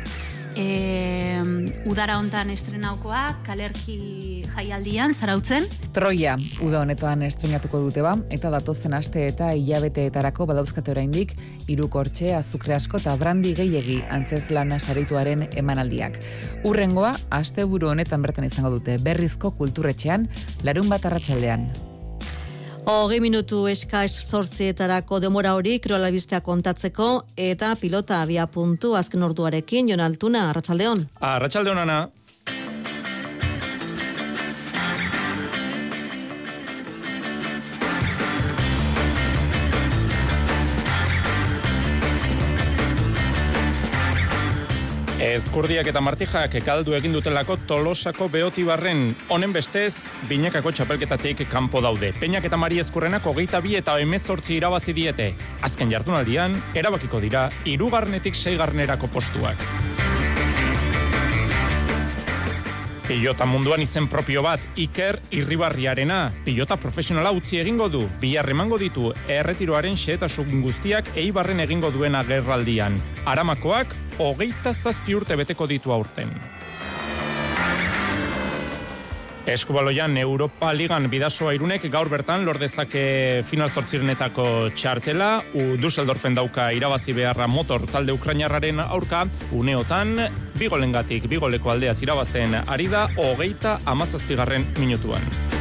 E, 0.55 1.42
udara 1.90 2.18
hontan 2.20 2.50
estrenaukoa, 2.55 3.24
kalerki 3.46 4.44
jaialdian, 4.55 5.14
zarautzen. 5.14 5.66
Troia, 5.96 6.36
uda 6.62 6.82
honetan 6.84 7.24
estrenatuko 7.26 7.80
dute 7.82 8.05
ba, 8.07 8.14
eta 8.34 8.52
datozen 8.55 8.94
aste 8.94 9.26
eta 9.26 9.50
hilabeteetarako 9.59 10.46
badauzkate 10.50 10.94
oraindik 10.94 11.34
irukortxe, 11.70 12.34
azukre 12.38 12.76
asko 12.78 13.02
eta 13.02 13.16
brandi 13.20 13.55
gehiegi 13.59 14.00
antzez 14.11 14.44
lana 14.55 14.78
sarituaren 14.78 15.48
emanaldiak. 15.55 16.20
Urrengoa, 16.64 17.14
aste 17.34 17.66
buru 17.66 17.90
honetan 17.90 18.22
bertan 18.22 18.46
izango 18.46 18.70
dute, 18.78 18.98
berrizko 19.02 19.55
kulturretxean, 19.59 20.28
larun 20.62 20.88
bat 20.92 21.11
arratsaldean. 21.11 21.68
Hogei 22.85 23.16
minutu 23.20 23.62
eskaiz 23.70 24.12
sortzietarako 24.12 25.16
demora 25.24 25.55
hori 25.57 25.78
kirolabistea 25.80 26.43
kontatzeko 26.45 27.07
eta 27.41 27.70
pilota 27.80 28.18
abia 28.20 28.45
puntu 28.47 28.91
azken 28.99 29.24
orduarekin 29.24 29.89
Jon 29.89 30.03
Altuna, 30.05 30.51
Arratsaldeon. 30.51 31.01
Arratsaldeon 31.30 31.80
ana. 31.80 31.97
Ezkurdiak 45.24 45.86
eta 45.88 46.02
martijak 46.04 46.52
ekaldu 46.58 46.92
egin 46.98 47.14
dutelako 47.16 47.54
tolosako 47.68 48.26
beotibarren 48.28 49.14
honen 49.32 49.54
bestez, 49.56 50.10
binekako 50.28 50.74
txapelketatik 50.76 51.46
kanpo 51.48 51.80
daude. 51.80 52.12
Peñak 52.20 52.44
eta 52.44 52.60
Mari 52.60 52.82
Ezkurrenak 52.82 53.24
hogeita 53.32 53.62
bi 53.64 53.78
eta 53.80 53.96
emezortzi 54.04 54.58
irabazi 54.58 54.92
diete. 54.92 55.32
Azken 55.64 55.96
jardunaldian, 55.96 56.60
erabakiko 56.76 57.24
dira, 57.24 57.48
irugarnetik 57.64 58.36
seigarnerako 58.36 59.08
postuak. 59.16 59.93
Pilota 63.05 63.44
munduan 63.44 63.82
izen 63.84 64.07
propio 64.09 64.40
bat, 64.40 64.62
Iker 64.80 65.18
Irribarriarena. 65.36 66.30
Pilota 66.46 66.78
profesionala 66.80 67.34
utzi 67.36 67.59
egingo 67.61 67.90
du, 67.92 68.00
bihar 68.22 68.48
emango 68.48 68.78
ditu 68.80 69.11
erretiroaren 69.28 69.98
xeetasun 70.00 70.62
guztiak 70.64 71.11
eibarren 71.20 71.61
egingo 71.61 71.92
duena 71.92 72.24
gerraldian. 72.24 72.96
Aramakoak, 73.28 73.92
hogeita 74.16 74.72
zazpi 74.72 75.20
urte 75.20 75.36
beteko 75.36 75.68
ditu 75.68 75.92
aurten. 75.92 76.32
Eskubaloian 79.45 80.16
Europa 80.16 80.70
Ligan 80.72 81.05
bidasoa 81.12 81.53
irunek 81.53 81.82
gaur 81.92 82.09
bertan 82.09 82.47
lordezake 82.49 83.45
final 83.45 83.68
zortzirenetako 83.68 84.47
txartela, 84.72 85.42
u 85.61 85.76
Dusseldorfen 85.76 86.38
dauka 86.38 86.70
irabazi 86.72 87.12
beharra 87.12 87.47
motor 87.47 87.84
talde 87.92 88.16
ukrainarraren 88.16 88.80
aurka, 88.80 89.26
uneotan, 89.53 90.16
bigolengatik 90.57 91.28
bigoleko 91.28 91.74
aldeaz 91.74 91.99
irabazten 92.03 92.57
ari 92.64 92.88
da, 92.88 93.05
hogeita 93.20 93.82
amazazpigarren 93.84 94.64
minutuan. 94.80 95.53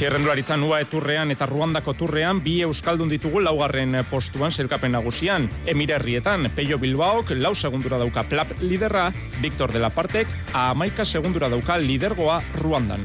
Txerrendularitzan 0.00 0.62
ua 0.64 0.78
eturrean 0.80 1.28
eta 1.28 1.44
ruandako 1.44 1.92
turrean 1.92 2.38
bi 2.40 2.54
euskaldun 2.64 3.10
ditugu 3.12 3.42
laugarren 3.44 3.98
postuan 4.08 4.48
selkapen 4.48 4.94
nagusian. 4.96 5.44
Emirerrietan, 5.68 6.48
Peio 6.56 6.78
Bilbaok 6.80 7.34
lau 7.36 7.50
segundura 7.52 7.98
dauka 8.00 8.22
plap 8.24 8.54
liderra, 8.62 9.10
Victor 9.42 9.74
de 9.74 9.82
la 9.84 9.90
Partek 9.92 10.32
amaika 10.56 11.04
segundura 11.04 11.50
dauka 11.52 11.76
lidergoa 11.76 12.38
Ruandan. 12.62 13.04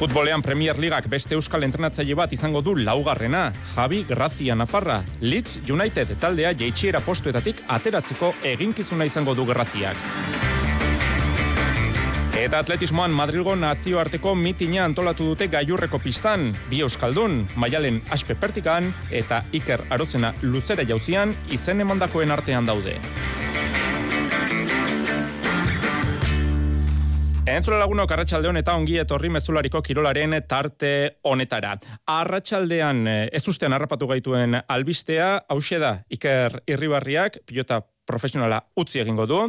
Futbolean 0.00 0.42
Premier 0.42 0.74
Ligak 0.82 1.06
beste 1.06 1.38
euskal 1.38 1.62
entrenatzaile 1.62 2.18
bat 2.18 2.34
izango 2.34 2.64
du 2.66 2.74
laugarrena, 2.74 3.52
Javi 3.76 4.02
Grazia 4.08 4.58
Nafarra. 4.58 5.04
Leeds 5.20 5.60
United 5.70 6.18
taldea 6.18 6.50
jeitxiera 6.50 6.98
postuetatik 6.98 7.62
ateratzeko 7.68 8.34
eginkizuna 8.56 9.06
izango 9.06 9.38
du 9.38 9.46
Graziak. 9.46 10.45
Eta 12.36 12.58
atletismoan 12.60 13.14
Madrilgo 13.16 13.54
nazioarteko 13.56 14.34
mitina 14.36 14.82
antolatu 14.84 15.24
dute 15.30 15.46
gaiurreko 15.48 15.96
pistan, 16.04 16.50
bi 16.68 16.82
euskaldun, 16.84 17.38
maialen 17.56 18.02
aspe 18.12 18.36
pertikan 18.36 18.90
eta 19.08 19.38
Iker 19.56 19.86
Arozena 19.96 20.34
luzera 20.42 20.84
jauzian 20.84 21.32
izen 21.48 21.80
emandakoen 21.80 22.36
artean 22.36 22.68
daude. 22.68 22.98
Entzule 27.46 27.80
lagunok 27.80 28.12
arratsaldeon 28.12 28.60
eta 28.60 28.76
ongi 28.76 29.00
etorri 29.00 29.32
mezulariko 29.32 29.80
kirolaren 29.80 30.36
tarte 30.46 30.92
honetara. 31.24 31.72
Arratsaldean 32.18 33.06
ez 33.08 33.44
ustean 33.48 33.72
harrapatu 33.72 34.12
gaituen 34.12 34.60
albistea, 34.68 35.46
hause 35.48 35.80
da 35.80 36.02
Iker 36.12 36.60
Irribarriak 36.68 37.40
pilota 37.46 37.80
profesionala 38.06 38.60
utzi 38.78 39.00
egingo 39.02 39.26
du, 39.26 39.40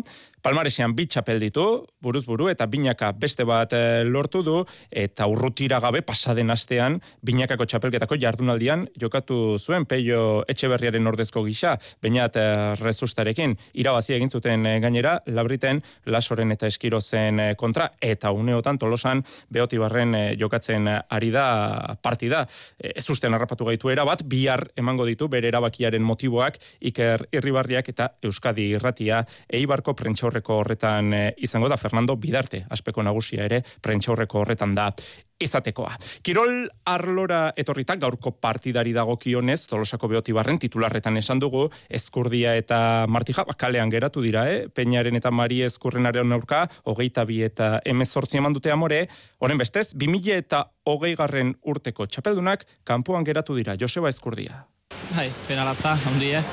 Palmaresean 0.48 0.94
bi 0.96 1.04
txapel 1.12 1.42
ditu, 1.44 1.64
buruz 2.00 2.22
buru, 2.24 2.46
eta 2.48 2.64
binaka 2.72 3.10
beste 3.20 3.44
bat 3.44 3.74
e, 3.76 4.06
lortu 4.08 4.40
du, 4.48 4.62
eta 4.88 5.26
urrutira 5.28 5.82
gabe 5.84 6.00
pasaden 6.08 6.54
astean, 6.54 7.02
binakako 7.28 7.66
txapelketako 7.68 8.16
jardunaldian 8.22 8.86
jokatu 8.96 9.58
zuen 9.60 9.84
peio 9.84 10.46
etxeberriaren 10.48 11.12
ordezko 11.12 11.44
gisa, 11.44 11.74
bainat 12.00 12.40
e, 12.40 12.46
rezustarekin, 12.80 13.58
irabazi 13.76 14.16
egin 14.16 14.32
zuten 14.32 14.64
e, 14.72 14.78
gainera, 14.80 15.18
labriten 15.28 15.82
lasoren 16.08 16.56
eta 16.56 16.72
eskirozen 16.72 17.44
kontra, 17.60 17.90
eta 18.00 18.32
uneotan 18.32 18.80
tolosan 18.80 19.26
beotibarren 19.52 20.16
e, 20.16 20.24
jokatzen 20.40 20.88
ari 20.88 21.34
da 21.36 21.98
partida. 22.00 22.46
E, 22.80 22.94
ez 22.96 23.06
usten 23.12 23.36
harrapatu 23.36 23.68
gaitu 23.68 23.92
bat, 24.08 24.24
bihar 24.24 24.70
emango 24.80 25.04
ditu 25.12 25.28
bere 25.28 25.52
erabakiaren 25.52 26.08
motiboak, 26.08 26.62
Iker 26.88 27.28
Irribarriak 27.36 27.92
eta 27.92 28.14
Euskadi 28.24 28.72
Irratia, 28.80 29.26
eibarko 29.52 29.92
prentxaurre 29.94 30.37
horretan 30.46 31.14
eh, 31.14 31.34
izango 31.38 31.70
da 31.70 31.78
Fernando 31.78 32.16
Bidarte, 32.16 32.66
aspeko 32.70 33.04
nagusia 33.04 33.46
ere 33.46 33.64
prentxaurreko 33.82 34.40
horretan 34.42 34.76
da 34.76 34.92
izatekoa. 35.40 35.94
Kirol 36.26 36.68
arlora 36.90 37.52
etorritak 37.58 38.00
gaurko 38.02 38.34
partidari 38.42 38.94
dago 38.96 39.18
kionez, 39.22 39.60
Tolosako 39.70 40.10
beotibarren 40.12 40.60
titularretan 40.60 41.18
esan 41.18 41.40
dugu, 41.40 41.68
Ezkurdia 41.90 42.56
eta 42.58 42.80
Martija 43.10 43.46
bakalean 43.48 43.92
geratu 43.94 44.24
dira, 44.26 44.48
eh? 44.50 44.68
Peñaren 44.74 45.16
eta 45.20 45.32
Mari 45.32 45.62
Ezkurrenaren 45.68 46.34
aurka, 46.34 46.66
hogeita 46.86 47.26
bi 47.26 47.44
eta 47.46 47.78
emezortzi 47.86 48.42
eman 48.42 48.56
dute 48.58 48.74
amore, 48.74 49.06
horren 49.40 49.62
bestez, 49.62 49.92
2000 49.94 50.40
eta 50.42 50.64
hogei 50.86 51.14
garren 51.16 51.54
urteko 51.62 52.08
txapeldunak 52.08 52.66
kanpoan 52.84 53.28
geratu 53.28 53.56
dira, 53.56 53.78
Joseba 53.80 54.10
Ezkurdia. 54.10 54.66
Bai, 55.14 55.30
penalatza, 55.48 55.98
ondi, 56.10 56.34
eh? 56.40 56.44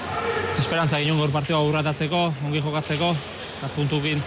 Esperantza 0.58 1.00
ginen 1.00 1.18
gaur 1.18 1.32
partioa 1.34 1.58
aurratatzeko, 1.64 2.20
ongi 2.46 2.60
jokatzeko, 2.62 3.14
puntukin 3.74 4.22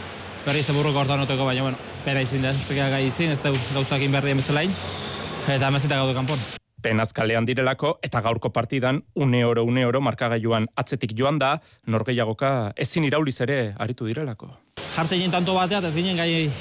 berri 0.45 0.63
zeburruko 0.63 1.01
hortan 1.01 1.25
oteko, 1.25 1.45
baina, 1.45 1.65
bueno, 1.65 1.77
pera 2.05 2.21
izin 2.23 2.45
da, 2.45 2.53
ez 2.55 2.77
gai 2.77 3.03
izin, 3.07 3.33
ez 3.35 3.41
da 3.43 3.51
gauzakin 3.73 4.11
berri 4.11 4.31
emezelain, 4.31 4.71
eta 5.47 5.67
amezita 5.67 5.97
gaudu 5.99 6.15
kanpon. 6.15 6.39
Penazkalean 6.83 7.45
direlako 7.47 7.97
eta 8.05 8.21
gaurko 8.21 8.51
partidan 8.53 9.01
une 9.15 9.43
oro 9.45 9.63
une 9.65 9.85
oro 9.85 9.99
markagailuan 10.01 10.67
atzetik 10.75 11.15
joan 11.17 11.39
da 11.39 11.57
norgeiagoka 11.87 12.71
ezin 12.77 13.03
irauliz 13.03 13.39
ere 13.41 13.73
aritu 13.77 14.05
direlako. 14.05 14.51
Jartzen 14.95 15.17
ginen 15.17 15.31
tanto 15.31 15.55
bateat 15.57 15.89
ez 15.89 15.95
ginen 15.95 16.17
gai 16.17 16.51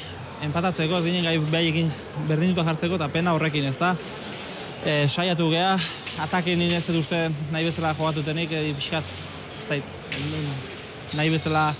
empatatzeko, 0.42 0.98
ez 0.98 1.04
ginen 1.04 1.28
gai 1.28 1.36
behikin 1.38 1.92
berdinuko 2.28 2.64
jartzeko 2.64 2.96
eta 2.96 3.08
pena 3.12 3.34
horrekin 3.36 3.68
ez 3.68 3.76
da. 3.78 3.94
E, 4.86 5.06
saiatu 5.08 5.50
geha, 5.50 5.76
atakin 6.22 6.58
nire 6.58 6.80
ez 6.80 6.86
duzte 6.94 7.26
nahi 7.52 7.64
bezala 7.64 7.94
jogatutenik, 7.94 8.52
e, 8.52 8.72
pixkat, 8.78 9.04
ez 9.66 9.82
nahi 11.14 11.30
bezala 11.30 11.74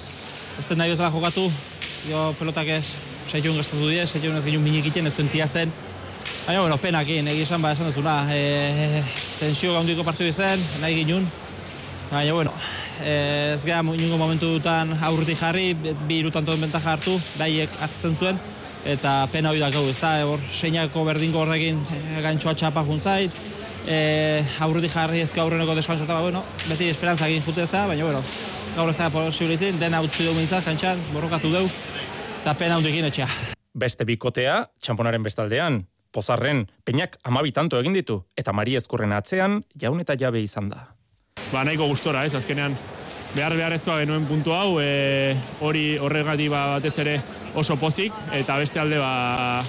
ez 0.58 0.76
nahi 0.76 0.90
bezala 0.90 1.10
jokatu, 1.12 1.50
jo 2.08 2.22
pelotak 2.38 2.68
ez, 2.72 2.94
seitzun 3.28 3.58
gastatu 3.58 3.88
dira, 3.90 4.06
seitzun 4.06 4.36
ez 4.38 4.44
genuen 4.44 4.64
minik 4.64 4.88
iten, 4.88 5.06
ez 5.06 5.14
zuen 5.14 5.28
tiatzen. 5.28 5.72
Baina, 6.46 6.60
bueno, 6.62 6.78
penak 6.78 7.08
egin, 7.10 7.28
egi 7.28 7.42
esan 7.44 7.62
ba, 7.62 7.72
esan 7.74 7.90
duzuna, 7.90 8.16
e, 8.32 9.02
tensio 9.40 9.74
gaundiko 9.74 10.04
partiu 10.06 10.28
izan, 10.30 10.62
nahi 10.80 11.02
ginen. 11.02 11.26
Baina, 12.10 12.32
bueno, 12.32 12.54
e, 13.02 13.52
ez 13.54 13.64
gara 13.66 13.82
inungo 13.82 14.18
momentu 14.20 14.54
dutan 14.54 14.94
aurritik 15.10 15.40
jarri, 15.42 15.72
bi 15.74 16.20
irutan 16.22 16.46
toden 16.46 16.64
bentaja 16.64 16.94
hartu, 16.94 17.18
daiek 17.36 17.76
hartzen 17.82 18.16
zuen, 18.16 18.40
eta 18.86 19.18
pena 19.32 19.50
hori 19.50 19.60
dakau, 19.60 19.84
ez 19.90 19.98
da, 20.00 20.16
hor, 20.24 20.40
seinako 20.54 21.04
berdinko 21.10 21.42
horrekin 21.42 21.82
gantxoa 22.24 22.54
txapa 22.54 22.86
juntzait, 22.86 23.34
e, 23.84 24.44
aurritik 24.62 24.94
jarri 24.94 25.20
ezka 25.26 25.42
aurreneko 25.42 25.74
deskanso, 25.76 26.06
eta, 26.06 26.14
ba, 26.14 26.22
bueno, 26.30 26.46
beti 26.70 26.88
esperantza 26.94 27.28
egin 27.28 27.44
juteza, 27.44 27.88
baina, 27.90 28.06
bueno, 28.06 28.22
gaur 28.76 28.90
ez 28.92 28.96
da 28.98 29.08
posible 29.10 29.56
izin, 29.56 29.78
dena 29.80 30.02
utzi 30.04 30.26
dugu 30.26 30.36
mintzat, 30.36 30.64
kantxan, 30.66 31.00
borrokatu 31.14 31.48
dugu, 31.52 31.70
eta 32.42 32.52
pena 32.60 32.76
hundekin 32.76 33.08
etxea. 33.08 33.28
Beste 33.76 34.04
bikotea, 34.08 34.66
txamponaren 34.84 35.24
bestaldean, 35.24 35.80
pozarren, 36.12 36.66
peinak 36.84 37.16
amabi 37.24 37.54
tanto 37.56 37.80
egin 37.80 37.96
ditu, 37.96 38.20
eta 38.36 38.52
Mari 38.56 38.76
Ezkurren 38.76 39.14
atzean, 39.16 39.62
jaun 39.80 40.00
eta 40.04 40.16
jabe 40.20 40.42
izan 40.44 40.68
da. 40.72 40.90
Ba, 41.52 41.64
nahiko 41.64 41.88
gustora, 41.88 42.24
ez, 42.28 42.34
azkenean, 42.36 42.76
behar 43.36 43.56
beharrezkoa 43.56 44.02
genuen 44.02 44.28
puntu 44.28 44.52
hau, 44.56 44.76
e, 44.80 45.32
hori 45.64 45.86
horregati 45.96 46.50
ba, 46.52 46.66
batez 46.76 46.94
ere 47.00 47.16
oso 47.56 47.78
pozik, 47.80 48.12
eta 48.36 48.58
beste 48.60 48.80
alde 48.82 49.00
ba, 49.00 49.64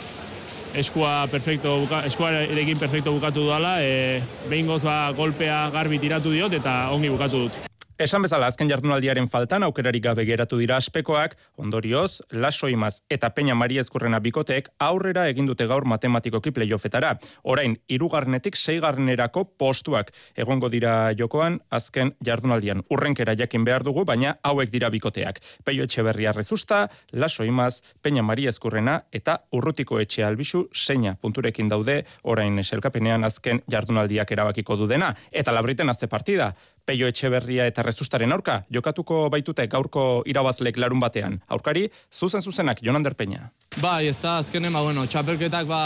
eskua 0.78 1.30
perfecto 1.32 1.78
buka, 1.86 2.04
eskua 2.12 2.34
erekin 2.44 2.80
perfecto 2.80 3.16
bukatu 3.16 3.48
dudala, 3.48 3.78
e, 3.80 4.20
behin 4.52 4.68
goz 4.68 4.84
ba, 4.84 5.00
golpea 5.16 5.70
garbi 5.72 6.00
tiratu 6.04 6.36
diot 6.36 6.60
eta 6.60 6.80
ongi 6.96 7.12
bukatu 7.16 7.48
dut. 7.48 7.64
Esan 7.98 8.22
bezala 8.22 8.46
azken 8.52 8.70
jardunaldiaren 8.70 9.26
faltan 9.26 9.64
aukerarik 9.66 10.04
gabe 10.04 10.22
geratu 10.28 10.60
dira 10.62 10.76
aspekoak, 10.78 11.32
ondorioz, 11.58 12.20
lasoimaz 12.30 13.00
eta 13.10 13.32
peña 13.34 13.56
Maria 13.58 13.82
Ezkurrena 13.82 14.20
bikotek 14.22 14.68
aurrera 14.78 15.24
egin 15.32 15.48
dute 15.50 15.66
gaur 15.66 15.88
matematikoki 15.90 16.54
playoffetara. 16.54 17.16
Orain, 17.42 17.74
irugarnetik 17.90 18.54
seigarnerako 18.54 19.48
postuak 19.58 20.14
egongo 20.38 20.70
dira 20.70 21.10
jokoan 21.18 21.58
azken 21.74 22.14
jardunaldian. 22.22 22.86
Urrenkera 22.94 23.34
jakin 23.34 23.66
behar 23.66 23.82
dugu, 23.82 24.06
baina 24.06 24.36
hauek 24.44 24.70
dira 24.70 24.94
bikoteak. 24.94 25.42
Peio 25.66 25.90
Etxeberria 25.90 26.38
Rezusta, 26.38 26.84
lasoimaz, 27.14 27.82
peña 28.06 28.22
Maria 28.22 28.54
Ezkurrena 28.54 29.00
eta 29.12 29.40
urrutiko 29.58 29.98
etxe 30.06 30.22
albisu 30.22 30.68
seina 30.72 31.18
punturekin 31.18 31.74
daude 31.74 32.04
orain 32.22 32.62
eselkapenean 32.62 33.26
azken 33.26 33.66
jardunaldiak 33.66 34.38
erabakiko 34.38 34.78
du 34.78 34.86
dena. 34.86 35.16
Eta 35.32 35.50
labriten 35.52 35.90
azte 35.90 36.06
partida, 36.06 36.54
Peio 36.88 37.10
Etxeberria 37.12 37.66
eta 37.68 37.84
Rezustaren 37.84 38.32
aurka, 38.32 38.62
jokatuko 38.72 39.26
baitute 39.34 39.66
gaurko 39.68 40.24
irabazlek 40.32 40.78
larun 40.80 41.02
batean. 41.04 41.42
Aurkari, 41.52 41.90
zuzen 42.14 42.42
zuzenak, 42.42 42.80
Jonan 42.84 43.04
Derpeña. 43.04 43.50
Bai, 43.82 44.08
ez 44.08 44.16
da, 44.22 44.38
azkenen, 44.40 44.72
ba, 44.72 44.86
bueno, 44.86 45.04
txapelketak, 45.06 45.68
ba, 45.68 45.82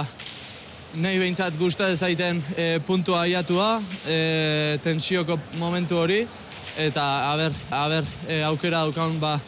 nahi 0.93 1.17
behintzat 1.17 1.57
guzta 1.57 1.89
ezaiten 1.89 2.43
e, 2.53 2.67
puntua 2.85 3.23
aiatua, 3.25 3.71
e, 4.05 4.77
tensioko 4.83 5.39
momentu 5.57 5.97
hori, 6.03 6.21
eta, 6.77 7.07
aber, 7.31 7.57
aber, 7.73 8.05
e, 8.27 8.43
aukera 8.45 8.83
daukan, 8.85 9.17
ba, 9.23 9.39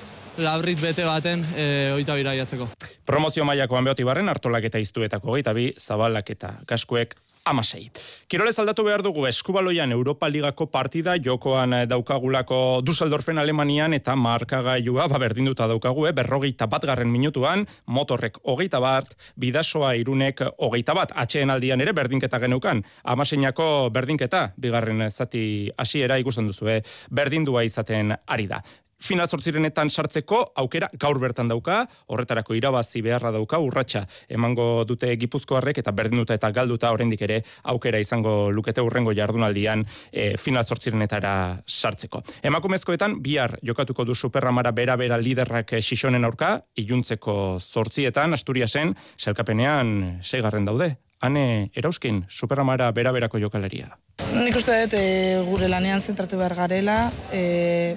labrit 0.41 0.81
bete 0.81 1.05
baten 1.05 1.45
e, 1.53 1.67
oita 1.93 2.15
bira 2.17 2.33
jatzeko. 2.33 2.71
Promozio 3.05 3.45
maiakoan 3.45 3.85
behoti 3.85 4.07
barren, 4.07 4.31
hartolak 4.31 4.65
eta 4.71 4.81
iztuetako 4.81 5.37
gaita 5.37 5.53
bi, 5.53 5.69
zabalak 5.77 6.33
eta 6.33 6.55
kaskuek 6.65 7.13
amasei. 7.45 7.91
Kirolez 8.27 8.55
aldatu 8.59 8.85
behar 8.87 9.03
dugu 9.03 9.25
eskubaloian 9.27 9.91
Europa 9.91 10.29
Ligako 10.29 10.67
partida 10.71 11.15
jokoan 11.19 11.73
eh, 11.73 11.85
daukagulako 11.89 12.81
Dusseldorfen 12.85 13.37
Alemanian 13.37 13.93
eta 13.93 14.15
markagailua 14.15 15.07
ba 15.11 15.19
berdinduta 15.19 15.67
daukagu, 15.67 16.07
eh? 16.07 16.13
berrogeita 16.13 16.67
bat 16.67 16.85
garren 16.87 17.11
minutuan, 17.11 17.67
motorrek 17.85 18.39
hogeita 18.43 18.79
bat, 18.79 19.11
bidasoa 19.39 19.93
irunek 19.99 20.41
hogeita 20.57 20.95
bat, 20.95 21.11
atxeen 21.15 21.51
aldian 21.51 21.81
ere 21.81 21.93
berdinketa 21.93 22.39
genukan, 22.39 22.83
amaseinako 23.03 23.89
berdinketa, 23.93 24.53
bigarren 24.57 25.09
zati 25.09 25.71
hasiera 25.77 26.17
ikusten 26.23 26.47
duzu, 26.47 26.69
eh? 26.77 26.81
berdindua 27.11 27.65
izaten 27.67 28.15
ari 28.27 28.47
da 28.47 28.63
final 29.03 29.27
sortzirenetan 29.27 29.91
sartzeko 29.91 30.39
aukera 30.63 30.87
gaur 30.99 31.19
bertan 31.19 31.49
dauka, 31.51 31.83
horretarako 32.07 32.55
irabazi 32.55 33.03
beharra 33.03 33.33
dauka, 33.35 33.59
urratsa 33.59 34.05
emango 34.31 34.85
dute 34.87 35.11
gipuzkoarrek 35.19 35.81
eta 35.83 35.91
berdinuta 35.91 36.37
eta 36.37 36.51
galduta 36.55 36.93
oraindik 36.95 37.21
ere 37.27 37.41
aukera 37.73 37.99
izango 37.99 38.51
lukete 38.51 38.81
urrengo 38.81 39.13
jardunaldian 39.15 39.85
e, 40.11 40.33
final 40.37 40.63
sortzirenetara 40.63 41.35
sartzeko. 41.67 42.23
Emakumezkoetan 42.43 43.19
bihar 43.23 43.57
jokatuko 43.63 44.05
du 44.07 44.15
superramara 44.15 44.71
bera 44.71 44.95
bera 44.95 45.19
liderrak 45.19 45.75
Xixonen 45.83 46.23
aurka, 46.23 46.55
iluntzeko 46.79 47.57
sortzietan 47.59 48.33
Asturiasen 48.39 48.95
selkapenean 49.17 50.21
seigarren 50.23 50.65
daude. 50.69 50.93
Hane 51.23 51.71
erauzkin 51.79 52.25
superramara 52.27 52.89
bera 52.91 53.13
berako 53.15 53.39
jokaleria. 53.39 53.93
Nik 54.35 54.57
uste 54.59 54.75
dut 54.81 54.95
e, 54.97 55.03
gure 55.47 55.69
lanean 55.71 56.03
zentratu 56.03 56.35
behar 56.41 56.55
garela, 56.57 56.97
e, 57.31 57.95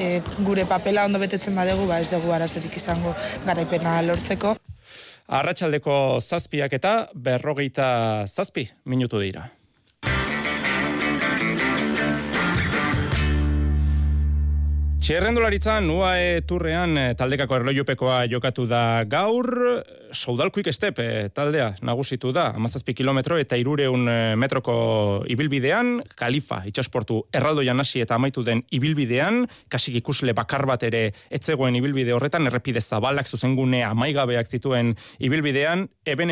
e, 0.00 0.06
gure 0.40 0.64
papela 0.70 1.04
ondo 1.04 1.20
betetzen 1.20 1.58
badegu, 1.60 1.84
ba 1.90 2.00
ez 2.00 2.08
dugu 2.08 2.32
arazerik 2.32 2.76
izango 2.80 3.12
garaipena 3.44 3.98
lortzeko. 4.08 4.56
Arratxaldeko 5.28 5.96
zazpiak 6.20 6.72
eta 6.80 6.94
berrogeita 7.14 7.88
zazpi 8.26 8.70
minutu 8.88 9.20
dira. 9.20 9.50
Txerrendularitzan, 15.02 15.88
UAE 15.90 16.44
turrean 16.46 16.94
eh, 16.94 17.08
taldekako 17.18 17.56
erloiupekoa 17.56 18.20
jokatu 18.30 18.68
da 18.70 19.02
gaur, 19.10 19.50
soudalkuik 20.12 20.68
estep 20.70 21.00
eh, 21.02 21.28
taldea 21.34 21.72
nagusitu 21.82 22.30
da, 22.32 22.52
amazazpi 22.54 22.94
kilometro 22.94 23.38
eta 23.40 23.56
irureun 23.58 24.06
eh, 24.08 24.34
metroko 24.38 24.74
ibilbidean, 25.32 25.96
kalifa 26.18 26.60
itxasportu 26.68 27.22
erraldoian 27.34 27.80
hasi 27.82 28.02
eta 28.04 28.14
amaitu 28.14 28.44
den 28.46 28.62
ibilbidean, 28.70 29.46
kasik 29.72 29.96
ikusle 30.02 30.36
bakar 30.36 30.66
bat 30.70 30.84
ere 30.86 31.02
etzegoen 31.34 31.76
ibilbide 31.80 32.14
horretan, 32.14 32.46
errepide 32.46 32.80
zabalak 32.80 33.26
zuzengune 33.26 33.82
amaigabeak 33.82 34.46
zituen 34.46 34.94
ibilbidean, 35.18 35.88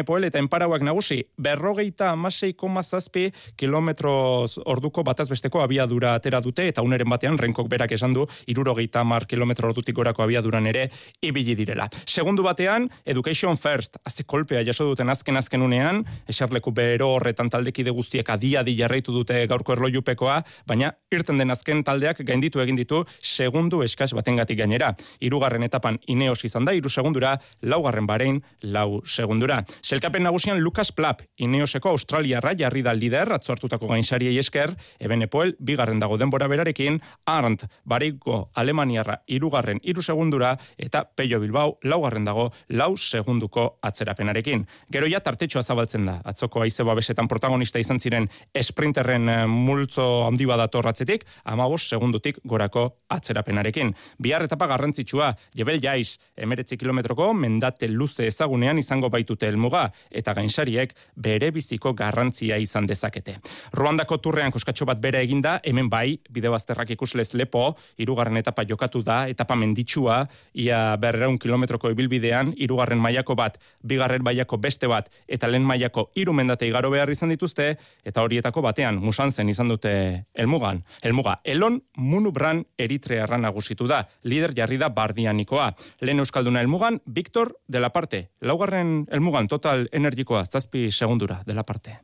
poel 0.07 0.29
eta 0.29 0.39
enparauak 0.39 0.83
nagusi, 0.87 1.25
berrogeita 1.39 2.13
amasei 2.13 2.55
zazpi 2.83 3.33
kilometroz 3.57 4.59
orduko 4.65 5.03
batazbesteko 5.03 5.61
abiadura 5.61 6.15
atera 6.15 6.41
dute, 6.41 6.69
eta 6.69 6.83
uneren 6.83 7.09
batean 7.09 7.39
renkok 7.39 7.69
berak 7.69 7.93
esan 7.93 8.15
du, 8.15 8.27
irurogeita 8.61 9.05
mar 9.05 9.27
kilometro 9.27 9.71
ordutik 9.71 9.97
gorako 9.97 10.23
abiaduran 10.23 10.67
ere 10.67 10.91
ibili 11.23 11.57
direla. 11.57 11.89
Segundu 12.07 12.45
batean, 12.45 12.89
Education 13.05 13.57
First, 13.57 13.97
haze 14.05 14.25
kolpea 14.25 14.63
jaso 14.67 14.85
duten 14.85 15.09
azken 15.09 15.37
azken 15.41 15.63
unean, 15.63 16.05
esarleku 16.29 16.73
bero 16.77 17.09
horretan 17.17 17.51
taldekide 17.51 17.91
guztiek 17.91 18.29
adia 18.31 18.63
di 18.63 18.77
jarraitu 18.79 19.13
dute 19.13 19.47
gaurko 19.51 19.75
erlojupekoa, 19.75 20.41
baina 20.67 20.93
irten 21.11 21.41
den 21.41 21.51
azken 21.51 21.83
taldeak 21.85 22.23
gainditu 22.27 22.61
egin 22.61 22.77
ditu 22.77 23.05
segundu 23.19 23.83
eskas 23.83 24.13
batengatik 24.15 24.59
gainera. 24.59 24.93
Hirugarren 25.21 25.65
etapan 25.67 25.99
Ineos 26.07 26.45
izan 26.45 26.65
da, 26.69 26.75
iru 26.77 26.91
segundura, 26.91 27.37
laugarren 27.63 28.07
barein, 28.07 28.43
lau 28.63 29.01
segundura. 29.07 29.63
Selkapen 29.83 30.23
nagusian 30.27 30.61
Lucas 30.61 30.93
Plap, 30.93 31.23
Ineoseko 31.39 31.95
Australiarra 31.95 32.55
jarri 32.59 32.83
da 32.83 32.95
lider, 32.95 33.33
atzortutako 33.33 33.89
gainsariei 33.91 34.37
esker, 34.39 34.75
eben 35.01 35.23
epoel, 35.27 35.55
bigarren 35.59 36.01
dago 36.03 36.19
denbora 36.21 36.49
berarekin, 36.51 37.01
Arndt, 37.27 37.67
bareiko 37.85 38.50
Alemaniarra 38.55 39.21
irugarren 39.27 39.81
iru 39.83 40.03
segundura 40.03 40.57
eta 40.79 41.05
Peio 41.05 41.41
Bilbao 41.41 41.79
laugarren 41.83 42.25
dago 42.25 42.51
lau 42.69 42.97
segunduko 42.97 43.79
atzerapenarekin. 43.83 44.67
Gero 44.93 45.09
ja 45.11 45.21
tartetxoa 45.21 45.63
zabaltzen 45.63 46.07
da. 46.07 46.21
Atzoko 46.25 46.63
aize 46.63 46.85
babesetan 46.85 47.29
protagonista 47.29 47.79
izan 47.79 48.01
ziren 48.01 48.29
esprinterren 48.55 49.29
eh, 49.29 49.47
multzo 49.47 50.27
handi 50.27 50.47
badatorratzetik, 50.49 51.27
amabos 51.45 51.83
segundutik 51.89 52.41
gorako 52.45 52.87
atzerapenarekin. 53.11 53.95
Bihar 54.19 54.45
etapa 54.47 54.67
garrantzitsua, 54.71 55.33
jebel 55.57 55.81
jaiz, 55.83 56.19
emeretzi 56.37 56.79
kilometroko 56.81 57.33
mendate 57.35 57.89
luze 57.89 58.27
ezagunean 58.27 58.79
izango 58.79 59.11
baitute 59.11 59.49
helmuga 59.49 59.87
eta 60.11 60.35
gainsariek 60.35 60.95
bere 61.17 61.51
biziko 61.55 61.95
garrantzia 61.95 62.59
izan 62.61 62.87
dezakete. 62.91 63.39
Ruandako 63.77 64.19
turrean 64.19 64.53
koskatxo 64.55 64.87
bat 64.89 65.01
bere 65.01 65.23
eginda, 65.25 65.59
hemen 65.65 65.91
bai, 65.91 66.19
bide 66.31 66.51
bazterrak 66.53 66.91
ikuslez 66.97 67.31
lepo, 67.39 67.75
irugarren 68.01 68.40
etapa 68.41 68.65
jokatu 68.67 69.03
da, 69.07 69.23
etapa 69.31 69.57
menditsua, 69.57 70.25
ia 70.55 70.97
berreun 71.01 71.39
kilometroko 71.39 71.91
ibilbidean, 71.93 72.55
irugarren 72.57 73.01
mailako 73.01 73.37
bat, 73.39 73.61
bigarren 73.87 74.25
mailako 74.25 74.59
beste 74.59 74.91
bat, 74.91 75.11
eta 75.29 75.49
lehen 75.49 75.67
mailako 75.69 76.09
hiru 76.19 76.35
mendate 76.37 76.69
igaro 76.69 76.91
behar 76.91 77.11
izan 77.13 77.33
dituzte, 77.33 77.77
eta 78.05 78.25
horietako 78.25 78.65
batean, 78.67 78.99
musan 79.01 79.31
zen 79.31 79.49
izan 79.53 79.71
dute 79.71 80.27
elmugan. 80.35 80.83
Elmuga, 81.03 81.39
elon 81.45 81.81
munubran 81.97 82.65
eritrearra 82.79 83.39
nagusitu 83.39 83.89
da, 83.91 84.05
lider 84.25 84.55
jarri 84.57 84.81
da 84.81 84.91
bardianikoa. 84.95 85.71
Lehen 86.01 86.25
euskalduna 86.25 86.61
elmugan, 86.61 87.01
Victor 87.07 87.55
de 87.69 87.81
la 87.81 87.91
parte. 87.93 88.31
Laugarren 88.41 89.07
elmugan, 89.11 89.49
total 89.49 89.89
energikoa, 89.93 90.45
zazpi 90.47 90.91
segundura 90.91 91.43
de 91.47 91.55
la 91.55 91.65
parte. 91.65 92.01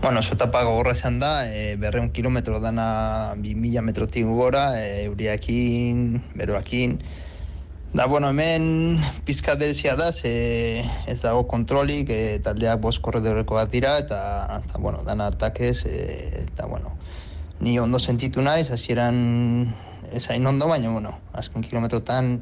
Bueno, 0.00 0.20
oso 0.20 0.34
etapa 0.34 0.62
gogorra 0.62 0.92
izan 0.94 1.16
da, 1.18 1.48
e, 1.50 1.74
berreun 1.74 2.12
kilometro 2.14 2.60
dana 2.62 3.34
bi 3.34 3.56
mila 3.58 3.82
metrotik 3.82 4.28
gora, 4.30 4.78
e, 4.78 5.08
euriakin, 5.08 6.22
beroakin. 6.38 7.00
Da, 7.92 8.06
bueno, 8.06 8.30
hemen 8.30 9.02
pizka 9.26 9.56
delzia 9.58 9.96
da, 9.98 10.12
ze 10.12 10.84
ez 11.10 11.18
dago 11.24 11.48
kontrolik, 11.50 12.14
e, 12.14 12.38
taldeak 12.38 12.78
bost 12.78 13.02
korredoreko 13.02 13.58
bat 13.58 13.74
dira, 13.74 13.96
eta, 13.98 14.20
eta 14.60 14.78
bueno, 14.78 15.02
dana 15.02 15.32
atakez, 15.32 15.82
e, 15.90 16.44
eta, 16.44 16.70
bueno, 16.70 16.94
ni 17.58 17.74
ondo 17.82 17.98
sentitu 17.98 18.40
naiz, 18.40 18.70
hasieran 18.70 19.74
ez 20.12 20.28
hain 20.30 20.46
ondo, 20.46 20.68
baina, 20.70 20.94
bueno, 20.94 21.16
azken 21.32 21.66
kilometrotan 21.66 22.36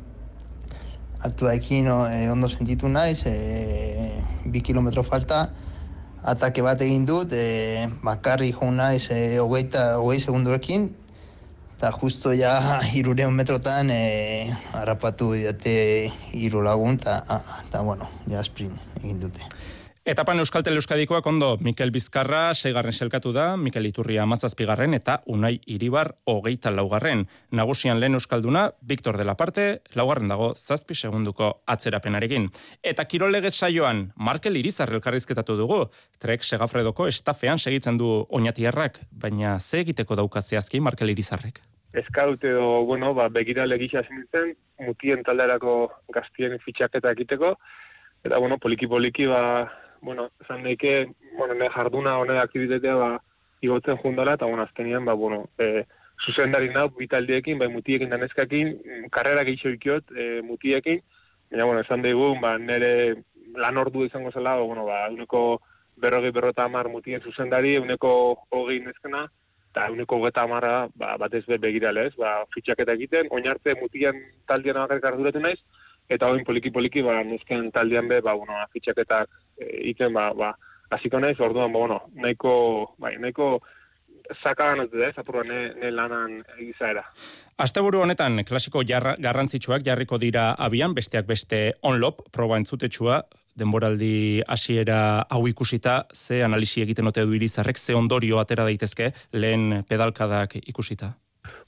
altuaekin 1.25 1.89
e, 1.89 2.27
ondo 2.29 2.53
sentitu 2.53 2.93
naiz, 2.93 3.23
e, 3.25 4.13
bi 4.45 4.61
kilometro 4.61 5.03
falta, 5.03 5.47
atake 6.23 6.63
bat 6.63 6.81
egin 6.83 7.07
dut, 7.07 7.33
e, 7.33 7.89
bakarri 8.05 8.53
jo 8.53 8.71
naiz 8.71 9.11
e, 9.11 9.39
hogeita, 9.39 9.97
hogei 10.01 10.21
segundurekin, 10.21 10.89
eta 11.77 11.93
justo 11.93 12.33
ja 12.33 12.57
irureun 12.99 13.35
metrotan 13.35 13.91
e, 13.91 14.53
harrapatu 14.73 15.33
didate 15.35 15.77
iru 16.33 16.63
lagun, 16.65 17.01
eta 17.01 17.83
bueno, 17.83 18.09
ja 18.31 18.45
sprint 18.45 19.03
egin 19.03 19.21
dute. 19.27 19.45
Etapan 20.07 20.39
Euskaltel 20.39 20.79
Euskadikoak 20.79 21.27
ondo 21.27 21.57
Mikel 21.59 21.91
Bizkarra 21.91 22.53
seigarren 22.55 22.95
selkatu 22.95 23.33
da, 23.35 23.57
Mikel 23.59 23.89
Iturria 23.89 24.23
amazazpigarren 24.23 24.95
eta 24.95 25.17
Unai 25.27 25.57
Iribar 25.67 26.13
hogeita 26.31 26.71
laugarren. 26.71 27.25
Nagusian 27.51 27.99
lehen 27.99 28.15
Euskalduna, 28.15 28.69
Victor 28.87 29.17
de 29.19 29.25
la 29.27 29.35
Parte, 29.35 29.65
laugarren 29.99 30.29
dago 30.31 30.53
zazpi 30.55 30.95
segunduko 30.95 31.49
atzerapenarekin. 31.67 32.47
Eta 32.87 33.05
kirolegez 33.11 33.57
saioan, 33.57 34.13
Markel 34.15 34.61
Irizar 34.61 34.93
elkarrizketatu 34.95 35.57
dugu, 35.59 35.81
Trek 36.23 36.47
Segafredoko 36.47 37.09
estafean 37.11 37.59
segitzen 37.59 37.99
du 37.99 38.11
oinatiarrak, 38.31 39.01
baina 39.11 39.57
ze 39.59 39.81
egiteko 39.81 40.15
dauka 40.21 40.41
zehazki 40.41 40.79
Markel 40.79 41.11
Irizarrek? 41.11 41.59
Eskaut 41.95 42.45
edo, 42.45 42.85
bueno, 42.87 43.11
ba, 43.13 43.27
begira 43.27 43.67
legisa 43.67 44.05
zintzen, 44.07 44.55
mutien 44.87 45.27
talderako 45.27 45.75
gaztien 46.15 46.61
fitxaketa 46.63 47.11
egiteko, 47.19 47.57
eta, 48.23 48.39
bueno, 48.39 48.61
poliki-poliki, 48.63 49.27
ba, 49.27 49.43
bueno, 50.07 50.31
esan 50.41 50.63
daike, 50.63 51.11
bueno, 51.37 51.55
ne 51.59 51.69
jarduna 51.75 52.17
honen 52.23 52.39
aktivitatea 52.39 52.95
ba 52.95 53.11
igotzen 53.61 53.99
jundala 53.99 54.37
eta 54.39 54.47
bueno, 54.47 54.63
azkenian 54.63 55.05
ba 55.05 55.15
bueno, 55.19 55.49
eh 55.59 55.85
zuzendari 56.25 56.69
nau 56.73 56.89
bitaldiekin, 56.99 57.59
bai 57.59 57.69
mutiekin 57.69 58.11
da 58.11 58.19
neskakin, 58.21 58.73
karrera 59.13 59.45
gehiago 59.45 59.75
ikiot 59.77 60.13
e, 60.17 60.27
mutiekin. 60.43 61.03
Baina 61.51 61.67
bueno, 61.69 61.83
esan 61.85 62.03
daigu, 62.03 62.31
ba 62.41 62.57
nere 62.59 62.93
lan 63.57 63.79
ordu 63.83 64.07
izango 64.07 64.33
zela, 64.33 64.57
ba, 64.57 64.63
bueno, 64.63 64.87
ba 64.87 65.03
uneko 65.13 65.61
berrogi 65.97 66.31
berrota 66.31 66.65
hamar 66.65 66.89
mutien 66.89 67.21
zuzendari, 67.21 67.77
uneko 67.79 68.11
hogei 68.51 68.81
neskena, 68.85 69.27
eta 69.71 69.91
uneko 69.93 70.23
geta 70.25 70.47
amarra 70.49 70.89
ba, 70.95 71.17
batez 71.21 71.45
be 71.47 71.59
begirale, 71.59 72.09
ez? 72.09 72.15
Ba, 72.17 72.39
fitxaketa 72.55 72.97
egiten, 72.97 73.29
oin 73.31 73.49
arte 73.49 73.77
mutian 73.81 74.19
taldean 74.49 74.81
bakarrik 74.83 75.11
arduratu 75.13 75.43
naiz, 75.45 75.61
eta 76.09 76.31
oin 76.31 76.45
poliki 76.45 76.71
poliki 76.71 77.03
ba 77.03 77.23
nesken 77.25 77.71
taldean 77.73 78.09
be 78.09 78.21
ba 78.21 78.37
bueno 78.37 78.55
fitxaketak 78.73 79.29
e, 79.59 79.91
iten 79.91 80.13
ba 80.13 80.33
ba 80.35 80.53
hasiko 80.91 81.21
naiz 81.21 81.41
orduan 81.41 81.73
ba 81.73 81.79
bueno 81.79 82.01
nahiko 82.15 82.95
bai 82.99 83.17
nahiko 83.19 83.61
sakagan 84.43 84.81
ez 84.85 84.91
da 84.91 85.21
apurra 85.21 85.43
ne, 85.47 85.73
ne 85.81 85.91
lanan 85.91 86.43
izaera. 86.59 87.05
Asteburu 87.59 88.01
honetan 88.03 88.43
klasiko 88.45 88.83
jarra, 88.83 89.15
garrantzitsuak 89.23 89.85
jarriko 89.87 90.19
dira 90.19 90.53
abian 90.59 90.95
besteak 90.95 91.27
beste 91.27 91.75
onlop 91.83 92.23
proba 92.33 92.59
entzutetsua 92.59 93.23
denboraldi 93.57 94.43
hasiera 94.49 95.27
hau 95.31 95.47
ikusita 95.49 96.07
ze 96.13 96.43
analisi 96.45 96.83
egiten 96.83 97.07
ote 97.07 97.25
du 97.25 97.35
irizarrek 97.35 97.79
ze 97.79 97.95
ondorio 97.95 98.39
atera 98.39 98.65
daitezke 98.65 99.13
lehen 99.33 99.85
pedalkadak 99.89 100.59
ikusita? 100.67 101.15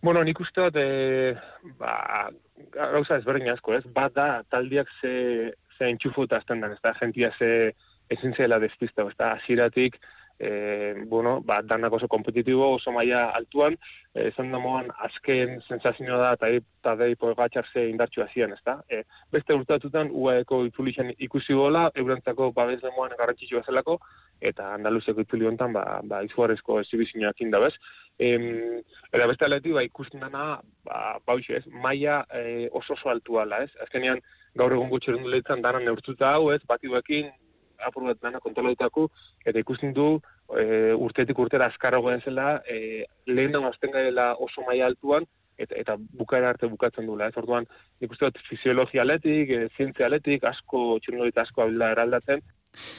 Bueno, 0.02 0.22
nik 0.22 0.40
uste 0.40 0.68
dut, 0.68 0.76
e, 0.76 1.34
ba, 1.78 2.28
gauza 2.74 3.18
ezberdin 3.18 3.50
asko, 3.52 3.74
ez? 3.78 3.84
Bat 3.94 4.14
da, 4.14 4.28
taldiak 4.50 4.90
ze, 5.00 5.12
ze 5.78 5.90
entxufu 5.92 6.26
eta 6.28 6.40
azten 6.42 6.62
den, 6.64 6.76
ez 6.76 6.82
da, 6.84 6.94
jentia 7.00 7.32
ze 7.38 7.72
ezin 8.10 8.34
zela 8.34 8.58
despista, 8.62 9.04
ez 9.04 9.16
da, 9.18 9.34
aziratik, 9.36 9.98
e, 10.38 11.04
bueno, 11.06 11.40
ba, 11.42 11.60
danak 11.62 11.92
oso 11.92 12.08
kompetitibo, 12.08 12.74
oso 12.76 12.92
maila 12.92 13.24
altuan, 13.34 13.76
e, 14.14 14.28
esan 14.28 14.52
da 14.52 14.60
moan, 14.62 14.88
azken 15.04 15.58
sensazioa 15.66 16.18
da, 16.22 16.32
eta 16.38 16.50
eta 16.54 16.94
dei 17.02 17.16
poegatxak 17.18 17.66
ze 17.72 17.88
indartxu 17.90 18.24
zian, 18.32 18.54
ez 18.54 18.62
da. 18.64 18.78
E, 18.88 19.02
beste 19.34 19.54
urtatutan, 19.54 20.10
UAeko 20.12 20.64
itulixen 20.70 21.12
ikusi 21.18 21.54
gola, 21.58 21.88
eurantzako 21.94 22.52
babes 22.52 22.80
demoan 22.84 23.16
garrantzitsua 23.18 23.64
zelako, 23.66 23.98
eta 24.40 24.72
Andaluzeko 24.74 25.22
itzuli 25.24 25.46
hontan 25.46 25.72
ba 25.72 26.00
ba 26.04 26.22
izugarrezko 26.26 26.80
exhibizioak 26.80 27.40
inda, 27.40 27.60
bez? 27.60 27.74
Em, 28.18 28.82
eta 29.12 29.26
beste 29.30 29.44
aldetik 29.46 29.74
ba 29.74 29.82
ikusten 29.86 30.20
dana, 30.20 30.60
ba 30.84 31.18
bauxe, 31.26 31.58
ez? 31.58 31.66
Maila 31.66 32.24
e, 32.34 32.68
oso 32.72 32.94
oso 32.94 33.10
altua 33.10 33.44
la, 33.46 33.62
ez? 33.64 33.70
Azkenean 33.82 34.22
gaur 34.54 34.72
egun 34.72 34.90
gutxi 34.90 35.12
leitzen 35.12 35.62
dana 35.62 35.80
neurtuta 35.80 36.32
hau, 36.34 36.50
ez? 36.52 36.62
Batiuekin 36.66 37.30
apur 37.86 38.08
bat 38.08 38.18
dana 38.20 38.40
kontrolatutako 38.42 39.08
eta 39.46 39.58
ikusten 39.58 39.92
du 39.94 40.20
e, 40.56 40.92
urtetik 40.94 41.38
urtera 41.38 41.66
azkarrago 41.66 42.10
zela, 42.24 42.62
e, 42.66 43.04
lehen 43.26 43.52
da 43.52 43.60
azten 43.68 43.90
gaela 43.90 44.34
oso 44.34 44.62
maila 44.66 44.86
altuan 44.86 45.26
eta 45.58 45.74
eta 45.74 45.96
bukaera 45.98 46.50
arte 46.50 46.66
bukatzen 46.66 47.06
dula, 47.06 47.28
ez? 47.28 47.36
Orduan, 47.36 47.66
nik 48.00 48.12
uste 48.14 48.30
dut 48.30 48.38
fisiologia 48.48 49.02
aletik, 49.02 49.50
e, 49.50 49.68
zientzia 49.76 50.06
aletik, 50.06 50.44
asko 50.44 50.98
txirnolita 51.02 51.42
asko 51.42 51.64
abila 51.64 51.90
eraldatzen, 51.94 52.42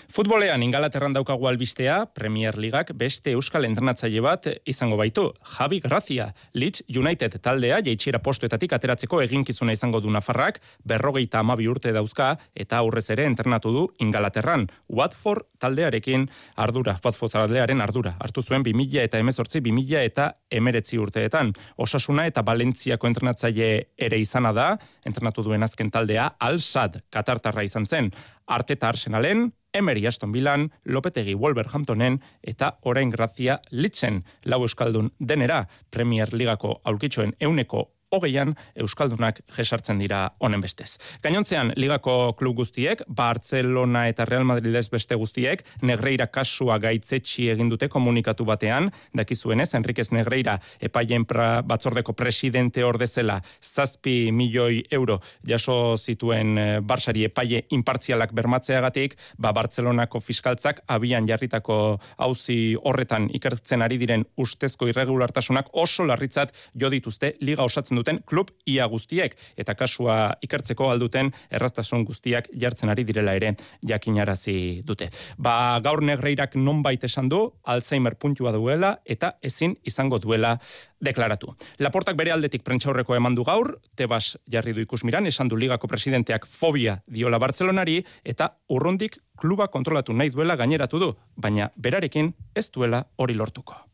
Futbolean 0.10 0.64
Ingalaterran 0.64 1.14
daukagu 1.14 1.48
albistea, 1.48 2.06
Premier 2.14 2.58
Ligak 2.58 2.92
beste 2.98 3.32
euskal 3.38 3.68
entrenatzaile 3.68 4.22
bat 4.26 4.48
izango 4.68 4.98
baitu. 4.98 5.30
Javi 5.56 5.80
Grazia, 5.80 6.34
Leeds 6.54 6.84
United 6.90 7.38
taldea 7.42 7.80
jeitxiera 7.86 8.20
postuetatik 8.20 8.74
ateratzeko 8.74 9.22
eginkizuna 9.22 9.76
izango 9.78 10.02
du 10.02 10.12
Nafarrak, 10.12 10.60
berrogeita 10.84 11.40
amabi 11.40 11.70
urte 11.70 11.94
dauzka 11.96 12.32
eta 12.56 12.80
aurrez 12.82 13.06
ere 13.14 13.26
entrenatu 13.30 13.72
du 13.72 13.86
Ingalaterran. 14.00 14.68
Watford 14.90 15.46
taldearekin 15.60 16.28
ardura, 16.56 16.98
Watford 17.04 17.38
taldearen 17.38 17.82
ardura. 17.82 18.16
Hartu 18.20 18.42
zuen 18.42 18.64
2000 18.66 19.06
eta 19.06 19.22
emezortzi, 19.22 19.62
2000 19.62 20.04
eta 20.10 20.32
emeretzi 20.50 20.98
urteetan. 20.98 21.54
Osasuna 21.78 22.26
eta 22.28 22.44
Valentziako 22.46 23.08
entrenatzaile 23.08 23.70
ere 23.98 24.20
izana 24.20 24.52
da, 24.54 24.70
entrenatu 25.06 25.46
duen 25.46 25.64
azken 25.64 25.90
taldea, 25.94 26.34
Al-Sad, 26.40 27.02
Katartarra 27.14 27.64
izan 27.64 27.86
zen. 27.86 28.12
Arteta 28.50 28.90
Arsenalen, 28.90 29.54
Emery 29.74 30.08
Aston 30.08 30.34
Villan, 30.34 30.72
Lopetegi 30.84 31.36
Wolverhamptonen 31.36 32.20
eta 32.42 32.74
orain 32.82 33.14
grazia 33.14 33.60
litzen 33.72 34.24
lau 34.46 34.64
euskaldun 34.66 35.14
denera 35.20 35.68
Premier 35.90 36.34
Ligako 36.34 36.80
aurkitxoen 36.84 37.36
euneko 37.40 37.86
hogeian 38.12 38.56
Euskaldunak 38.80 39.42
jesartzen 39.56 40.00
dira 40.02 40.22
honen 40.42 40.62
bestez. 40.62 40.98
Gainontzean, 41.24 41.74
ligako 41.78 42.34
klub 42.40 42.58
guztiek, 42.60 43.04
Barcelona 43.08 44.08
eta 44.10 44.26
Real 44.26 44.46
Madrid 44.50 44.76
ez 44.76 44.88
beste 44.90 45.16
guztiek, 45.16 45.64
Negreira 45.86 46.28
kasua 46.28 46.80
gaitzetxi 46.82 47.50
egin 47.54 47.70
dute 47.70 47.90
komunikatu 47.90 48.46
batean, 48.50 48.90
dakizuenez, 49.16 49.70
Enriquez 49.78 50.10
Negreira 50.16 50.58
epaien 50.82 51.26
pra, 51.30 51.62
batzordeko 51.62 52.14
presidente 52.18 52.84
ordezela 52.84 53.40
zazpi 53.62 54.32
milioi 54.34 54.82
euro 54.92 55.20
jaso 55.46 55.98
zituen 55.98 56.58
e, 56.58 56.68
Barsari 56.82 57.28
epaie 57.30 57.64
impartzialak 57.76 58.34
bermatzeagatik, 58.34 59.16
ba 59.38 59.54
Barcelonako 59.54 60.20
fiskaltzak 60.24 60.82
abian 60.88 61.28
jarritako 61.30 62.00
hauzi 62.18 62.76
horretan 62.82 63.30
ikertzen 63.36 63.86
ari 63.86 64.00
diren 64.02 64.26
ustezko 64.38 64.90
irregulartasunak 64.90 65.70
oso 65.74 66.06
larritzat 66.10 66.56
jo 66.74 66.90
dituzte 66.90 67.36
liga 67.46 67.64
osatzen 67.64 67.99
duten 68.00 68.22
klub 68.26 68.54
ia 68.66 68.88
guztiek 68.90 69.36
eta 69.60 69.76
kasua 69.76 70.20
ikertzeko 70.46 70.90
alduten 70.90 71.34
erraztasun 71.52 72.06
guztiak 72.08 72.50
jartzen 72.56 72.90
ari 72.90 73.06
direla 73.08 73.36
ere 73.38 73.56
jakinarazi 73.86 74.82
dute. 74.88 75.10
Ba 75.38 75.80
gaur 75.84 76.04
negreirak 76.04 76.56
nonbait 76.56 77.04
esan 77.04 77.30
du 77.30 77.46
Alzheimer 77.64 78.16
puntua 78.16 78.54
duela 78.56 79.00
eta 79.06 79.36
ezin 79.42 79.76
izango 79.84 80.20
duela 80.20 80.58
deklaratu. 81.00 81.54
Laportak 81.80 82.18
bere 82.20 82.34
aldetik 82.36 82.64
prentxaurreko 82.68 83.16
eman 83.16 83.36
du 83.36 83.46
gaur, 83.48 83.78
Tebas 83.96 84.38
jarri 84.52 84.74
du 84.76 84.84
ikusmiran, 84.84 85.28
esan 85.28 85.52
du 85.52 85.58
ligako 85.60 85.88
presidenteak 85.88 86.48
fobia 86.48 87.00
diola 87.08 87.40
Barcelonari, 87.40 88.02
eta 88.24 88.54
urrundik 88.70 89.20
kluba 89.40 89.70
kontrolatu 89.72 90.14
nahi 90.14 90.34
duela 90.36 90.60
gaineratu 90.60 91.00
du, 91.00 91.14
baina 91.36 91.72
berarekin 91.78 92.34
ez 92.56 92.70
duela 92.72 93.06
hori 93.18 93.38
lortuko. 93.40 93.89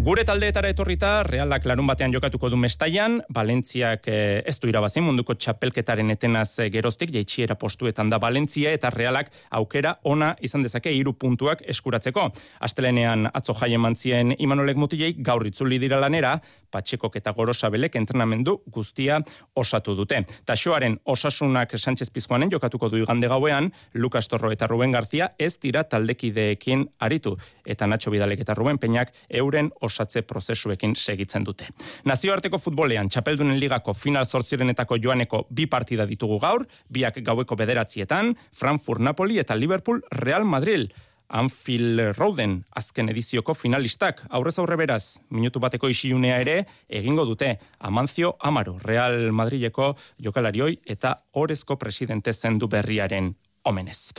Gure 0.00 0.22
taldeetara 0.24 0.70
etorrita, 0.72 1.08
realak 1.26 1.66
larun 1.68 1.84
batean 1.90 2.14
jokatuko 2.14 2.48
du 2.48 2.56
mestaian, 2.56 3.18
Valentziak 3.36 4.06
eh, 4.08 4.40
ez 4.48 4.54
du 4.56 4.70
irabazin 4.70 5.04
munduko 5.04 5.34
txapelketaren 5.36 6.08
etenaz 6.14 6.54
eh, 6.56 6.70
geroztik, 6.72 7.12
jaitxiera 7.12 7.52
postuetan 7.60 8.08
da 8.08 8.16
Valentzia 8.16 8.72
eta 8.72 8.88
realak 8.94 9.28
aukera 9.58 9.98
ona 10.08 10.30
izan 10.40 10.64
dezake 10.64 10.94
hiru 10.96 11.12
puntuak 11.20 11.60
eskuratzeko. 11.68 12.30
Astelenean 12.64 13.28
atzo 13.28 13.52
jaien 13.60 13.84
mantzien 13.84 14.32
imanolek 14.38 14.80
mutilei 14.80 15.10
gaur 15.18 15.44
itzuli 15.44 15.76
dira 15.82 16.00
lanera, 16.00 16.38
patxekok 16.72 17.20
eta 17.20 17.34
gorosabelek 17.36 17.98
entrenamendu 18.00 18.56
guztia 18.72 19.20
osatu 19.54 19.94
dute. 19.98 20.22
Taxoaren 20.48 20.96
osasunak 21.04 21.76
Sánchez 21.76 22.08
Pizkoanen 22.08 22.48
jokatuko 22.48 22.88
du 22.88 23.02
igande 23.02 23.28
gauean, 23.28 23.68
Lukas 23.92 24.28
Torro 24.32 24.48
eta 24.54 24.70
Ruben 24.70 24.96
Garzia 24.96 25.32
ez 25.38 25.58
dira 25.60 25.84
taldekideekin 25.84 26.86
aritu, 27.00 27.36
eta 27.66 27.86
Nacho 27.90 28.10
Bidalek 28.10 28.46
eta 28.46 28.54
Ruben 28.54 28.78
Peñak 28.78 29.12
euren 29.28 29.70
osatze 29.90 30.22
prozesuekin 30.22 30.94
segitzen 30.96 31.44
dute. 31.44 31.68
Nazioarteko 32.08 32.58
futbolean 32.62 33.10
txapeldunen 33.10 33.58
ligako 33.60 33.94
final 33.94 34.26
zortzirenetako 34.26 35.00
joaneko 35.02 35.44
bi 35.50 35.66
partida 35.66 36.06
ditugu 36.06 36.40
gaur, 36.40 36.66
biak 36.88 37.20
gaueko 37.26 37.58
bederatzietan, 37.58 38.34
Frankfurt 38.56 39.02
Napoli 39.04 39.38
eta 39.42 39.58
Liverpool 39.58 40.02
Real 40.24 40.44
Madrid. 40.44 40.90
Anfield 41.30 42.16
Roden 42.18 42.56
azken 42.74 43.12
edizioko 43.12 43.54
finalistak. 43.54 44.24
Aurrez 44.34 44.56
aurre 44.58 44.74
beraz, 44.80 45.20
minutu 45.30 45.62
bateko 45.62 45.90
isiunea 45.92 46.40
ere, 46.42 46.56
egingo 46.88 47.22
dute 47.28 47.52
Amancio 47.86 48.32
Amaro, 48.40 48.78
Real 48.82 49.30
Madrileko 49.30 49.92
jokalarioi 50.18 50.80
eta 50.96 51.20
orezko 51.38 51.78
presidente 51.78 52.34
zendu 52.34 52.66
berriaren 52.66 53.30
omenez. 53.70 54.10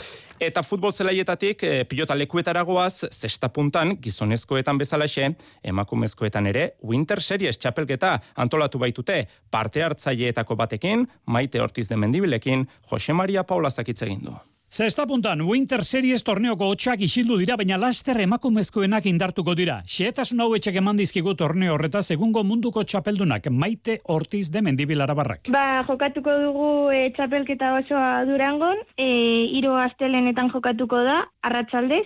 Eta 0.41 0.63
futbol 0.65 0.91
zelaietatik 0.91 1.63
e, 1.63 1.71
pilota 1.85 2.15
lekuetaragoaz, 2.17 3.11
zesta 3.13 3.51
puntan, 3.53 3.93
gizonezkoetan 4.01 4.79
bezalaxe, 4.81 5.33
emakumezkoetan 5.73 6.49
ere, 6.49 6.71
Winter 6.81 7.21
Series 7.21 7.61
txapelketa 7.61 8.15
antolatu 8.41 8.81
baitute 8.81 9.27
parte 9.53 9.85
hartzaileetako 9.85 10.57
batekin, 10.57 11.05
maite 11.25 11.61
hortiz 11.61 11.87
de 11.91 11.99
mendibilekin, 11.99 12.65
Jose 12.89 13.13
Maria 13.13 13.45
Paula 13.45 13.69
zakitze 13.69 14.09
egin 14.09 14.25
du. 14.31 14.39
Zesta 14.71 15.03
puntan, 15.03 15.41
Winter 15.43 15.81
Series 15.83 16.21
torneoko 16.23 16.69
otxak 16.71 17.01
isildu 17.03 17.35
dira, 17.41 17.57
baina 17.59 17.75
laster 17.75 18.21
emakumezkoenak 18.23 19.09
indartuko 19.09 19.51
dira. 19.59 19.81
Xeetasun 19.83 20.39
hau 20.39 20.53
etxek 20.55 20.77
eman 20.79 20.95
dizkigu 20.95 21.33
torneo 21.35 21.73
horreta, 21.73 21.99
segungo 21.99 22.45
munduko 22.47 22.85
txapeldunak, 22.87 23.49
maite 23.51 23.97
ortiz 24.15 24.45
de 24.47 24.61
mendibilara 24.63 25.11
barrak. 25.19 25.51
Ba, 25.51 25.83
jokatuko 25.89 26.37
dugu 26.45 26.69
e, 26.95 27.01
txapelketa 27.17 27.73
osoa 27.81 28.23
durangon, 28.31 28.79
e, 28.95 29.09
iro 29.59 29.75
astelenetan 29.75 30.53
jokatuko 30.55 31.03
da, 31.03 31.19
arratsaldez, 31.43 32.05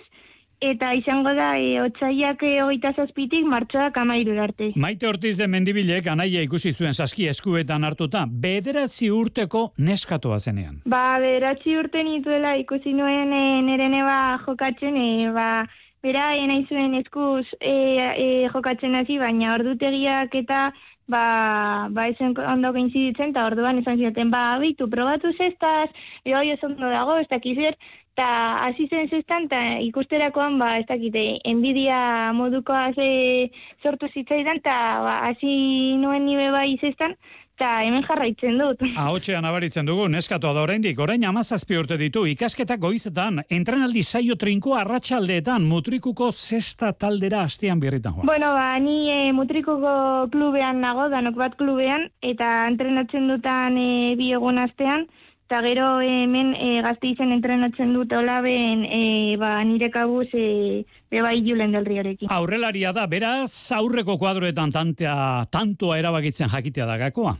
eta 0.60 0.92
izango 0.94 1.32
da 1.36 1.54
e, 1.58 1.80
otsaiak 1.82 2.42
e, 2.42 2.52
hogeita 2.62 2.92
zazpitik 2.96 3.44
martxoak 3.48 3.96
amairu 4.00 4.36
arte. 4.40 4.70
Maite 4.76 5.08
Ortiz 5.08 5.36
de 5.36 5.48
Mendibilek 5.48 6.06
anaia 6.08 6.42
ikusi 6.46 6.72
zuen 6.72 6.94
saski 6.94 7.28
eskuetan 7.28 7.84
hartuta, 7.84 8.24
bederatzi 8.26 9.10
urteko 9.10 9.70
neskatoa 9.78 10.38
zenean. 10.40 10.80
Ba, 10.86 11.18
bederatzi 11.20 11.76
urte 11.76 12.02
nituela 12.04 12.56
ikusi 12.56 12.94
nuen 12.96 13.32
e, 13.36 13.44
nere 13.66 13.88
neba 13.92 14.38
jokatzen, 14.46 14.96
e, 14.96 15.30
ba, 15.36 15.66
bera 16.02 16.32
e, 16.36 16.46
nahi 16.48 16.66
zuen 16.70 16.94
eskuz 17.02 17.46
e, 17.60 17.76
e, 18.00 18.28
jokatzen 18.52 18.96
hasi, 18.96 19.18
baina 19.20 19.54
ordutegiak 19.58 20.34
eta 20.40 20.70
ba, 21.06 21.88
ba 21.90 22.08
esen 22.10 22.34
ondo 22.38 22.72
gainziditzen, 22.74 23.30
eta 23.34 23.46
orduan 23.46 23.78
esan 23.82 24.00
ziaten, 24.00 24.32
ba, 24.32 24.56
bitu, 24.62 24.88
probatu 24.90 25.32
zestaz, 25.36 25.88
jo, 26.24 26.42
jo, 26.42 26.56
ondo 26.66 26.90
dago, 26.90 27.20
ez 27.22 27.28
dakizer, 27.30 27.78
eta 28.16 28.64
hasi 28.64 28.88
zen 28.88 29.10
zestan, 29.12 29.44
eta 29.44 29.58
ikusterakoan, 29.84 30.56
ba, 30.56 30.78
ez 30.80 30.86
dakite, 30.88 31.24
enbidia 31.44 32.32
modukoa 32.32 32.88
ze 32.96 33.50
sortu 33.84 34.08
zitzaidan, 34.08 34.62
eta 34.64 34.76
ba, 35.04 35.18
hasi 35.28 35.96
nuen 36.00 36.24
nibe 36.24 36.48
bai 36.54 36.78
zestan, 36.80 37.12
eta 37.56 37.82
hemen 37.84 38.06
jarraitzen 38.08 38.56
dut. 38.56 38.80
Ahotxean 39.04 39.44
abaritzen 39.44 39.84
dugu, 39.84 40.06
neskatoa 40.08 40.54
da 40.56 40.64
oraindik, 40.64 40.96
orain 40.96 41.28
amazazpi 41.28 41.76
urte 41.76 42.00
ditu, 42.00 42.24
ikasketak 42.32 42.80
goizetan, 42.80 43.42
entrenaldi 43.52 44.00
saio 44.00 44.38
trinko 44.40 44.78
arratsaldeetan 44.80 45.68
mutrikuko 45.68 46.30
zesta 46.32 46.94
taldera 46.96 47.44
astean 47.44 47.84
birritan 47.84 48.16
joan. 48.16 48.32
Bueno, 48.32 48.54
ba, 48.56 48.78
ni 48.80 49.10
e, 49.12 49.20
mutrikuko 49.36 49.92
klubean 50.32 50.80
nago, 50.80 51.10
danok 51.12 51.36
bat 51.36 51.60
klubean, 51.60 52.08
eta 52.24 52.64
entrenatzen 52.72 53.28
dutan 53.28 53.76
e, 53.76 54.16
bi 54.16 54.32
egun 54.40 54.64
astean, 54.64 55.04
eta 55.46 55.60
gero 55.62 56.00
hemen 56.02 56.56
e, 56.58 56.80
gazte 56.82 57.12
izen 57.12 57.30
entrenatzen 57.30 57.92
dut 57.94 58.10
olaben 58.18 58.82
e, 58.82 59.36
ba, 59.38 59.60
nire 59.62 59.92
kabuz 59.94 60.26
e, 60.34 60.82
beba 61.10 61.30
julen 61.38 61.70
del 61.76 61.86
riorekin. 61.86 62.30
Aurrelaria 62.34 62.90
da, 62.92 63.06
beraz, 63.06 63.70
aurreko 63.70 64.18
kuadroetan 64.18 64.74
tantea, 64.74 65.46
tantoa 65.54 66.00
erabakitzen 66.00 66.50
jakitea 66.50 66.88
da 66.90 66.98
gakoa? 66.98 67.36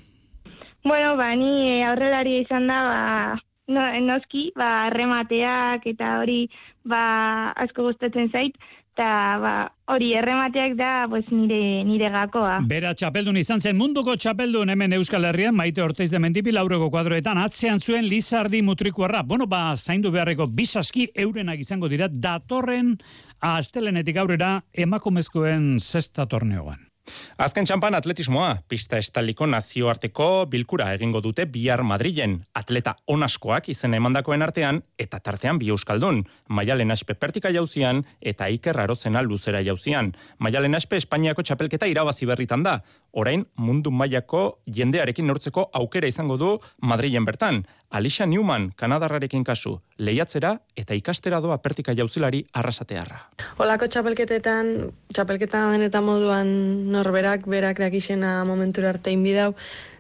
Bueno, 0.87 1.17
ba, 1.19 1.33
ni 1.35 1.83
aurrelaria 1.83 2.45
izan 2.47 2.71
da, 2.71 2.79
ba, 2.87 3.03
no, 3.75 3.89
noski, 4.07 4.53
ba, 4.55 4.87
remateak 4.95 5.91
eta 5.91 6.21
hori 6.21 6.45
ba, 6.87 7.51
asko 7.59 7.89
gustatzen 7.91 8.31
zait, 8.31 8.55
eta 8.97 9.37
ba, 9.43 9.51
hori 9.93 10.15
erremateak 10.17 10.73
da 10.79 11.05
pues, 11.09 11.27
nire, 11.29 11.85
nire 11.85 12.09
gakoa. 12.09 12.63
Bera 12.65 12.95
txapeldun 12.97 13.37
izan 13.37 13.61
zen 13.61 13.77
munduko 13.77 14.17
txapeldun 14.17 14.73
hemen 14.73 14.97
Euskal 14.97 15.29
Herrian, 15.29 15.55
maite 15.55 15.85
orteiz 15.85 16.09
de 16.11 16.21
mendipi 16.23 16.55
laureko 16.57 16.89
kuadroetan, 16.91 17.37
atzean 17.43 17.81
zuen 17.81 18.09
Lizardi 18.09 18.63
mutrikuarra. 18.65 19.23
Bueno, 19.23 19.47
ba, 19.47 19.77
zaindu 19.77 20.11
beharreko 20.15 20.49
bisaski 20.49 21.11
eurenak 21.15 21.61
izango 21.61 21.93
dira, 21.93 22.09
datorren 22.09 22.97
astelenetik 23.45 24.17
aurrera 24.17 24.63
emakumezkoen 24.73 25.77
zesta 25.77 26.25
torneoan. 26.27 26.86
Azken 27.39 27.67
txampan 27.69 27.95
atletismoa, 27.95 28.63
pista 28.69 28.99
estaliko 28.99 29.47
nazioarteko 29.47 30.47
bilkura 30.51 30.89
egingo 30.97 31.21
dute 31.25 31.45
bihar 31.53 31.83
Madrilen, 31.87 32.39
atleta 32.57 32.97
onaskoak 33.13 33.69
izen 33.73 33.95
emandakoen 33.99 34.43
artean, 34.43 34.81
eta 34.99 35.21
tartean 35.21 35.61
bi 35.61 35.71
euskaldun, 35.75 36.23
Maialen 36.49 36.95
Aspe 36.95 37.15
pertika 37.15 37.53
jauzian, 37.55 38.03
eta 38.21 38.49
Iker 38.49 38.81
Arozena 38.81 39.23
luzera 39.23 39.63
jauzian. 39.63 40.15
Maialen 40.39 40.75
Aspe 40.75 40.97
Espainiako 40.97 41.45
txapelketa 41.47 41.87
irabazi 41.93 42.27
berritan 42.27 42.65
da, 42.67 42.81
orain 43.13 43.47
mundu 43.57 43.91
mailako 43.91 44.63
jendearekin 44.67 45.27
nortzeko 45.27 45.69
aukera 45.73 46.09
izango 46.09 46.37
du 46.41 46.57
Madrilen 46.83 47.29
bertan. 47.29 47.65
Alicia 47.91 48.27
Newman, 48.27 48.73
Kanadarrarekin 48.77 49.45
kasu, 49.45 49.77
lehiatzera 49.99 50.57
eta 50.77 50.95
ikastera 50.99 51.41
doa 51.41 51.59
pertika 51.63 51.95
jauzilari 51.95 52.43
arrasatearra. 52.53 53.21
Olako 53.63 53.87
txapelketetan, 53.87 54.73
txapelketan 55.15 55.87
eta 55.87 56.03
moduan 56.03 56.49
norberak, 56.93 57.47
berak 57.47 57.79
dakixena 57.79 58.41
momentura 58.45 58.91
arte 58.91 59.15
inbidau, 59.15 59.55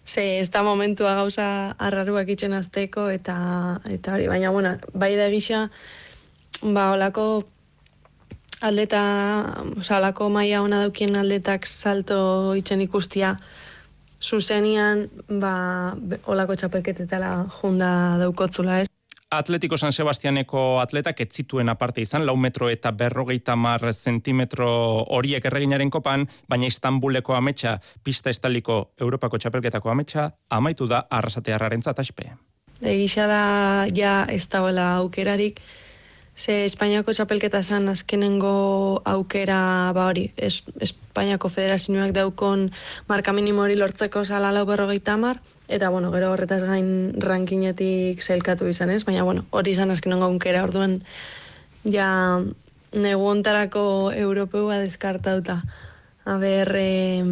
ze 0.06 0.38
ez 0.40 0.50
da 0.50 0.62
momentua 0.62 1.14
gauza 1.14 1.76
arraruak 1.78 2.28
itxen 2.28 2.54
azteko 2.54 3.08
eta, 3.10 3.36
eta 3.90 4.14
hori, 4.14 4.26
baina 4.28 4.50
bueno, 4.50 4.76
bai 4.94 5.14
da 5.16 5.30
gisa, 5.30 5.68
ba, 6.62 6.92
olako 6.94 7.44
aldeta, 8.60 9.02
oza, 9.78 9.98
olako 9.98 10.28
maia 10.30 10.62
ona 10.62 10.80
daukien 10.86 11.16
aldetak 11.16 11.66
salto 11.66 12.54
itxen 12.56 12.80
ikustia, 12.80 13.36
zuzenian, 14.22 15.06
ba, 15.40 15.94
olako 16.26 16.56
txapelketetala 16.56 17.46
junda 17.60 17.90
daukotzula, 18.20 18.80
ez? 18.82 18.90
Atletiko 19.36 19.74
San 19.76 19.92
Sebastianeko 19.92 20.78
atletak 20.78 21.20
ez 21.20 21.32
zituen 21.34 21.68
aparte 21.68 22.00
izan, 22.00 22.22
lau 22.26 22.36
metro 22.38 22.68
eta 22.70 22.92
berrogeita 22.94 23.56
mar 23.58 23.82
zentimetro 23.92 24.68
horiek 25.18 25.44
erreginaren 25.50 25.90
kopan, 25.90 26.28
baina 26.48 26.70
Istanbuleko 26.70 27.34
ametsa, 27.34 27.80
pista 28.04 28.30
estaliko 28.30 28.92
Europako 29.00 29.38
txapelketako 29.42 29.90
ametsa, 29.90 30.30
amaitu 30.48 30.86
da 30.86 31.06
arrasatearraren 31.10 31.82
zataspe. 31.82 32.30
Egisa 32.80 33.26
da, 33.26 33.42
ja, 33.96 34.26
ez 34.30 34.46
da 34.48 34.62
aukerarik, 34.98 35.60
Ze 36.36 36.66
Espainiako 36.66 37.14
txapelketa 37.16 37.62
zan 37.64 37.88
azkenengo 37.88 39.00
aukera 39.08 39.90
ba 39.96 40.10
hori, 40.10 40.26
es, 40.36 40.60
Espainiako 40.84 41.48
federazioak 41.48 42.12
daukon 42.12 42.66
marka 43.08 43.32
minimo 43.32 43.62
hori 43.64 43.76
lortzeko 43.80 44.24
zala 44.24 44.50
lau 44.52 44.66
berrogeita 44.68 45.16
mar, 45.16 45.40
eta 45.66 45.88
bueno, 45.88 46.10
gero 46.12 46.34
horretaz 46.34 46.60
gain 46.68 47.14
rankinetik 47.24 48.20
zailkatu 48.20 48.68
izan 48.68 48.92
ez, 48.92 49.02
baina 49.08 49.24
bueno, 49.24 49.46
hori 49.50 49.72
izan 49.72 49.90
azkenengo 49.90 50.28
aukera 50.28 50.64
orduen 50.66 50.98
ja 51.88 52.08
negu 52.92 53.24
ontarako 53.30 54.12
europeua 54.12 54.76
deskartauta. 54.82 55.62
A 56.26 56.36
ber, 56.42 56.72
eh, 56.76 57.24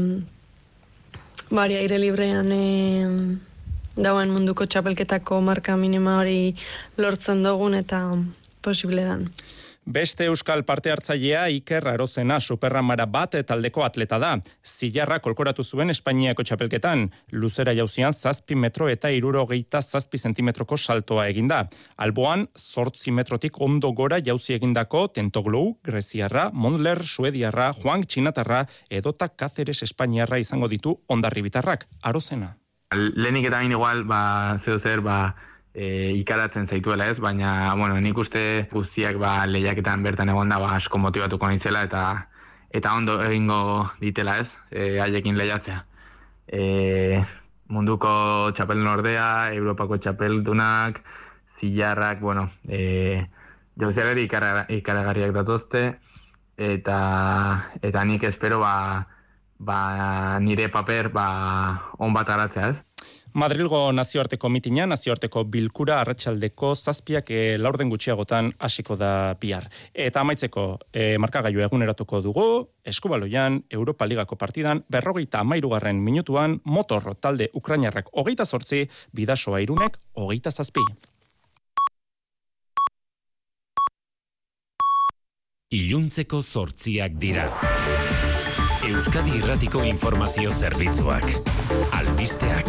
bari 1.51 1.77
aire 1.77 1.99
librean 1.99 2.49
eh, 2.57 3.37
dauen 3.97 4.33
munduko 4.33 4.65
txapelketako 4.65 5.43
marka 5.45 5.77
minima 5.77 6.17
hori 6.23 6.55
lortzen 6.97 7.45
dugun 7.45 7.77
eta 7.79 8.01
posible 8.65 9.05
dan. 9.05 9.29
Beste 9.85 10.25
euskal 10.31 10.63
parte 10.65 10.89
hartzailea 10.89 11.43
Iker 11.53 11.85
Arozena 11.91 12.39
superramara 12.41 13.05
bat 13.05 13.35
taldeko 13.45 13.83
atleta 13.85 14.17
da. 14.19 14.31
Zilarra 14.65 15.19
kolkoratu 15.21 15.63
zuen 15.63 15.93
Espainiako 15.93 16.43
txapelketan. 16.43 17.11
Luzera 17.37 17.75
jauzian 17.77 18.17
zazpi 18.17 18.57
metro 18.57 18.89
eta 18.89 19.11
irurogeita 19.13 19.83
zazpi 19.83 20.17
zentimetroko 20.19 20.79
saltoa 20.79 21.29
eginda. 21.29 21.67
Alboan, 21.97 22.49
sortzi 22.57 23.13
metrotik 23.13 23.61
ondo 23.61 23.93
gora 23.93 24.23
jauzi 24.25 24.57
egindako 24.57 25.09
Tentoglou, 25.09 25.77
Greziarra, 25.85 26.49
Mondler, 26.53 27.05
Suediarra, 27.05 27.75
Juan 27.75 28.09
Txinatarra, 28.09 28.65
edota 28.89 29.29
Cáceres 29.29 29.83
Espainiarra 29.83 30.41
izango 30.41 30.69
ditu 30.69 30.97
ondarri 31.09 31.45
bitarrak. 31.45 31.85
Arozena. 32.03 32.55
Lehenik 32.95 33.51
eta 33.51 33.61
hain 33.61 33.73
igual, 33.75 34.05
ba, 34.09 34.57
zeu 34.65 34.79
zer, 34.79 35.03
ba, 35.05 35.35
e, 35.75 36.13
ikaratzen 36.21 36.69
zaituela 36.69 37.09
ez, 37.11 37.19
baina, 37.21 37.75
bueno, 37.75 37.99
nik 38.01 38.19
uste 38.19 38.69
guztiak 38.73 39.19
ba, 39.19 39.43
lehiaketan 39.51 40.03
bertan 40.07 40.31
egon 40.31 40.55
da, 40.55 40.61
ba, 40.63 40.77
asko 40.79 40.99
motivatuko 41.03 41.51
nintzela 41.51 41.85
eta 41.89 42.05
eta 42.75 42.95
ondo 42.99 43.21
egingo 43.23 43.91
ditela 44.01 44.39
ez, 44.43 44.49
e, 44.71 44.99
haiekin 45.03 45.37
lehiatzea. 45.39 45.85
E, 46.47 47.23
munduko 47.71 48.11
txapel 48.55 48.83
nordea, 48.83 49.55
Europako 49.55 49.99
txapeldunak, 49.99 51.01
zilarrak, 51.59 52.21
bueno, 52.21 52.49
e, 52.69 53.27
jauziagari 53.81 54.27
ikaragarriak 54.27 55.35
datozte, 55.37 55.85
eta, 56.57 56.99
eta 57.83 58.05
nik 58.05 58.27
espero 58.27 58.59
ba, 58.63 59.07
ba, 59.59 60.39
nire 60.41 60.69
paper 60.69 61.11
ba, 61.15 61.29
on 61.99 62.15
bat 62.15 62.31
aratzea 62.31 62.69
ez. 62.75 62.83
Madrilgo 63.35 63.91
nazioarteko 63.91 64.47
mitina, 64.47 64.85
nazioarteko 64.87 65.43
bilkura 65.51 65.97
arratsaldeko 66.05 66.69
zazpiak 66.79 67.33
e, 67.35 67.39
laurden 67.59 67.91
gutxiagotan 67.91 68.53
hasiko 68.63 68.95
da 68.95 69.35
bihar. 69.43 69.67
Eta 69.91 70.23
amaitzeko 70.23 70.67
e, 70.93 71.17
markagailu 71.19 71.65
eguneratuko 71.67 72.21
dugu, 72.23 72.45
eskubaloian, 72.87 73.59
Europa 73.75 74.07
Ligako 74.07 74.39
partidan, 74.39 74.85
berrogeita 74.89 75.43
amairugarren 75.43 75.99
minutuan, 75.99 76.61
motor 76.65 77.17
talde 77.19 77.51
Ukrainarrak 77.59 78.13
hogeita 78.13 78.47
sortzi, 78.47 78.85
bidasoa 79.13 79.65
irunek 79.67 79.99
hogeita 80.15 80.55
zazpi. 80.55 80.87
Iluntzeko 85.75 86.39
sortziak 86.41 87.19
dira. 87.19 87.51
Euskadi 88.85 89.39
Irratiko 89.39 89.81
Informazio 89.81 90.51
Zerbitzuak. 90.53 91.25
Albisteak. 91.97 92.69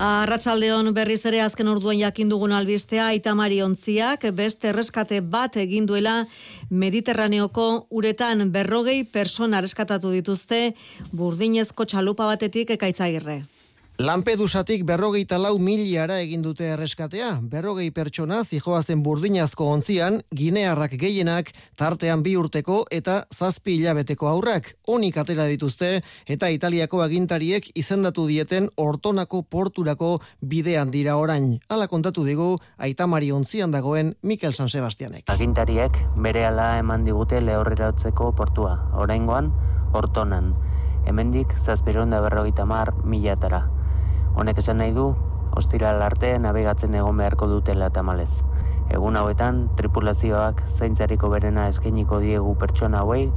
Arratsaldeon 0.00 0.88
berriz 0.96 1.20
ere 1.28 1.42
azken 1.44 1.68
orduan 1.68 1.98
jakin 2.00 2.32
dugun 2.32 2.54
albistea 2.56 3.10
Itamari 3.12 3.60
ontziak 3.62 4.24
beste 4.32 4.70
erreskate 4.72 5.20
bat 5.20 5.58
egin 5.60 5.84
duela 5.90 6.22
Mediterraneoko 6.70 7.86
uretan 7.90 8.48
berrogei 8.54 9.02
persona 9.04 9.60
erreskatatu 9.60 10.14
dituzte 10.16 10.62
burdinezko 11.12 11.84
txalupa 11.84 12.30
batetik 12.32 12.72
ekaitzagirre. 12.78 13.42
Lampedusatik 13.94 14.80
berrogeita 14.82 15.36
lau 15.38 15.52
miliara 15.62 16.16
egin 16.18 16.40
dute 16.42 16.66
erreskatea, 16.66 17.28
berrogei 17.46 17.92
pertsona 17.94 18.40
zijoazen 18.42 19.04
burdinazko 19.06 19.68
ontzian, 19.70 20.16
ginearrak 20.34 20.96
gehienak, 20.98 21.52
tartean 21.78 22.24
bi 22.26 22.32
urteko 22.34 22.80
eta 22.90 23.20
zazpi 23.30 23.76
hilabeteko 23.78 24.26
aurrak, 24.26 24.72
onik 24.90 25.20
atera 25.22 25.46
dituzte 25.46 26.00
eta 26.26 26.50
italiako 26.50 27.04
agintariek 27.04 27.68
izendatu 27.78 28.26
dieten 28.26 28.66
ortonako 28.74 29.44
porturako 29.46 30.18
bidean 30.42 30.90
dira 30.90 31.14
orain. 31.14 31.60
Hala 31.70 31.86
kontatu 31.86 32.26
digu, 32.26 32.58
aitamari 32.78 33.30
ontzian 33.30 33.70
dagoen 33.70 34.16
Mikel 34.22 34.58
San 34.58 34.74
Sebastianek. 34.74 35.30
Agintariek 35.30 36.02
bere 36.18 36.48
ala 36.48 36.80
eman 36.80 37.06
digute 37.06 37.38
lehorrera 37.40 37.92
portua, 38.10 38.90
oraingoan, 38.98 39.52
ortonan. 39.94 40.50
Hemendik, 41.06 41.54
zazpiron 41.62 42.10
da 42.10 42.20
berrogeita 42.20 42.64
mar 42.66 42.90
milatara. 43.04 43.73
Honek 44.34 44.58
esan 44.58 44.80
nahi 44.82 44.90
du, 44.94 45.12
ostiral 45.54 46.02
arte 46.02 46.32
nabigatzen 46.42 46.94
egon 46.98 47.20
beharko 47.22 47.46
dutela 47.46 47.90
tamalez. 47.94 48.30
Egun 48.90 49.16
hauetan, 49.16 49.60
tripulazioak 49.78 50.64
zaintzariko 50.66 51.30
berena 51.30 51.68
eskainiko 51.70 52.18
diegu 52.24 52.56
pertsona 52.58 53.04
hauei, 53.04 53.28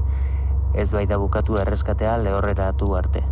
ez 0.73 0.89
bai 0.91 1.05
da 1.05 1.21
bukatu 1.21 1.61
erreskatea 1.61 2.17
lehorreratu 2.25 2.95
arte. 2.97 3.23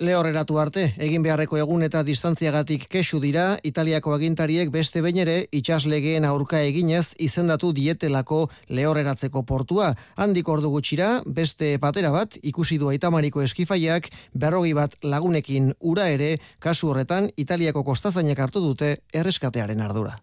Lehorreratu 0.00 0.56
arte, 0.56 0.86
egin 0.96 1.20
beharreko 1.20 1.58
egun 1.60 1.82
eta 1.84 2.00
distantziagatik 2.00 2.86
kesu 2.88 3.18
dira, 3.20 3.58
Italiako 3.68 4.14
agintariek 4.14 4.70
beste 4.72 5.02
behin 5.04 5.18
ere 5.26 5.34
itxaslegeen 5.52 6.24
aurka 6.24 6.62
eginez 6.64 7.10
izendatu 7.20 7.74
dietelako 7.76 8.46
lehorreratzeko 8.72 9.42
portua. 9.44 9.90
Handik 10.16 10.48
ordu 10.48 10.70
gutxira, 10.72 11.10
beste 11.26 11.74
patera 11.84 12.14
bat, 12.16 12.38
ikusi 12.40 12.80
du 12.80 12.88
aitamariko 12.88 13.44
eskifaiak, 13.44 14.08
berrogi 14.32 14.72
bat 14.72 14.96
lagunekin 15.04 15.74
ura 15.80 16.08
ere, 16.08 16.38
kasu 16.64 16.94
horretan, 16.94 17.28
Italiako 17.36 17.84
kostazainak 17.84 18.40
hartu 18.40 18.64
dute 18.64 18.94
erreskatearen 19.12 19.84
ardura. 19.84 20.16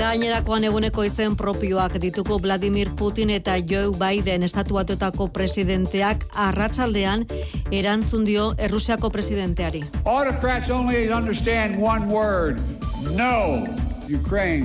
Gainerakoan 0.00 0.64
eguneko 0.64 1.02
izen 1.04 1.34
propioak 1.36 1.98
dituko 2.00 2.38
Vladimir 2.40 2.88
Putin 2.96 3.28
eta 3.34 3.58
Joe 3.60 3.90
Biden 4.00 4.46
estatuatuetako 4.46 5.26
presidenteak 5.36 6.24
arratsaldean 6.46 7.26
erantzun 7.68 8.24
dio 8.24 8.46
Errusiako 8.56 9.10
presidenteari. 9.12 9.84
Autocrats 10.06 10.72
only 10.72 11.12
understand 11.12 11.76
one 11.84 12.08
word. 12.08 12.64
No. 13.12 13.89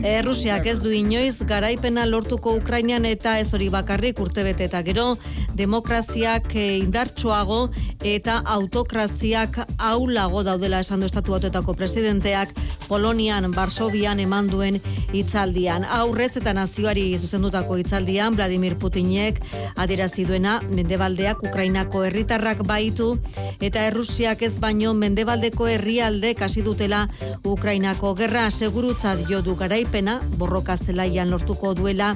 Errusiak 0.03 0.65
ez 0.65 0.79
du 0.81 0.91
inoiz 0.91 1.37
garaipena 1.47 2.05
lortuko 2.05 2.55
Ukrainian 2.57 3.05
eta 3.05 3.39
ez 3.39 3.53
hori 3.53 3.69
bakarrik 3.69 4.19
urtebete 4.19 4.65
eta 4.65 4.81
gero 4.81 5.15
demokraziak 5.55 6.55
eh, 6.55 6.77
indartsuago 6.79 7.69
eta 8.05 8.41
autokraziak 8.45 9.59
aulago 9.77 10.43
daudela 10.43 10.79
esan 10.79 10.99
du 10.99 11.05
estatu 11.05 11.33
presidenteak 11.75 12.49
Polonian, 12.87 13.51
Barsobian 13.51 14.19
eman 14.19 14.47
duen 14.47 14.79
hitzaldian. 15.13 15.85
Aurrez 15.85 16.35
eta 16.37 16.53
nazioari 16.53 17.17
zuzendutako 17.17 17.77
hitzaldian, 17.77 18.35
Vladimir 18.35 18.75
Putinek 18.77 19.41
adierazi 19.75 20.25
duena 20.25 20.59
Mendebaldeak 20.69 21.41
Ukrainako 21.43 22.03
herritarrak 22.05 22.63
baitu 22.67 23.17
eta 23.61 23.87
Errusiak 23.87 24.41
ez 24.41 24.53
baino 24.59 24.93
Mendebaldeko 24.93 25.67
herrialde 25.67 26.35
hasi 26.39 26.61
dutela 26.61 27.07
Ukrainako 27.43 28.13
gerra 28.15 28.49
segurutzat 28.51 29.25
jo 29.29 29.34
jo 29.35 29.41
du 29.43 29.55
garaipena, 29.59 30.19
borroka 30.39 30.77
zelaian 30.77 31.29
lortuko 31.31 31.73
duela, 31.75 32.13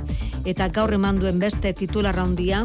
eta 0.48 0.70
gaur 0.72 0.94
eman 0.96 1.20
duen 1.20 1.40
beste 1.40 1.74
titular 1.76 2.16
handia. 2.20 2.62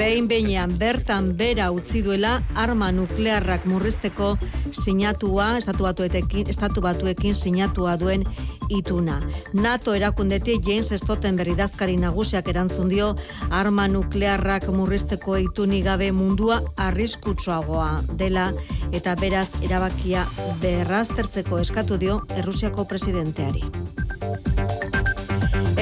Behin 0.00 0.28
behinean 0.28 0.74
bertan 0.80 1.32
bera 1.36 1.70
utzi 1.72 2.02
duela 2.04 2.34
arma 2.54 2.90
nuklearrak 2.92 3.64
murrizteko 3.68 4.36
sinatua, 4.72 5.56
estatu 5.62 5.88
batuekin, 5.88 6.48
estatu 6.48 6.84
batuekin 6.84 7.34
sinatua 7.34 7.96
duen 7.96 8.26
ituna. 8.68 9.20
NATO 9.52 9.94
erakundetik 9.94 10.66
James 10.66 10.92
Stoltenberg 11.02 11.52
idazkari 11.54 11.96
nagusiak 11.96 12.48
erantzun 12.48 12.88
dio 12.88 13.14
arma 13.50 13.88
nuklearrak 13.88 14.68
murrizteko 14.74 15.36
ituni 15.36 15.82
gabe 15.82 16.10
mundua 16.12 16.60
arriskutsuagoa 16.76 17.90
dela 18.18 18.50
eta 18.92 19.14
beraz 19.20 19.48
erabakia 19.62 20.26
berraztertzeko 20.62 21.58
eskatu 21.64 21.98
dio 21.98 22.20
Errusiako 22.36 22.84
presidenteari. 22.84 23.64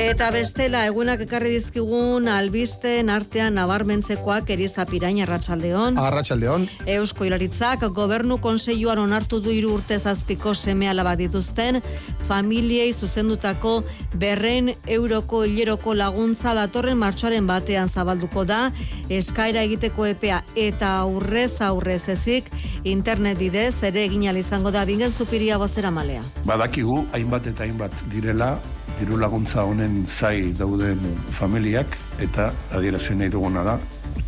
Eta 0.06 0.28
bestela, 0.30 0.84
egunak 0.86 1.24
ekarri 1.24 1.48
dizkigun 1.56 2.28
albisten 2.30 3.08
artean 3.10 3.56
nabarmentzekoak 3.58 4.52
erizapirain 4.54 5.16
arratsaldeon. 5.24 5.98
Arratsaldeon. 5.98 6.68
Eusko 6.94 7.26
Ilaritzak 7.26 7.82
gobernu 7.96 8.36
konseioan 8.38 9.00
onartu 9.02 9.40
du 9.42 9.50
hiru 9.50 9.72
urte 9.80 9.98
zazpiko 9.98 10.54
seme 10.54 10.86
alaba 10.86 11.16
dituzten 11.18 11.80
familiei 12.28 12.92
zuzendutako 12.94 13.74
berren 14.14 14.70
euroko 14.86 15.42
hileroko 15.42 15.96
laguntza 15.98 16.54
datorren 16.54 17.02
martxoaren 17.02 17.50
batean 17.50 17.90
zabalduko 17.90 18.46
da 18.46 18.70
eskaera 19.10 19.66
egiteko 19.66 20.06
epea 20.06 20.44
eta 20.54 20.94
aurrez 21.02 21.60
aurrez 21.72 22.04
ezik 22.14 22.54
internet 22.84 23.42
bidez 23.42 23.82
ere 23.82 24.06
egin 24.06 24.30
izango 24.36 24.70
da 24.70 24.84
bingen 24.84 25.10
zupiria 25.10 25.58
bozera 25.58 25.90
malea. 25.90 26.22
Badakigu 26.44 27.04
hainbat 27.12 27.46
eta 27.50 27.64
hainbat 27.64 28.06
direla 28.14 28.56
diru 29.00 29.18
laguntza 29.20 29.64
honen 29.68 30.04
zai 30.06 30.52
dauden 30.58 31.00
familiak 31.38 31.96
eta 32.22 32.50
adierazen 32.78 33.18
nahi 33.18 33.32
duguna 33.32 33.64
da 33.64 33.78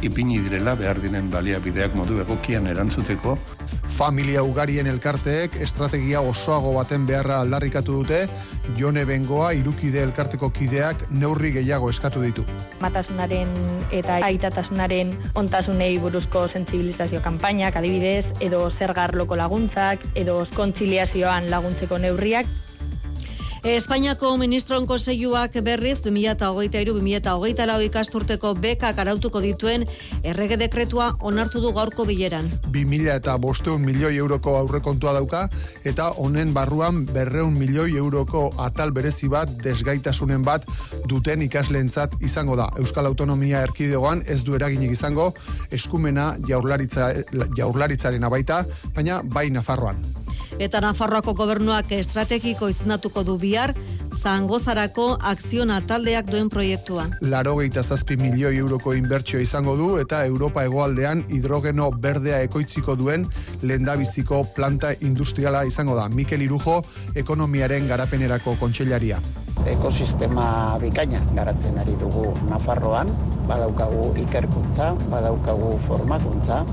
ipini 0.03 0.41
direla 0.45 0.75
behar 0.77 1.01
diren 1.03 1.31
baliabideak 1.31 1.95
modu 1.99 2.21
egokian 2.25 2.67
erantzuteko 2.67 3.39
familia 3.99 4.45
ugarien 4.47 4.87
elkarteek 4.87 5.57
estrategia 5.65 6.21
osoago 6.23 6.71
baten 6.77 7.07
beharra 7.09 7.41
aldarrikatu 7.43 7.97
dute, 7.97 8.21
jone 8.79 9.03
bengoa 9.09 9.49
irukide 9.59 10.05
elkarteko 10.07 10.53
kideak 10.55 11.03
neurri 11.11 11.51
gehiago 11.57 11.91
eskatu 11.91 12.23
ditu. 12.23 12.45
Matasunaren 12.85 13.51
eta 13.99 14.21
aitatasunaren 14.29 15.11
ontasunei 15.43 15.91
buruzko 15.99 16.45
sensibilizazio 16.47 17.25
kanpainak 17.25 17.81
adibidez, 17.83 18.39
edo 18.45 18.63
zergarloko 18.71 19.41
laguntzak, 19.41 20.07
edo 20.15 20.45
kontziliazioan 20.55 21.51
laguntzeko 21.51 21.99
neurriak, 21.99 22.47
Espainiako 23.65 24.37
ministron 24.37 24.87
konseioak 24.87 25.57
berriz 25.67 25.99
2023-2024 26.05 27.67
lau 27.67 27.81
ikasturteko 27.83 28.53
bekak 28.55 28.99
arautuko 29.03 29.41
dituen 29.43 29.85
errege 30.23 30.57
dekretua 30.61 31.09
onartu 31.27 31.61
du 31.61 31.73
gaurko 31.75 32.07
bileran. 32.07 32.47
2000 32.71 33.17
eta 33.17 33.35
bosteun 33.39 33.83
milioi 33.83 34.15
euroko 34.17 34.55
aurrekontua 34.61 35.13
dauka 35.17 35.49
eta 35.85 36.13
honen 36.23 36.55
barruan 36.55 37.03
berreun 37.11 37.59
milioi 37.59 37.97
euroko 37.97 38.53
atal 38.63 38.95
berezi 38.95 39.29
bat 39.29 39.51
desgaitasunen 39.65 40.47
bat 40.47 40.65
duten 41.11 41.43
ikasleentzat 41.43 42.15
izango 42.23 42.57
da. 42.57 42.71
Euskal 42.79 43.11
Autonomia 43.11 43.63
Erkidegoan 43.67 44.23
ez 44.27 44.45
du 44.45 44.55
eraginik 44.55 44.95
izango 44.95 45.33
eskumena 45.73 46.37
jaurlaritza, 46.47 47.11
jaurlaritzaren 47.57 48.25
abaita, 48.25 48.65
baina 48.95 49.23
bai 49.25 49.49
Nafarroan 49.51 50.28
eta 50.59 50.81
Nafarroako 50.83 51.35
gobernuak 51.39 51.93
estrategiko 51.95 52.69
izendatuko 52.69 53.23
du 53.23 53.39
bihar 53.39 53.75
zangozarako 54.19 55.17
akziona 55.23 55.79
taldeak 55.87 56.27
duen 56.31 56.49
proiektua. 56.51 57.07
Laro 57.23 57.55
zazpi 57.83 58.17
milioi 58.17 58.57
euroko 58.57 58.95
inbertsio 58.95 59.41
izango 59.41 59.77
du 59.77 59.99
eta 59.99 60.25
Europa 60.27 60.65
egoaldean 60.65 61.23
hidrogeno 61.29 61.91
berdea 61.91 62.41
ekoitziko 62.43 62.97
duen 62.97 63.27
lendabiziko 63.63 64.45
planta 64.57 64.93
industriala 65.01 65.65
izango 65.65 65.95
da. 65.95 66.09
Mikel 66.09 66.43
Irujo, 66.43 66.83
ekonomiaren 67.15 67.87
garapenerako 67.89 68.57
kontseilaria. 68.61 69.21
Ekosistema 69.67 70.79
bikaina 70.81 71.21
garatzen 71.35 71.79
ari 71.79 71.95
dugu 72.01 72.33
Nafarroan, 72.49 73.09
badaukagu 73.47 74.15
ikerkuntza, 74.23 74.95
badaukagu 75.11 75.79
formakuntza, 75.87 76.65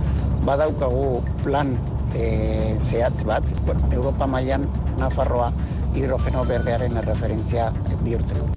badaukagu 0.46 1.22
plan 1.44 1.78
e, 2.16 2.78
zehatz 2.80 3.24
bat, 3.28 3.46
bueno, 3.66 3.88
Europa 3.92 4.28
mailan 4.28 4.68
Nafarroa 5.00 5.52
hidrogeno 5.96 6.46
berdearen 6.48 7.02
referentzia 7.06 7.72
bihurtzeko. 8.04 8.54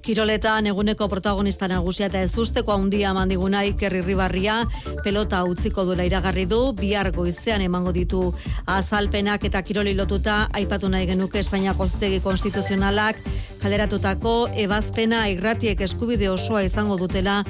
Kiroletan 0.00 0.66
eguneko 0.66 1.06
protagonista 1.12 1.68
nagusia 1.68 2.06
eta 2.08 2.22
ez 2.24 2.32
usteko 2.38 2.72
handia 2.72 3.12
mandiguna 3.14 3.60
Iker 3.68 3.94
Irribarria 3.98 4.62
pelota 5.04 5.42
utziko 5.44 5.84
duela 5.84 6.06
iragarri 6.08 6.46
du 6.48 6.72
bihar 6.78 7.10
goizean 7.12 7.60
emango 7.60 7.92
ditu 7.92 8.22
azalpenak 8.66 9.44
eta 9.44 9.62
kiroli 9.62 9.92
lotuta 9.94 10.48
aipatu 10.56 10.88
nahi 10.88 11.06
genuke 11.06 11.38
Espainiako 11.44 11.84
Ostegi 11.84 12.20
Konstituzionalak 12.24 13.20
kaleratutako 13.60 14.34
ebazpena 14.56 15.26
irratiek 15.32 15.80
eskubide 15.86 16.30
osoa 16.30 16.62
izango 16.66 16.96
dutela 17.00 17.40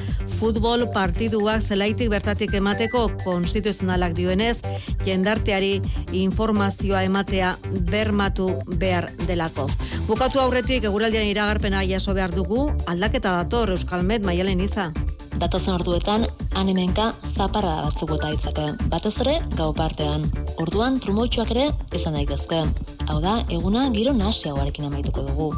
futbol 0.40 0.86
partiduak 0.94 1.60
zelaitik 1.60 2.08
bertatik 2.12 2.54
emateko 2.56 3.06
konstituzionalak 3.24 4.14
dioenez, 4.16 4.56
jendarteari 5.04 5.80
informazioa 6.16 7.04
ematea 7.04 7.54
bermatu 7.92 8.48
behar 8.80 9.10
delako. 9.26 9.68
Bukatu 10.08 10.40
aurretik 10.42 10.88
eguraldian 10.88 11.28
iragarpena 11.28 11.84
jaso 11.86 12.16
behar 12.16 12.32
dugu, 12.34 12.70
aldaketa 12.88 13.36
dator 13.42 13.76
Euskalmet 13.76 14.24
maialen 14.26 14.64
iza. 14.64 14.90
Datozen 15.38 15.74
orduetan, 15.74 16.26
animenka 16.58 17.12
zaparra 17.36 17.76
batzuk 17.84 18.10
bota 18.10 18.32
itzake, 18.34 18.66
batez 18.90 19.14
ere 19.22 19.36
gau 19.54 19.70
partean. 19.72 20.26
Orduan, 20.58 20.98
trumoitxuak 20.98 21.52
ere 21.54 21.68
izan 21.94 22.18
daitezke. 22.18 22.64
Hau 23.06 23.20
da, 23.22 23.38
eguna 23.48 23.86
giro 23.94 24.12
nasiagoarekin 24.16 24.90
amaituko 24.90 25.22
dugu. 25.28 25.52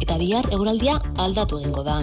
Eta 0.00 0.16
bihar 0.22 0.46
eguraldia 0.52 1.00
aldatu 1.18 1.58
egingo 1.58 1.82
da. 1.82 2.00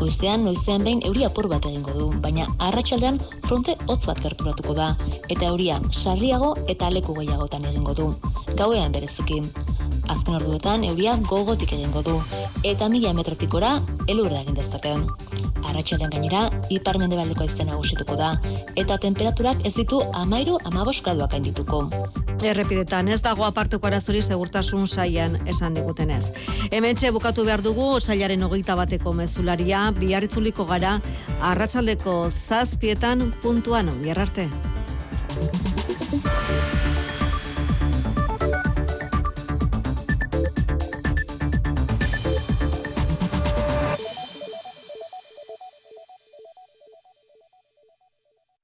Goizean 0.00 0.46
noizean 0.48 0.84
behin 0.86 1.02
euri 1.04 1.26
apur 1.26 1.46
bat 1.52 1.66
egingo 1.68 1.92
du, 1.92 2.06
baina 2.24 2.46
arratsaldean 2.66 3.18
fronte 3.46 3.74
hotz 3.86 4.06
bat 4.08 4.22
gerturatuko 4.24 4.72
da 4.78 4.94
eta 5.28 5.50
euria 5.50 5.76
sarriago 5.92 6.54
eta 6.74 6.88
leku 6.94 7.16
gehiagotan 7.18 7.68
egingo 7.68 7.94
du. 7.98 8.06
Gauean 8.56 8.96
bereziki. 8.96 9.42
Azken 10.10 10.40
orduetan 10.40 10.88
euria 10.88 11.18
gogotik 11.28 11.76
egingo 11.76 12.02
du 12.02 12.16
eta 12.64 12.88
mila 12.88 13.12
metrotikora 13.14 13.76
elurra 14.08 14.40
egin 14.40 14.56
dezake. 14.62 14.96
Arratsaldean 15.68 16.10
gainera 16.14 16.42
iparmendebaldeko 16.70 17.44
izena 17.44 17.72
nagusituko 17.72 18.16
da 18.16 18.32
eta 18.76 18.98
temperaturak 18.98 19.64
ez 19.66 19.74
ditu 19.74 20.00
amairu 20.14 20.58
amabos 20.64 21.00
graduak 21.02 21.36
dituko. 21.44 21.88
Errepidetan 22.40 23.08
ez 23.12 23.20
dago 23.20 23.44
apartuko 23.44 23.86
arazuri 23.86 24.22
segurtasun 24.22 24.86
saian 24.88 25.36
esan 25.46 25.74
digutenez. 25.74 26.24
Hemen 26.70 26.96
bukatu 27.12 27.44
behar 27.44 27.62
dugu 27.62 28.00
sailaren 28.00 28.42
hogeita 28.42 28.76
bateko 28.76 29.12
mezularia 29.12 29.90
biarritzuliko 29.92 30.64
gara 30.64 31.00
arratsaldeko 31.40 32.30
zazpietan 32.30 33.32
puntuan 33.42 33.90
gerrarte. 34.02 34.48